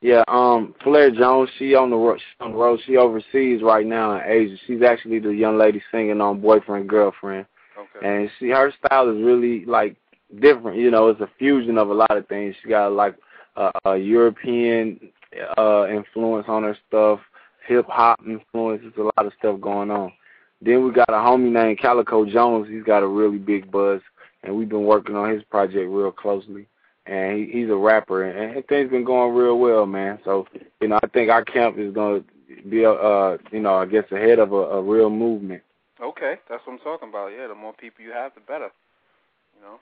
Yeah, 0.00 0.22
um, 0.28 0.74
Flair 0.84 1.10
Jones, 1.10 1.50
she 1.58 1.74
on 1.74 1.90
the 1.90 1.96
road. 1.96 2.20
She 2.20 2.44
on 2.44 2.52
the 2.52 2.56
road. 2.56 2.80
She 2.86 2.96
overseas 2.96 3.62
right 3.62 3.84
now 3.84 4.14
in 4.16 4.22
Asia. 4.30 4.56
She's 4.66 4.82
actually 4.82 5.18
the 5.18 5.30
young 5.30 5.58
lady 5.58 5.82
singing 5.90 6.20
on 6.20 6.40
Boyfriend 6.40 6.88
Girlfriend, 6.88 7.46
Okay. 7.76 8.06
and 8.06 8.30
she 8.38 8.50
her 8.50 8.72
style 8.84 9.10
is 9.10 9.22
really 9.22 9.64
like 9.64 9.96
different. 10.40 10.78
You 10.78 10.90
know, 10.90 11.08
it's 11.08 11.20
a 11.20 11.30
fusion 11.38 11.78
of 11.78 11.90
a 11.90 11.94
lot 11.94 12.16
of 12.16 12.28
things. 12.28 12.54
She 12.62 12.68
got 12.68 12.92
like 12.92 13.16
a, 13.56 13.72
a 13.84 13.96
European 13.96 15.10
uh 15.58 15.86
influence 15.88 16.46
on 16.48 16.62
her 16.62 16.76
stuff, 16.86 17.20
hip 17.66 17.86
hop 17.88 18.20
influence. 18.26 18.82
There's 18.82 18.94
a 18.96 19.10
lot 19.20 19.26
of 19.26 19.32
stuff 19.38 19.60
going 19.60 19.90
on. 19.90 20.12
Then 20.60 20.84
we 20.84 20.92
got 20.92 21.08
a 21.08 21.12
homie 21.12 21.52
named 21.52 21.78
Calico 21.78 22.24
Jones. 22.24 22.68
He's 22.68 22.82
got 22.82 23.02
a 23.02 23.06
really 23.06 23.38
big 23.38 23.70
buzz, 23.70 24.00
and 24.42 24.56
we've 24.56 24.68
been 24.68 24.84
working 24.84 25.16
on 25.16 25.30
his 25.30 25.42
project 25.44 25.88
real 25.90 26.12
closely 26.12 26.66
and 27.08 27.38
he, 27.38 27.60
he's 27.60 27.70
a 27.70 27.76
rapper, 27.76 28.24
and, 28.24 28.56
and 28.56 28.66
things 28.66 28.90
been 28.90 29.04
going 29.04 29.34
real 29.34 29.58
well, 29.58 29.86
man. 29.86 30.18
So, 30.24 30.46
you 30.80 30.88
know, 30.88 30.98
I 31.02 31.06
think 31.08 31.30
our 31.30 31.44
camp 31.44 31.78
is 31.78 31.92
going 31.94 32.22
to 32.22 32.62
be, 32.68 32.84
uh, 32.84 33.38
you 33.50 33.60
know, 33.60 33.76
I 33.76 33.86
guess 33.86 34.04
ahead 34.12 34.38
of 34.38 34.52
a, 34.52 34.56
a 34.56 34.82
real 34.82 35.08
movement. 35.08 35.62
Okay, 36.02 36.34
that's 36.48 36.64
what 36.66 36.74
I'm 36.74 36.78
talking 36.80 37.08
about. 37.08 37.28
Yeah, 37.28 37.46
the 37.48 37.54
more 37.54 37.72
people 37.72 38.04
you 38.04 38.12
have, 38.12 38.34
the 38.34 38.40
better. 38.42 38.68
You 39.56 39.62
know, 39.62 39.80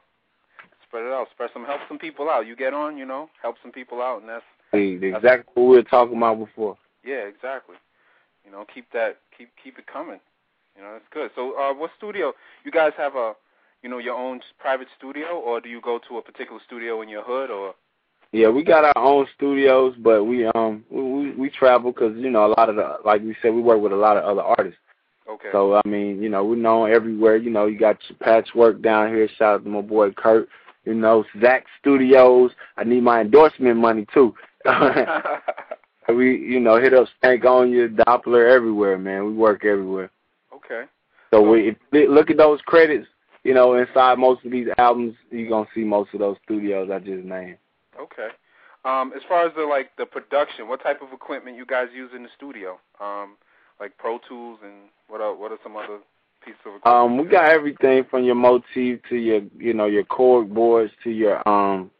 spread 0.86 1.04
it 1.04 1.12
out, 1.12 1.26
spread 1.32 1.50
some, 1.52 1.64
help 1.64 1.80
some 1.88 1.98
people 1.98 2.30
out. 2.30 2.46
You 2.46 2.54
get 2.56 2.72
on, 2.72 2.96
you 2.96 3.04
know, 3.04 3.28
help 3.42 3.56
some 3.60 3.72
people 3.72 4.00
out, 4.00 4.20
and 4.20 4.28
that's 4.28 4.44
The, 4.72 4.96
the 4.96 5.16
exact 5.16 5.48
what 5.54 5.64
we 5.64 5.76
were 5.76 5.82
talking 5.82 6.16
about 6.16 6.38
before. 6.38 6.78
yeah, 7.04 7.26
exactly. 7.26 7.76
You 8.44 8.52
know, 8.52 8.64
keep 8.72 8.90
that, 8.92 9.18
keep 9.36 9.50
keep 9.62 9.76
it 9.78 9.86
coming. 9.88 10.20
You 10.76 10.82
know, 10.82 10.92
that's 10.92 11.04
good. 11.12 11.30
So, 11.34 11.58
uh, 11.58 11.74
what 11.74 11.90
studio? 11.98 12.32
You 12.64 12.70
guys 12.70 12.92
have 12.96 13.16
a, 13.16 13.32
you 13.82 13.88
know, 13.88 13.98
your 13.98 14.14
own 14.14 14.40
private 14.58 14.88
studio, 14.98 15.38
or 15.38 15.60
do 15.60 15.68
you 15.68 15.80
go 15.80 15.98
to 16.08 16.18
a 16.18 16.22
particular 16.22 16.60
studio 16.66 17.02
in 17.02 17.08
your 17.08 17.22
hood, 17.22 17.50
or? 17.50 17.74
Yeah, 18.32 18.48
we 18.48 18.64
got 18.64 18.84
our 18.84 18.98
own 18.98 19.26
studios, 19.36 19.94
but 19.98 20.24
we 20.24 20.46
um 20.46 20.84
we 20.90 21.32
we, 21.32 21.50
travel 21.50 21.92
because 21.92 22.16
you 22.16 22.30
know 22.30 22.46
a 22.46 22.52
lot 22.58 22.68
of 22.68 22.76
the 22.76 22.96
like 23.04 23.22
we 23.22 23.36
said 23.40 23.54
we 23.54 23.62
work 23.62 23.80
with 23.80 23.92
a 23.92 23.96
lot 23.96 24.16
of 24.16 24.24
other 24.24 24.42
artists. 24.42 24.78
Okay. 25.28 25.48
So 25.52 25.76
I 25.76 25.88
mean, 25.88 26.22
you 26.22 26.28
know, 26.28 26.44
we're 26.44 26.56
known 26.56 26.90
everywhere. 26.90 27.36
You 27.36 27.50
know, 27.50 27.66
you 27.66 27.78
got 27.78 27.98
your 28.08 28.18
PatchWerk 28.18 28.82
down 28.82 29.08
here. 29.08 29.28
Shout 29.38 29.54
out 29.54 29.64
to 29.64 29.70
my 29.70 29.80
boy 29.80 30.10
Kurt. 30.10 30.48
You 30.84 30.94
know, 30.94 31.24
Zach 31.40 31.64
Studios. 31.80 32.50
I 32.76 32.84
need 32.84 33.02
my 33.02 33.20
endorsement 33.20 33.76
money 33.76 34.06
too. 34.12 34.34
we, 36.08 36.36
you 36.36 36.60
know, 36.60 36.80
hit 36.80 36.94
up 36.94 37.08
Stankonia 37.22 37.94
Doppler 37.94 38.52
everywhere, 38.52 38.98
man. 38.98 39.26
We 39.26 39.32
work 39.32 39.64
everywhere. 39.64 40.10
okay. 40.54 40.84
So 41.32 41.42
we 41.42 41.70
if, 41.70 42.10
look 42.10 42.30
at 42.30 42.36
those 42.36 42.60
credits. 42.66 43.06
You 43.46 43.54
know, 43.54 43.74
inside 43.74 44.18
most 44.18 44.44
of 44.44 44.50
these 44.50 44.66
albums, 44.76 45.14
you're 45.30 45.48
gonna 45.48 45.68
see 45.72 45.84
most 45.84 46.12
of 46.12 46.18
those 46.18 46.36
studios 46.42 46.90
I 46.92 46.98
just 46.98 47.24
named. 47.24 47.58
Okay. 47.96 48.30
Um, 48.84 49.12
as 49.14 49.22
far 49.28 49.46
as 49.46 49.52
the 49.54 49.62
like 49.62 49.94
the 49.96 50.04
production, 50.04 50.66
what 50.66 50.82
type 50.82 51.00
of 51.00 51.12
equipment 51.12 51.56
you 51.56 51.64
guys 51.64 51.86
use 51.94 52.10
in 52.12 52.24
the 52.24 52.28
studio? 52.36 52.80
Um, 53.00 53.36
like 53.78 53.96
Pro 53.98 54.18
Tools 54.28 54.58
and 54.64 54.90
what 55.06 55.20
are 55.20 55.32
what 55.32 55.52
are 55.52 55.58
some 55.62 55.76
other 55.76 55.98
pieces 56.44 56.58
of 56.66 56.74
equipment? 56.74 56.86
Um, 56.86 57.18
we 57.18 57.28
got 57.28 57.48
everything 57.52 58.04
from 58.10 58.24
your 58.24 58.34
motif 58.34 58.98
to 59.10 59.14
your, 59.16 59.42
you 59.56 59.74
know, 59.74 59.86
your 59.86 60.02
chord 60.02 60.52
boards 60.52 60.92
to 61.04 61.10
your 61.10 61.48
um, 61.48 61.92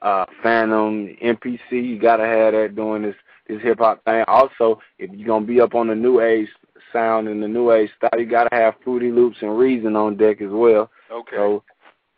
uh, 0.00 0.24
Fantom 0.42 1.14
MPC. 1.22 1.70
You 1.70 1.98
gotta 2.00 2.24
have 2.24 2.54
that 2.54 2.76
doing 2.76 3.02
this 3.02 3.16
this 3.46 3.60
hip 3.60 3.78
hop 3.78 4.02
thing. 4.04 4.24
Also, 4.26 4.80
if 4.98 5.10
you're 5.12 5.28
gonna 5.28 5.44
be 5.44 5.60
up 5.60 5.74
on 5.74 5.88
the 5.88 5.94
new 5.94 6.22
age 6.22 6.48
sound 6.92 7.28
and 7.28 7.42
the 7.42 7.48
new 7.48 7.72
age 7.72 7.90
style, 7.96 8.18
you 8.18 8.26
gotta 8.26 8.54
have 8.54 8.74
Fruity 8.84 9.10
Loops 9.10 9.38
and 9.40 9.58
Reason 9.58 9.96
on 9.96 10.16
deck 10.16 10.40
as 10.40 10.50
well. 10.50 10.90
Okay. 11.10 11.36
So, 11.36 11.62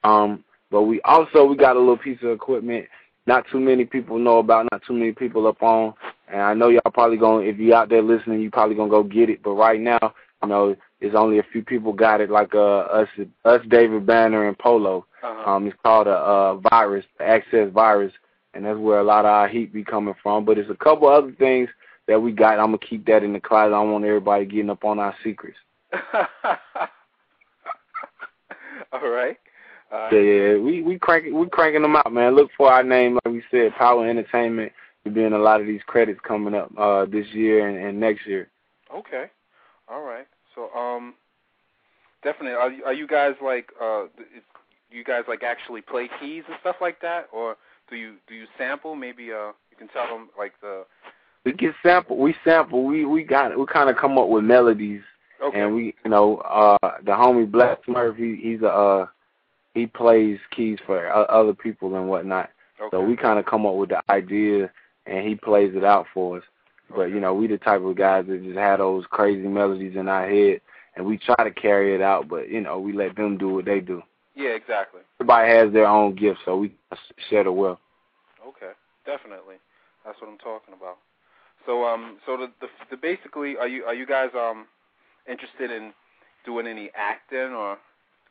um, 0.05 0.45
but 0.71 0.83
we 0.83 1.01
also 1.03 1.45
we 1.45 1.57
got 1.57 1.77
a 1.77 1.79
little 1.79 1.99
piece 1.99 2.19
of 2.23 2.31
equipment. 2.31 2.87
Not 3.27 3.45
too 3.53 3.61
many 3.61 3.85
people 3.85 4.19
know 4.19 4.39
about. 4.39 4.67
Not 4.73 4.83
too 4.87 4.95
many 4.95 5.13
people 5.13 5.47
up 5.47 5.63
on. 5.63 5.95
And 6.29 6.41
I 6.41 6.55
know 6.55 6.69
y'all 6.69 6.81
probably 6.93 7.17
gonna, 7.17 7.45
if 7.45 7.59
you 7.59 7.75
out 7.75 7.89
there 7.89 8.03
listening, 8.03 8.41
you 8.41 8.51
probably 8.51 8.77
gonna 8.77 8.91
go 8.91 9.03
get 9.03 9.31
it. 9.31 9.43
But 9.43 9.53
right 9.53 9.81
now, 9.81 10.15
you 10.43 10.49
know, 10.49 10.77
it's 11.01 11.15
only 11.15 11.39
a 11.39 11.47
few 11.53 11.63
people 11.63 11.93
got 11.93 12.21
it, 12.21 12.31
like 12.31 12.55
uh, 12.55 12.81
us, 12.81 13.09
us, 13.45 13.61
David 13.69 14.07
Banner 14.07 14.49
and 14.49 14.59
Polo. 14.59 15.07
Uh-huh. 15.23 15.51
Um, 15.51 15.67
it's 15.67 15.77
called 15.83 16.07
a, 16.07 16.11
uh 16.11 16.57
virus, 16.71 17.05
Access 17.21 17.71
virus, 17.73 18.13
and 18.55 18.65
that's 18.65 18.79
where 18.79 19.01
a 19.01 19.05
lot 19.05 19.25
of 19.25 19.31
our 19.31 19.49
heat 19.49 19.73
be 19.73 19.85
coming 19.85 20.15
from. 20.23 20.45
But 20.45 20.59
it's 20.59 20.71
a 20.71 20.85
couple 20.85 21.09
other 21.09 21.33
things 21.33 21.69
that 22.11 22.21
we 22.21 22.33
got. 22.33 22.59
I'm 22.59 22.67
gonna 22.67 22.79
keep 22.79 23.07
that 23.07 23.23
in 23.23 23.33
the 23.33 23.41
closet. 23.41 23.69
I 23.69 23.79
don't 23.79 23.93
want 23.93 24.05
everybody 24.05 24.45
getting 24.45 24.69
up 24.69 24.85
on 24.85 24.99
our 24.99 25.15
secrets. 25.23 25.57
all 28.93 29.09
right, 29.09 29.39
Uh, 29.93 30.09
Yeah, 30.13 30.21
yeah, 30.21 30.57
we 30.57 30.83
we 30.83 30.99
cranking 30.99 31.39
we 31.39 31.49
cranking 31.49 31.83
them 31.83 31.95
out, 31.95 32.13
man. 32.13 32.35
Look 32.35 32.51
for 32.57 32.71
our 32.71 32.83
name, 32.83 33.15
like 33.15 33.33
we 33.33 33.43
said, 33.51 33.73
Power 33.79 34.09
Entertainment. 34.09 34.73
Be 35.05 35.23
in 35.23 35.33
a 35.33 35.39
lot 35.39 35.61
of 35.61 35.67
these 35.69 35.81
credits 35.87 36.21
coming 36.27 36.55
up 36.55 36.71
uh 36.77 37.07
this 37.07 37.27
year 37.29 37.69
and, 37.69 37.79
and 37.79 37.99
next 37.99 38.27
year. 38.27 38.51
Okay. 38.95 39.27
All 39.89 40.03
right. 40.03 40.27
So 40.55 40.69
um, 40.79 41.15
definitely. 42.25 42.53
Are 42.53 42.71
you, 42.71 42.85
are 42.85 42.93
you 42.93 43.07
guys 43.07 43.35
like 43.43 43.71
uh, 43.81 44.05
do 44.91 44.97
you 44.97 45.05
guys 45.05 45.23
like 45.29 45.43
actually 45.45 45.81
play 45.81 46.11
keys 46.21 46.43
and 46.49 46.57
stuff 46.61 46.77
like 46.81 47.01
that, 47.03 47.29
or 47.33 47.57
do 47.89 47.95
you 47.97 48.17
do 48.27 48.35
you 48.35 48.47
sample? 48.59 48.97
Maybe 48.97 49.33
uh, 49.33 49.53
you 49.71 49.77
can 49.79 49.89
tell 49.89 50.07
them 50.07 50.29
like 50.37 50.53
the 50.61 50.85
We 51.45 51.53
get 51.53 51.75
sample, 51.83 52.19
we 52.19 52.35
sample, 52.45 52.85
we 52.85 53.05
we 53.05 53.25
got 53.25 53.59
we 53.59 53.65
kind 53.67 53.89
of 53.89 53.97
come 53.97 54.19
up 54.19 54.29
with 54.29 54.45
melodies, 54.45 55.03
okay. 55.43 55.61
and 55.61 55.75
we 55.75 55.95
you 56.05 56.11
know 56.11 56.39
uh 56.39 56.77
the 57.03 57.13
homie 57.13 57.51
Black 57.51 57.85
Smurf, 57.87 58.17
he, 58.17 58.37
he's 58.43 58.63
a 58.63 58.69
uh 58.69 59.07
he 59.75 59.87
plays 59.87 60.39
keys 60.51 60.79
for 60.85 61.11
other 61.31 61.55
people 61.55 61.95
and 61.95 62.09
whatnot. 62.09 62.51
okay. 62.81 62.89
So 62.91 63.03
we 63.03 63.17
kind 63.17 63.39
of 63.39 63.47
come 63.47 63.67
up 63.67 63.77
with 63.77 63.91
the 63.91 64.03
idea, 64.11 64.71
and 65.07 65.27
he 65.27 65.35
plays 65.35 65.73
it 65.75 65.85
out 65.85 66.07
for 66.13 66.39
us. 66.39 66.45
But 66.95 67.05
you 67.05 67.21
know, 67.21 67.35
we 67.35 67.47
the 67.47 67.59
type 67.59 67.83
of 67.83 67.97
guys 67.97 68.27
that 68.29 68.43
just 68.43 68.59
have 68.59 68.81
those 68.81 69.05
crazy 69.11 69.47
melodies 69.47 69.97
in 69.97 70.09
our 70.09 70.29
head, 70.29 70.61
and 70.97 71.07
we 71.07 71.19
try 71.19 71.43
to 71.45 71.51
carry 71.53 71.95
it 71.95 72.03
out. 72.03 72.29
But 72.29 72.49
you 72.49 72.61
know, 72.61 72.79
we 72.81 72.93
let 72.93 73.17
them 73.17 73.39
do 73.39 73.49
what 73.49 73.65
they 73.65 73.81
do. 73.81 74.03
yeah, 74.35 74.51
exactly. 74.51 75.01
Everybody 75.21 75.53
has 75.53 75.73
their 75.73 75.87
own 75.87 76.17
gift, 76.17 76.41
so 76.45 76.57
we 76.57 76.75
share 77.29 77.45
the 77.45 77.53
wealth. 77.53 77.79
Okay, 78.47 78.73
definitely. 79.07 79.57
That's 80.05 80.21
what 80.21 80.31
I'm 80.31 80.39
talking 80.39 80.75
about. 80.75 80.99
So 81.67 81.85
um, 81.85 82.19
so 82.27 82.37
the 82.37 82.49
the, 82.61 82.69
the 82.91 82.97
basically 82.97 83.57
are 83.57 83.69
you 83.69 83.85
are 83.85 83.95
you 83.95 84.07
guys 84.07 84.31
um 84.35 84.67
interested 85.29 85.71
in 85.71 85.93
doing 86.45 86.67
any 86.67 86.91
acting 86.95 87.55
or 87.55 87.79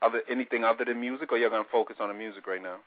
other 0.01 0.21
anything 0.29 0.63
other 0.63 0.85
than 0.85 0.99
music, 0.99 1.31
or 1.31 1.37
you're 1.37 1.49
gonna 1.49 1.63
focus 1.71 1.97
on 1.99 2.09
the 2.09 2.13
music 2.13 2.47
right 2.47 2.61
now? 2.61 2.77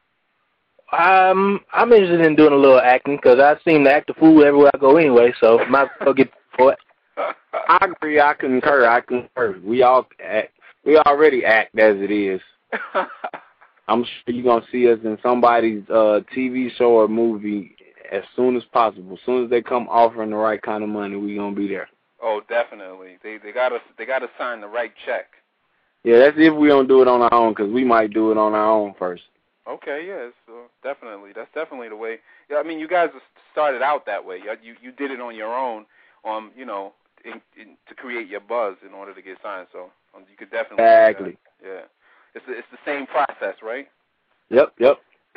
Um, 0.92 1.60
I'm 1.72 1.92
interested 1.92 2.26
in 2.26 2.36
doing 2.36 2.52
a 2.52 2.56
little 2.56 2.80
acting 2.80 3.16
because 3.16 3.38
I 3.38 3.56
seem 3.64 3.84
to 3.84 3.92
act 3.92 4.10
a 4.10 4.14
fool 4.14 4.44
everywhere 4.44 4.70
I 4.74 4.78
go 4.78 4.96
anyway, 4.96 5.32
so 5.40 5.64
might 5.70 5.84
as 5.84 5.88
well 6.00 6.14
get 6.14 6.30
for 6.56 6.72
it. 6.72 6.78
I 7.16 7.78
agree. 7.82 8.20
I 8.20 8.34
concur. 8.34 8.86
I 8.86 9.00
concur. 9.00 9.58
We 9.64 9.82
all 9.82 10.06
act. 10.22 10.52
We 10.84 10.96
already 10.98 11.44
act 11.44 11.78
as 11.78 11.96
it 11.98 12.10
is. 12.10 12.40
I'm 13.88 14.04
sure 14.04 14.34
you're 14.34 14.44
gonna 14.44 14.66
see 14.72 14.90
us 14.90 14.98
in 15.04 15.18
somebody's 15.22 15.82
uh 15.88 16.20
TV 16.36 16.74
show 16.76 16.92
or 16.92 17.08
movie 17.08 17.76
as 18.12 18.22
soon 18.36 18.56
as 18.56 18.62
possible. 18.72 19.14
As 19.14 19.18
soon 19.24 19.44
as 19.44 19.50
they 19.50 19.62
come 19.62 19.88
offering 19.88 20.30
the 20.30 20.36
right 20.36 20.60
kind 20.60 20.84
of 20.84 20.90
money, 20.90 21.16
we 21.16 21.34
gonna 21.34 21.56
be 21.56 21.66
there. 21.66 21.88
oh, 22.22 22.40
definitely. 22.48 23.16
They 23.22 23.38
they 23.38 23.52
gotta 23.52 23.78
they 23.98 24.06
gotta 24.06 24.28
sign 24.38 24.60
the 24.60 24.68
right 24.68 24.92
check. 25.04 25.26
Yeah, 26.04 26.18
that's 26.18 26.36
if 26.36 26.54
we 26.54 26.68
don't 26.68 26.88
do 26.88 27.00
it 27.00 27.08
on 27.08 27.22
our 27.22 27.34
own, 27.34 27.52
because 27.52 27.72
we 27.72 27.84
might 27.84 28.12
do 28.12 28.30
it 28.30 28.36
on 28.36 28.54
our 28.54 28.70
own 28.70 28.94
first. 28.98 29.22
Okay, 29.68 30.04
yes, 30.06 30.32
uh, 30.48 30.66
definitely. 30.82 31.30
That's 31.34 31.52
definitely 31.54 31.88
the 31.88 31.96
way. 31.96 32.18
Yeah, 32.50 32.56
I 32.56 32.64
mean, 32.64 32.80
you 32.80 32.88
guys 32.88 33.10
started 33.52 33.82
out 33.82 34.04
that 34.06 34.24
way. 34.24 34.38
You 34.38 34.52
you, 34.62 34.74
you 34.82 34.92
did 34.92 35.10
it 35.10 35.20
on 35.20 35.34
your 35.36 35.56
own, 35.56 35.86
um, 36.24 36.50
you 36.56 36.66
know, 36.66 36.92
in, 37.24 37.40
in, 37.60 37.76
to 37.88 37.94
create 37.94 38.28
your 38.28 38.40
buzz 38.40 38.76
in 38.86 38.92
order 38.92 39.14
to 39.14 39.22
get 39.22 39.38
signed. 39.42 39.68
So 39.72 39.90
um, 40.14 40.24
you 40.30 40.36
could 40.36 40.50
definitely. 40.50 40.84
Exactly. 40.84 41.38
Yeah, 41.64 41.82
it's 42.34 42.44
the, 42.46 42.52
it's 42.52 42.68
the 42.72 42.78
same 42.84 43.06
process, 43.06 43.56
right? 43.62 43.88
Yep, 44.50 44.74
yep. 44.78 44.98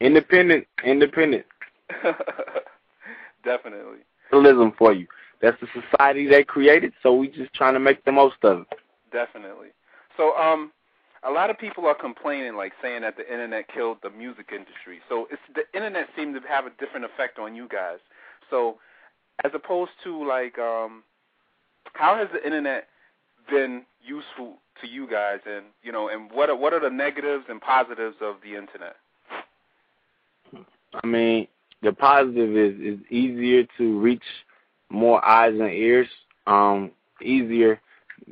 Independent, 0.00 0.66
independent. 0.84 1.46
definitely. 3.44 3.98
Capitalism 4.30 4.72
for 4.76 4.92
you. 4.92 5.06
That's 5.40 5.56
the 5.60 5.68
society 5.80 6.26
they 6.26 6.44
created, 6.44 6.92
so 7.02 7.14
we 7.14 7.28
just 7.28 7.52
trying 7.54 7.74
to 7.74 7.80
make 7.80 8.04
the 8.04 8.12
most 8.12 8.36
of 8.42 8.60
it. 8.60 8.78
Definitely. 9.12 9.68
So, 10.16 10.36
um, 10.36 10.72
a 11.22 11.30
lot 11.30 11.50
of 11.50 11.58
people 11.58 11.86
are 11.86 11.94
complaining, 11.94 12.56
like 12.56 12.72
saying 12.82 13.02
that 13.02 13.16
the 13.16 13.30
internet 13.30 13.68
killed 13.68 13.98
the 14.02 14.10
music 14.10 14.50
industry. 14.52 15.00
So, 15.08 15.28
it's 15.30 15.42
the 15.54 15.62
internet 15.76 16.08
seemed 16.16 16.34
to 16.34 16.48
have 16.48 16.66
a 16.66 16.70
different 16.78 17.04
effect 17.04 17.38
on 17.38 17.54
you 17.54 17.68
guys. 17.68 17.98
So, 18.50 18.78
as 19.44 19.52
opposed 19.54 19.92
to 20.04 20.26
like, 20.26 20.58
um, 20.58 21.02
how 21.92 22.16
has 22.16 22.28
the 22.32 22.44
internet 22.44 22.88
been 23.48 23.84
useful 24.02 24.58
to 24.80 24.86
you 24.86 25.08
guys, 25.08 25.40
and 25.46 25.66
you 25.82 25.92
know, 25.92 26.08
and 26.08 26.30
what 26.30 26.50
are 26.50 26.56
what 26.56 26.72
are 26.72 26.80
the 26.80 26.90
negatives 26.90 27.44
and 27.48 27.60
positives 27.60 28.16
of 28.20 28.36
the 28.42 28.50
internet? 28.50 28.96
I 30.94 31.06
mean, 31.06 31.48
the 31.82 31.92
positive 31.92 32.56
is 32.56 32.80
is 32.80 32.98
easier 33.10 33.64
to 33.78 33.98
reach 34.00 34.22
more 34.90 35.24
eyes 35.24 35.52
and 35.52 35.70
ears. 35.70 36.08
Um, 36.46 36.92
easier 37.22 37.80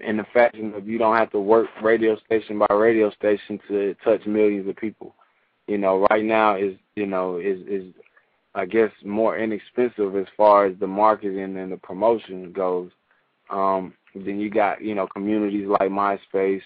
in 0.00 0.16
the 0.16 0.26
fashion 0.32 0.72
of 0.74 0.88
you 0.88 0.98
don't 0.98 1.16
have 1.16 1.30
to 1.32 1.40
work 1.40 1.66
radio 1.82 2.16
station 2.26 2.59
by 2.59 2.72
radio 2.74 3.11
station 3.11 3.61
to 3.68 3.94
touch 4.05 4.24
millions 4.26 4.68
of 4.68 4.76
people. 4.76 5.14
You 5.66 5.78
know, 5.78 6.07
right 6.11 6.24
now 6.24 6.57
is 6.57 6.74
you 6.96 7.07
know 7.07 7.38
is 7.38 7.61
is 7.66 7.92
I 8.55 8.66
guess 8.66 8.90
more 9.05 9.38
inexpensive 9.38 10.16
as 10.16 10.26
far 10.36 10.66
as 10.66 10.78
the 10.78 10.86
marketing 10.86 11.59
and 11.59 11.72
the 11.72 11.76
promotion 11.76 12.52
goes. 12.52 12.90
Um, 13.50 13.94
then 14.14 14.40
you 14.40 14.50
got 14.50 14.82
you 14.82 14.94
know 14.94 15.07
communities 15.07 15.66
like 15.68 15.90
MySpace 15.90 16.62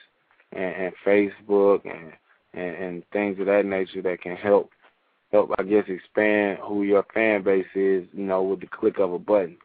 and, 0.53 0.75
and 0.75 0.93
Facebook 1.05 1.81
and, 1.85 2.13
and 2.55 2.77
and 2.77 3.03
things 3.13 3.39
of 3.41 3.47
that 3.47 3.65
nature 3.65 4.03
that 4.03 4.21
can 4.21 4.37
help 4.37 4.71
help 5.33 5.51
I 5.59 5.63
guess 5.63 5.85
expand 5.89 6.59
who 6.63 6.83
your 6.83 7.05
fan 7.15 7.43
base 7.43 7.67
is, 7.75 8.07
you 8.13 8.25
know, 8.25 8.43
with 8.43 8.61
the 8.61 8.67
click 8.67 8.99
of 8.99 9.13
a 9.13 9.19
button. 9.19 9.57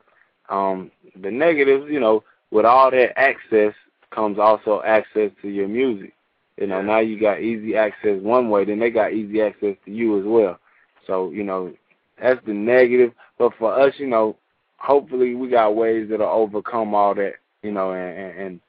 Um, 0.50 0.92
the 1.22 1.32
negatives, 1.32 1.86
you 1.90 2.00
know, 2.00 2.24
with 2.52 2.66
all 2.66 2.92
that 2.92 3.18
access 3.18 3.74
comes 4.12 4.38
also 4.38 4.82
access 4.86 5.32
to 5.42 5.50
your 5.50 5.68
music. 5.68 6.14
You 6.58 6.68
know, 6.68 6.82
now 6.82 7.00
you 7.00 7.20
got 7.20 7.42
easy 7.42 7.76
access 7.76 8.22
one 8.22 8.50
way, 8.50 8.66
then 8.66 8.80
they 8.80 8.92
got 8.92 9.14
easy 9.14 9.42
access 9.42 9.76
to 9.86 9.92
you 9.92 10.20
as 10.20 10.26
well. 10.26 10.60
So, 11.08 11.32
you 11.32 11.44
know, 11.44 11.74
that's 12.22 12.46
the 12.46 12.54
negative. 12.54 13.12
But 13.40 13.54
for 13.58 13.74
us, 13.74 13.94
you 13.98 14.08
know, 14.08 14.38
hopefully 14.78 15.34
we 15.34 15.50
got 15.50 15.76
ways 15.76 16.08
that'll 16.10 16.28
overcome 16.28 16.94
all 16.94 17.16
that, 17.16 17.34
you 17.64 17.72
know, 17.72 17.94
and 17.94 18.38
and 18.38 18.60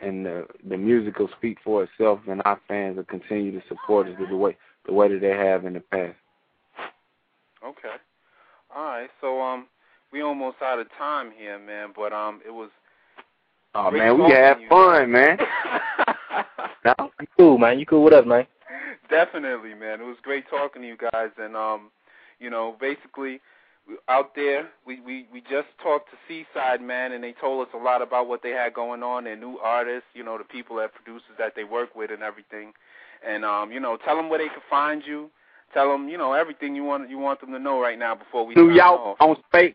and 0.00 0.26
the 0.26 0.46
the 0.68 0.76
music 0.76 1.18
will 1.18 1.30
speak 1.36 1.58
for 1.62 1.84
itself 1.84 2.20
and 2.28 2.42
our 2.44 2.60
fans 2.68 2.96
will 2.96 3.04
continue 3.04 3.52
to 3.52 3.66
support 3.68 4.06
us 4.06 4.14
the 4.30 4.36
way 4.36 4.56
the 4.86 4.92
way 4.92 5.08
that 5.08 5.20
they 5.20 5.30
have 5.30 5.64
in 5.64 5.74
the 5.74 5.80
past. 5.80 6.16
Okay. 7.66 7.96
All 8.74 8.84
right. 8.84 9.10
So, 9.20 9.40
um, 9.40 9.66
we 10.12 10.22
almost 10.22 10.56
out 10.62 10.78
of 10.78 10.86
time 10.96 11.30
here, 11.36 11.58
man. 11.58 11.88
But 11.94 12.12
um, 12.12 12.40
it 12.46 12.50
was. 12.50 12.70
Oh 13.74 13.90
man, 13.90 14.18
we 14.18 14.30
had 14.30 14.60
you. 14.60 14.68
fun, 14.68 15.12
man. 15.12 15.36
No? 16.84 16.94
You 17.20 17.26
cool, 17.38 17.58
man. 17.58 17.78
You 17.78 17.84
cool 17.84 18.04
with 18.04 18.14
us, 18.14 18.24
man. 18.26 18.46
Definitely, 19.10 19.74
man. 19.74 20.00
It 20.00 20.04
was 20.04 20.16
great 20.22 20.48
talking 20.48 20.82
to 20.82 20.88
you 20.88 20.96
guys, 20.96 21.30
and 21.38 21.54
um, 21.54 21.90
you 22.40 22.48
know, 22.48 22.76
basically, 22.80 23.40
we- 23.86 23.98
out 24.08 24.34
there, 24.34 24.68
we 24.86 25.00
we 25.00 25.26
we 25.32 25.40
just 25.42 25.68
talked 25.82 26.10
to 26.10 26.16
C-Side, 26.26 26.80
man, 26.80 27.12
and 27.12 27.22
they 27.22 27.34
told 27.38 27.66
us 27.66 27.74
a 27.74 27.78
lot 27.82 28.00
about 28.00 28.28
what 28.28 28.42
they 28.42 28.50
had 28.50 28.72
going 28.72 29.02
on, 29.02 29.24
their 29.24 29.36
new 29.36 29.58
artists, 29.58 30.08
you 30.14 30.24
know, 30.24 30.38
the 30.38 30.44
people 30.44 30.76
that 30.76 30.94
producers 30.94 31.36
that 31.38 31.52
they 31.54 31.64
work 31.64 31.94
with, 31.94 32.10
and 32.10 32.22
everything. 32.22 32.72
And 33.26 33.44
um, 33.44 33.70
you 33.70 33.80
know, 33.80 33.98
tell 34.02 34.16
them 34.16 34.30
where 34.30 34.38
they 34.38 34.48
can 34.48 34.62
find 34.70 35.02
you. 35.06 35.30
Tell 35.72 35.90
them, 35.90 36.08
you 36.08 36.16
know, 36.16 36.32
everything 36.32 36.74
you 36.74 36.84
want 36.84 37.10
you 37.10 37.18
want 37.18 37.40
them 37.40 37.52
to 37.52 37.58
know 37.58 37.80
right 37.80 37.98
now 37.98 38.14
before 38.14 38.46
we 38.46 38.54
New 38.54 38.70
York 38.70 39.00
off. 39.00 39.16
on 39.20 39.36
Space. 39.48 39.74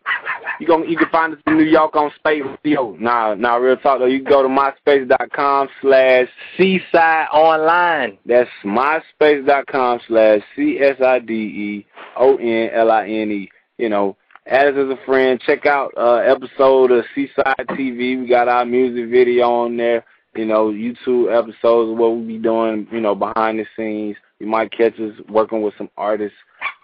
You 0.60 0.66
gon' 0.66 0.90
you 0.90 0.98
can 0.98 1.10
find 1.10 1.34
us 1.34 1.40
in 1.46 1.58
New 1.58 1.64
York 1.64 1.96
on 1.96 2.12
Spate 2.16 2.44
Radio. 2.64 2.96
Nah, 3.00 3.36
nah, 3.36 3.56
real 3.56 3.78
talk 3.78 4.00
though. 4.00 4.06
You 4.06 4.24
can 4.24 4.32
go 4.32 4.42
to 4.42 4.50
myspace.com 4.50 5.68
slash 5.82 6.28
Seaside 6.58 7.28
Online. 7.32 8.18
That's 8.26 8.50
myspace.com 8.66 10.00
slash 10.08 10.42
C 10.56 10.80
S 10.82 10.98
I 11.06 11.20
D 11.20 11.34
E 11.34 11.86
O 12.18 12.36
N 12.38 12.70
L 12.74 12.90
I 12.90 13.08
N 13.08 13.32
E. 13.32 13.50
You 13.78 13.90
know, 13.90 14.18
add 14.48 14.68
us 14.68 14.74
as 14.78 14.90
a 14.90 15.06
friend. 15.06 15.40
Check 15.46 15.66
out 15.66 15.94
uh 15.98 16.16
episode 16.16 16.92
of 16.92 17.06
C-Side 17.14 17.68
TV. 17.70 18.20
We 18.20 18.28
got 18.28 18.48
our 18.48 18.66
music 18.66 19.10
video 19.10 19.50
on 19.50 19.78
there. 19.78 20.06
You 20.36 20.46
know, 20.46 20.70
YouTube 20.70 21.36
episodes 21.36 21.92
of 21.92 21.98
what 21.98 22.16
we 22.16 22.24
be 22.26 22.38
doing, 22.38 22.88
you 22.92 23.02
know, 23.02 23.16
behind 23.16 23.60
the 23.60 23.66
scenes. 23.76 24.16
You 24.42 24.48
might 24.48 24.72
catch 24.72 25.00
us 25.00 25.14
working 25.30 25.62
with 25.62 25.76
some 25.78 25.92
artists, 25.98 26.38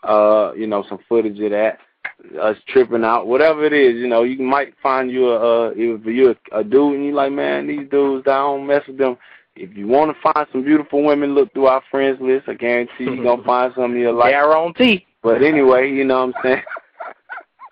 uh, 0.03 0.51
you 0.55 0.67
know, 0.67 0.85
some 0.87 0.99
footage 1.09 1.39
of 1.39 1.49
that. 1.49 1.79
Us 2.39 2.55
tripping 2.67 3.03
out, 3.03 3.25
whatever 3.25 3.65
it 3.65 3.73
is, 3.73 3.95
you 3.95 4.07
know, 4.07 4.21
you 4.21 4.37
might 4.43 4.75
find 4.81 5.09
you 5.09 5.29
a 5.29 5.69
uh 5.69 5.73
if 5.75 6.05
you're 6.05 6.35
a 6.51 6.63
dude 6.63 6.95
and 6.95 7.05
you 7.05 7.15
like, 7.15 7.31
man, 7.31 7.65
these 7.65 7.89
dudes, 7.89 8.27
I 8.27 8.37
don't 8.37 8.67
mess 8.67 8.83
with 8.87 8.99
them. 8.99 9.17
If 9.55 9.75
you 9.75 9.87
want 9.87 10.15
to 10.15 10.21
find 10.21 10.47
some 10.51 10.63
beautiful 10.63 11.03
women, 11.03 11.33
look 11.33 11.51
through 11.53 11.65
our 11.65 11.81
friends 11.89 12.19
list. 12.21 12.47
I 12.47 12.53
guarantee 12.53 13.05
you're 13.05 13.23
going 13.23 13.39
to 13.41 13.45
find 13.45 13.73
some 13.75 13.97
you 13.97 14.11
like. 14.11 14.33
Guarantee. 14.33 15.07
But 15.23 15.41
anyway, 15.41 15.89
you 15.89 16.03
know 16.03 16.27
what 16.27 16.35
I'm 16.35 16.43
saying? 16.43 16.63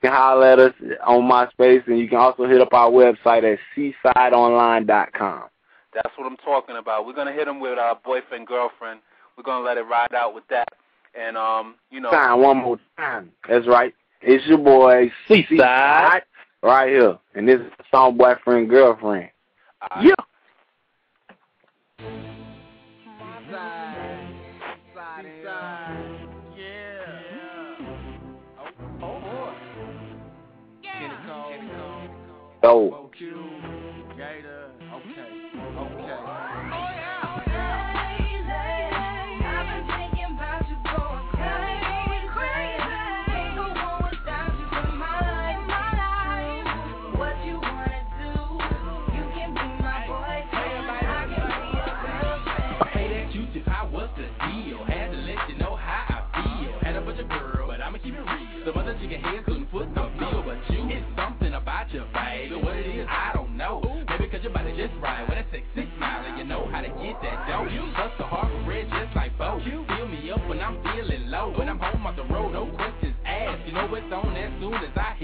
You 0.04 0.10
can 0.12 0.20
holler 0.20 0.46
at 0.46 0.60
us 0.60 0.74
on 1.08 1.22
MySpace, 1.22 1.88
and 1.88 1.98
you 1.98 2.08
can 2.08 2.20
also 2.20 2.46
hit 2.46 2.62
up 2.62 2.74
our 2.74 2.92
website 2.92 3.44
at 3.52 3.58
csideonline.com. 3.76 5.44
That's 5.96 6.16
what 6.16 6.28
I'm 6.28 6.38
talking 6.38 6.76
about. 6.76 7.08
We're 7.08 7.16
gonna 7.16 7.34
hit 7.34 7.46
them 7.46 7.60
with 7.60 7.80
our 7.80 7.98
boyfriend 8.06 8.46
girlfriend. 8.46 9.00
We're 9.38 9.44
gonna 9.44 9.66
let 9.66 9.78
it 9.78 9.84
ride 9.84 10.14
out 10.14 10.34
with 10.34 10.48
that, 10.50 10.68
and 11.14 11.38
um, 11.38 11.76
you 11.90 12.00
know. 12.00 12.12
Time, 12.12 12.42
one 12.42 12.58
more 12.58 12.80
time. 12.98 13.32
That's 13.48 13.68
right. 13.68 13.94
It's 14.22 14.46
your 14.48 14.58
boy, 14.58 15.12
C-Side. 15.28 16.24
right 16.64 16.90
here. 16.90 17.18
And 17.36 17.48
this 17.48 17.60
is 17.60 17.68
the 17.78 17.84
song 17.92 18.18
Boyfriend 18.18 18.70
Girlfriend. 18.70 19.30
uh, 19.82 20.02
Yeah. 20.04 20.14
couldn't 59.08 59.72
no 59.74 60.42
but 60.46 60.58
you 60.74 60.88
it's 60.90 61.06
something 61.16 61.54
about 61.54 61.92
you, 61.94 62.04
baby. 62.14 62.56
What 62.56 62.76
it 62.76 62.88
is, 62.88 63.08
I 63.10 63.32
don't 63.34 63.56
know. 63.58 63.82
Maybe 64.10 64.28
cause 64.28 64.42
your 64.42 64.54
body 64.54 64.74
just 64.76 64.94
right. 65.02 65.28
When 65.30 65.38
a 65.38 65.46
six 65.52 65.64
six 65.76 65.88
mile, 66.00 66.38
you 66.38 66.44
know 66.44 66.68
how 66.72 66.82
to 66.82 66.88
get 66.88 67.22
that 67.22 67.46
dough. 67.48 67.68
You 67.70 67.86
bust 67.94 68.18
the 68.18 68.26
heart 68.26 68.52
red 68.68 68.88
just 68.90 69.16
like 69.16 69.38
Bo. 69.38 69.62
Fill 69.64 70.08
me 70.08 70.32
up 70.32 70.48
when 70.48 70.60
I'm 70.60 70.82
feeling 70.82 71.30
low. 71.30 71.54
When 71.58 71.70
I'm 71.70 71.80
home 71.80 72.06
off 72.06 72.16
the 72.16 72.24
road, 72.24 72.54
no 72.54 72.66
questions 72.76 73.16
asked. 73.26 73.68
You 73.68 73.74
know 73.74 73.94
it's 73.94 74.12
on 74.14 74.36
as 74.36 74.52
soon 74.60 74.74
as 74.74 74.96
I 74.96 75.15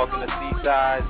Park 0.00 0.14
in 0.14 0.20
the 0.20 0.32
seaside. 0.40 1.04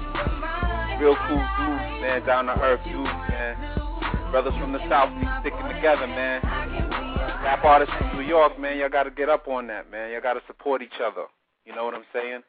Real 1.00 1.14
cool 1.28 1.38
dudes, 1.38 2.02
man, 2.02 2.26
down 2.26 2.46
to 2.46 2.58
earth 2.60 2.82
dudes, 2.82 3.06
man. 3.06 4.32
Brothers 4.32 4.54
from 4.58 4.72
the 4.72 4.80
South 4.88 5.10
be 5.14 5.26
sticking 5.40 5.68
together, 5.72 6.08
man. 6.08 6.42
Rap 6.42 7.62
artists 7.62 7.94
from 7.96 8.18
New 8.18 8.26
York, 8.26 8.58
man, 8.58 8.78
y'all 8.78 8.88
gotta 8.88 9.12
get 9.12 9.28
up 9.28 9.46
on 9.46 9.68
that, 9.68 9.92
man. 9.92 10.10
Y'all 10.10 10.20
gotta 10.20 10.40
support 10.48 10.82
each 10.82 10.98
other. 11.00 11.26
You 11.64 11.72
know 11.72 11.84
what 11.84 11.94
I'm 11.94 12.04
saying? 12.12 12.40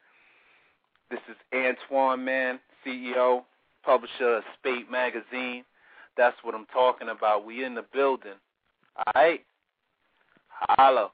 This 1.12 1.20
is 1.30 1.36
Antoine, 1.54 2.24
man, 2.24 2.58
CEO, 2.84 3.42
publisher 3.84 4.38
of 4.38 4.42
Spate 4.58 4.90
Magazine. 4.90 5.62
That's 6.16 6.36
what 6.42 6.56
I'm 6.56 6.66
talking 6.72 7.08
about. 7.08 7.46
We 7.46 7.64
in 7.64 7.76
the 7.76 7.84
building. 7.94 8.34
All 8.96 9.12
right? 9.14 9.44
Holla. 10.48 11.12